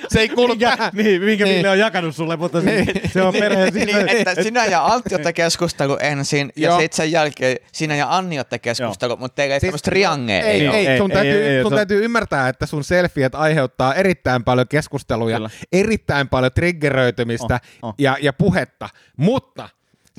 Se 0.09 0.21
ei 0.21 0.29
kuulu 0.29 0.55
Mikä, 0.55 0.71
tähän. 0.77 0.91
niin, 0.95 1.23
minkä 1.23 1.45
Niin. 1.45 1.57
Ville 1.57 1.69
on 1.69 1.79
jakanut 1.79 2.17
sulle, 2.17 2.37
mutta 2.37 2.61
se, 2.61 2.85
se 3.13 3.23
on 3.23 3.33
perheen 3.35 3.75
niin, 3.75 3.89
sisäinen. 3.89 4.17
että 4.17 4.35
sinä 4.43 4.65
ja 4.67 4.87
Antti 4.87 5.15
olette 5.15 5.33
keskustelu 5.33 5.97
ensin, 6.01 6.53
ja 6.57 6.79
sitten 6.79 6.97
sen 6.97 7.13
jälkeen 7.13 7.57
sinä 7.73 7.97
ja 7.97 8.17
Anni 8.17 8.39
olette 8.39 8.59
keskustelu, 8.59 9.17
mutta 9.17 9.35
teillä 9.35 9.55
ei 9.55 9.61
Siis- 9.61 9.69
tämmöistä 9.71 9.91
triangea 9.91 10.41
Ei, 10.43 10.61
ei, 10.61 10.67
ei, 10.69 10.87
Ei, 10.87 10.99
sun, 10.99 11.11
ei, 11.11 11.15
täytyy, 11.17 11.43
ei, 11.47 11.57
ei, 11.57 11.63
sun 11.63 11.71
se- 11.73 11.77
täytyy 11.77 12.05
ymmärtää, 12.05 12.49
että 12.49 12.67
sun 12.67 12.85
selfiet 12.85 13.35
aiheuttaa 13.35 13.95
erittäin 13.95 14.45
paljon 14.45 14.69
keskusteluja, 14.69 15.37
Kyllä. 15.37 15.51
erittäin 15.73 16.29
paljon 16.29 16.53
triggeröitymistä 16.53 17.61
Oh, 17.83 17.89
oh. 17.89 17.95
Ja, 17.99 18.17
ja 18.23 18.33
puhetta, 18.33 18.89
mutta 19.17 19.69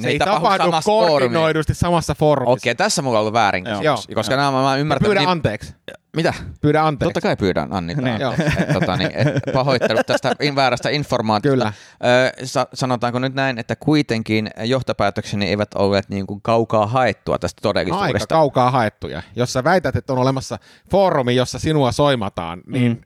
se 0.01 0.03
Ne 0.03 0.09
ei 0.09 0.13
ei 0.13 0.19
tapahdu 0.19 0.41
tapahdu 0.41 0.63
samassa 0.63 0.85
koordinoidusti 0.91 1.73
samassa 1.73 2.15
foorumissa. 2.15 2.53
Okei, 2.53 2.75
tässä 2.75 3.01
mulla 3.01 3.17
on 3.17 3.21
ollut 3.21 3.33
väärin 3.33 3.65
Joo. 3.65 3.81
käsitys, 3.81 4.09
Joo. 4.09 4.15
koska 4.15 4.35
nämä 4.35 4.51
mä 4.51 4.75
ymmärrän. 4.75 5.05
Pyydä 5.05 5.19
niin, 5.19 5.29
anteeksi. 5.29 5.73
mitä? 6.15 6.33
Pyydä 6.61 6.83
anteeksi. 6.83 7.13
Totta 7.13 7.27
kai 7.27 7.35
pyydän 7.35 7.73
Annilta. 7.73 8.01
Niin. 8.01 8.21
Et, 8.57 8.73
tota, 8.73 8.97
niin, 8.97 9.11
et, 9.15 9.27
pahoittelut 9.53 10.05
tästä 10.05 10.35
väärästä 10.55 10.89
informaatiosta. 10.89 11.73
Kyllä. 11.99 12.09
Ö, 12.41 12.45
sa- 12.45 12.67
sanotaanko 12.73 13.19
nyt 13.19 13.33
näin, 13.33 13.57
että 13.59 13.75
kuitenkin 13.75 14.49
johtopäätökseni 14.63 15.47
eivät 15.49 15.73
olleet 15.75 16.09
niin 16.09 16.27
kuin 16.27 16.41
kaukaa 16.41 16.87
haettua 16.87 17.39
tästä 17.39 17.59
Aika 17.59 17.61
todellisuudesta. 17.69 18.27
kaukaa 18.35 18.71
haettuja. 18.71 19.21
Jos 19.35 19.53
sä 19.53 19.63
väität, 19.63 19.95
että 19.95 20.13
on 20.13 20.19
olemassa 20.19 20.57
foorumi, 20.91 21.35
jossa 21.35 21.59
sinua 21.59 21.91
soimataan, 21.91 22.61
niin 22.67 22.91
Mm. 22.91 23.01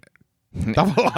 Tavallaan 0.76 1.14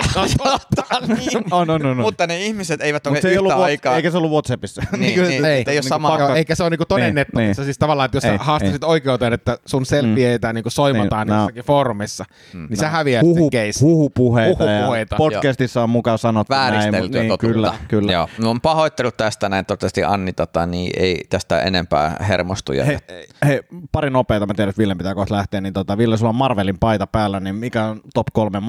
niin. 1.08 1.44
On, 1.54 1.70
on, 1.70 1.86
on. 1.86 1.98
Mutta 1.98 2.28
ne 2.28 2.38
ihmiset 2.46 2.82
eivät 2.82 3.08
ole 3.08 3.20
ei 3.24 3.38
ollut, 3.38 3.52
yhtä 3.52 3.62
What- 3.62 3.66
aikaa. 3.66 3.96
eikä 3.96 4.12
se 4.12 4.18
ollut 4.18 4.32
Whatsappissa. 4.32 4.82
Niin, 4.92 5.02
niin, 5.24 5.46
ei, 5.46 5.52
ei, 5.52 5.56
ei 5.58 5.64
ole 5.64 5.64
niinku 5.72 5.88
sama. 5.88 6.10
pakko- 6.10 6.24
Joo, 6.28 6.36
eikä 6.36 6.56
se 6.56 6.64
ole 6.64 6.70
niinku 6.70 6.86
todennettu. 6.86 7.38
Niin, 7.38 7.48
Niin, 7.48 7.56
niin. 7.58 7.66
Siis 7.66 7.78
tavallaan, 7.78 8.06
että 8.06 8.16
jos 8.16 8.22
sä 8.22 8.32
Ei, 8.32 8.38
haastasit 8.42 8.84
oikeuteen, 8.84 9.34
että 9.34 9.58
sun 9.66 9.86
selfieitä 9.86 10.54
niinku 10.54 10.70
soimataan 10.70 11.28
Niin, 11.28 11.32
nää- 11.34 11.42
jossakin 11.42 11.64
foorumissa, 11.64 12.26
niin 12.54 12.78
sä 12.78 12.90
häviät 12.90 13.22
Huhu, 13.22 13.50
sen 13.52 13.68
case. 13.68 13.80
huhupuheita, 13.86 14.64
Huhupuheita, 14.64 15.16
ja 15.16 15.18
podcastissa 15.18 15.84
on 15.84 15.90
mukaan 15.90 16.18
sanottu 16.18 16.54
vääristeltyä 16.54 17.20
näin. 17.22 17.28
Niin, 17.30 17.40
kyllä, 17.40 17.74
kyllä. 17.88 18.12
Joo. 18.12 18.28
No, 18.38 18.50
on 18.50 18.62
pahoittelut 18.62 19.18
tästä 19.18 19.50
näin, 19.50 19.66
toivottavasti 19.66 20.04
Anni 20.04 20.34
tota, 20.34 20.66
niin 20.66 20.92
ei 20.98 21.24
tästä 21.30 21.60
enempää 21.62 22.16
hermostu. 22.28 22.72
Hei, 22.86 22.98
hei, 23.46 23.62
pari 23.92 24.10
nopeita, 24.10 24.46
mä 24.46 24.54
tiedän, 24.54 24.70
että 24.70 24.80
Ville 24.80 24.96
pitää 24.96 25.16
kohta 25.16 25.36
lähteä, 25.36 25.62
niin 25.62 25.74
tota, 25.74 25.98
Ville, 25.98 26.18
sulla 26.18 26.30
on 26.30 26.36
Marvelin 26.36 26.78
paita 26.80 27.08
päällä, 27.08 27.40
niin 27.40 27.56
mikä 27.56 27.86
on 27.86 28.02
top 28.14 28.28
kolme 28.34 28.60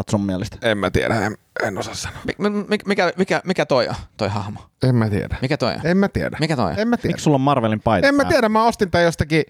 Marvel-leffat 0.00 0.10
sun 0.10 0.26
mielestä? 0.26 0.56
En 0.62 0.78
mä 0.78 0.90
tiedä, 0.90 1.26
en, 1.26 1.36
en 1.62 1.78
osaa 1.78 1.94
sanoa. 1.94 2.18
Mi- 2.26 2.50
mi- 2.50 2.78
mikä, 2.86 3.12
mikä, 3.16 3.42
mikä 3.44 3.66
toi 3.66 3.88
on, 3.88 3.94
toi 4.16 4.28
hahmo? 4.28 4.60
En 4.82 4.94
mä 4.94 5.10
tiedä. 5.10 5.36
Mikä 5.42 5.56
toi 5.56 5.74
on? 5.74 5.80
En 5.84 5.96
mä 5.96 6.08
tiedä. 6.08 6.36
Mikä 6.40 6.56
toi 6.56 6.72
on? 6.72 6.78
En 6.78 6.88
mä 6.88 6.96
tiedä. 6.96 7.12
Miksi 7.12 7.24
sulla 7.24 7.34
on 7.34 7.40
Marvelin 7.40 7.80
paita 7.80 8.08
En 8.08 8.14
mä 8.14 8.24
tiedä, 8.24 8.48
mä 8.48 8.64
ostin 8.64 8.90
tän 8.90 9.02
jostakin 9.02 9.42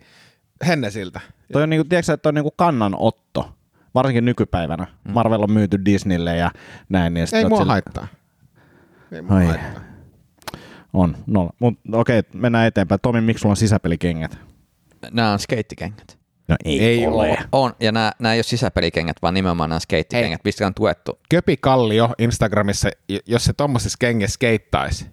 Hennesiltä. 0.67 1.21
Toi 1.53 1.63
on 1.63 1.71
niinku, 1.71 1.85
tiedätkö, 1.89 2.13
että 2.13 2.29
on 2.29 2.35
niinku 2.35 2.51
kannanotto, 2.57 3.53
varsinkin 3.95 4.25
nykypäivänä. 4.25 4.87
Marvel 5.09 5.43
on 5.43 5.53
myyty 5.53 5.85
Disneylle 5.85 6.37
ja 6.37 6.51
näin. 6.89 7.15
Niin 7.15 7.27
sit 7.27 7.37
Ei 7.39 7.45
mua 7.49 7.59
sillä- 7.59 7.73
haittaa. 7.73 8.07
Ei 9.13 9.23
mua 9.23 9.37
Ai. 9.37 9.47
haittaa. 9.47 9.83
On, 10.93 11.17
no, 11.27 11.51
mutta 11.59 11.81
okei, 11.93 12.23
mennään 12.35 12.67
eteenpäin. 12.67 13.01
Tomi, 13.03 13.21
miksi 13.21 13.43
sulla 13.43 13.53
on 13.53 13.57
sisäpelikengät? 13.57 14.39
Nämä 15.11 15.33
on 15.33 15.39
skeittikengät. 15.39 16.19
No 16.51 16.57
ei, 16.65 16.85
Ei 16.85 17.07
ole. 17.07 17.39
On, 17.53 17.73
ja 17.81 17.93
nämä, 17.93 18.13
nämä 18.19 18.33
ei 18.33 18.39
ole 18.39 18.43
sisäpelikengät, 18.43 19.17
vaan 19.23 19.35
nimenomaan 19.35 19.71
nämä 19.71 19.81
skeittikengät, 19.81 20.41
mistä 20.45 20.67
on 20.67 20.75
tuettu. 20.75 21.19
Köpi 21.31 21.57
Kallio 21.57 22.11
Instagramissa, 22.19 22.91
jos 23.27 23.45
se 23.45 23.53
tommosessa 23.53 23.97
kengessä 24.01 24.35
skeittaisi, 24.35 25.07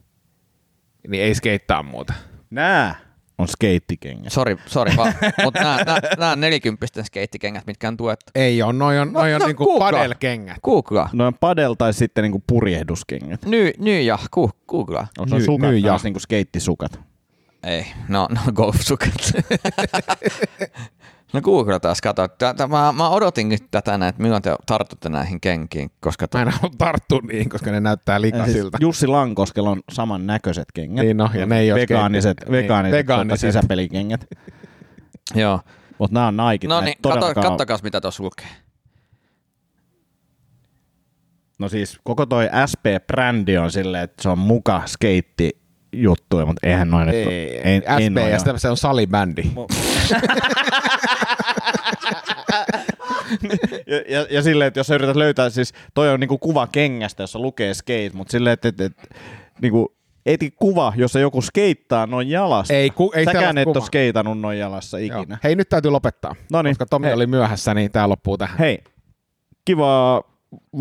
niin 1.07 1.23
ei 1.23 1.35
skeittaa 1.35 1.83
muuta. 1.83 2.13
Nää 2.49 2.95
on 3.37 3.47
skeittikengät. 3.47 4.33
Sori, 4.33 4.57
sori 4.65 4.91
vaan. 4.97 5.13
Mutta 5.43 5.59
nämä, 5.63 5.77
nämä, 5.85 5.99
nämä 6.17 6.31
on 6.31 6.39
nelikymppisten 6.39 7.05
skeittikengät, 7.05 7.67
mitkä 7.67 7.87
on 7.87 7.97
tuettu. 7.97 8.31
Ei 8.35 8.61
on, 8.61 8.79
noi 8.79 8.99
on, 8.99 9.13
noi 9.13 9.33
on 9.33 9.41
no, 9.41 9.47
niinku 9.47 9.65
googlaa. 9.65 9.91
padelkengät. 9.91 10.57
Googlaa. 10.63 11.09
No 11.13 11.27
on 11.27 11.33
padel 11.33 11.73
tai 11.73 11.93
sitten 11.93 12.21
niinku 12.21 12.43
purjehduskengät. 12.47 13.45
Ny, 13.45 13.71
ny 13.77 14.01
ja 14.01 14.19
ku, 14.31 14.51
googlaa. 14.67 15.07
Onko 15.17 15.35
ne 15.35 15.39
Ny- 15.39 15.45
sukat 15.45 15.69
ny- 15.69 15.77
ja. 15.77 15.99
niinku 16.03 16.19
skeittisukat? 16.19 16.99
Ei, 17.63 17.85
no, 18.07 18.27
no 18.31 18.41
golfsukat. 18.53 19.11
no 21.33 21.41
Google 21.41 21.79
taas, 21.79 22.01
kato. 22.01 22.27
Tätä, 22.27 22.67
mä, 22.67 22.93
mä 22.97 23.09
odotinkin 23.09 23.59
tätä 23.71 23.97
näin, 23.97 24.09
että 24.09 24.21
milloin 24.21 24.41
te 24.41 24.55
tartutte 24.65 25.09
näihin 25.09 25.41
kenkiin, 25.41 25.91
koska 25.99 26.27
Mä 26.33 26.41
en 26.41 26.49
halua 26.49 26.75
tarttua 26.77 27.19
niihin, 27.27 27.49
koska 27.49 27.71
ne 27.71 27.79
näyttää 27.79 28.15
Ja 28.15 28.19
siis 28.19 28.33
likaisilta. 28.33 28.77
Jussi 28.81 29.07
Lankoskella 29.07 29.69
on 29.69 29.81
saman 29.91 30.27
näköiset 30.27 30.65
kengät. 30.73 31.05
Niin 31.05 31.17
no, 31.17 31.29
ja 31.33 31.45
ne 31.45 31.59
ei 31.59 31.71
ole 31.71 31.81
vegaaniset, 31.81 32.37
niin, 32.39 32.51
vegaaniset, 32.51 32.97
vegaaniset. 32.97 32.97
vegaaniset. 32.97 33.49
sisäpelikengät. 33.49 34.25
Joo. 35.35 35.59
Mutta 35.97 36.13
nämä 36.13 36.27
on 36.27 36.37
Nike. 36.37 36.67
No 36.67 36.81
niin, 36.81 36.95
katso, 37.01 37.33
kattokas 37.33 37.83
mitä 37.83 38.01
tuossa 38.01 38.23
lukee. 38.23 38.47
No 41.59 41.69
siis 41.69 41.99
koko 42.03 42.25
toi 42.25 42.49
SP-brändi 42.65 43.57
on 43.57 43.71
silleen, 43.71 44.03
että 44.03 44.23
se 44.23 44.29
on 44.29 44.39
muka 44.39 44.83
skeitti 44.85 45.61
juttuja, 45.91 46.45
mutta 46.45 46.67
eihän 46.67 46.89
noin. 46.89 47.09
Ei, 47.09 47.21
että- 47.21 47.95
ei, 47.97 48.01
ei, 48.19 48.31
ei 48.31 48.39
sitä 48.39 48.57
se 48.57 48.69
on 48.69 48.77
salibändi. 48.77 49.43
ja, 53.87 53.97
ja, 54.09 54.27
ja 54.29 54.41
silleen, 54.41 54.67
että 54.67 54.79
jos 54.79 54.87
sä 54.87 54.95
yrität 54.95 55.15
löytää, 55.15 55.49
siis 55.49 55.73
toi 55.93 56.09
on 56.09 56.19
niinku 56.19 56.37
kuva 56.37 56.67
kengästä, 56.67 57.23
jossa 57.23 57.39
lukee 57.39 57.73
skate, 57.73 58.11
mutta 58.13 58.31
silleen, 58.31 58.53
että, 58.53 58.67
että, 58.67 58.85
että 58.85 59.03
niinku, 59.61 59.95
eti 60.25 60.51
kuva, 60.51 60.93
jossa 60.95 61.19
joku 61.19 61.41
skeittaa 61.41 62.07
noin 62.07 62.29
jalassa. 62.29 62.73
Ei, 62.73 62.89
ku, 62.89 63.11
ei 63.15 63.25
Säkään 63.25 63.57
et 63.57 63.67
ole 63.67 63.81
skeitannut 63.85 64.39
noin 64.39 64.59
jalassa 64.59 64.99
Joo. 64.99 65.21
ikinä. 65.21 65.37
Hei, 65.43 65.55
nyt 65.55 65.69
täytyy 65.69 65.91
lopettaa, 65.91 66.35
Noniin, 66.51 66.73
koska 66.73 66.85
Tomi 66.85 67.05
hei. 67.05 67.13
oli 67.13 67.27
myöhässä, 67.27 67.73
niin 67.73 67.91
tää 67.91 68.09
loppuu 68.09 68.37
tähän. 68.37 68.57
Hei, 68.59 68.83
kivaa 69.65 70.23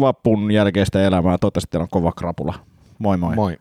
vappun 0.00 0.50
jälkeistä 0.52 1.02
elämää. 1.06 1.38
Toivottavasti 1.38 1.70
teillä 1.70 1.82
on 1.82 1.88
kova 1.90 2.12
krapula. 2.12 2.54
Moi 2.98 3.16
moi. 3.16 3.34
Moi. 3.34 3.58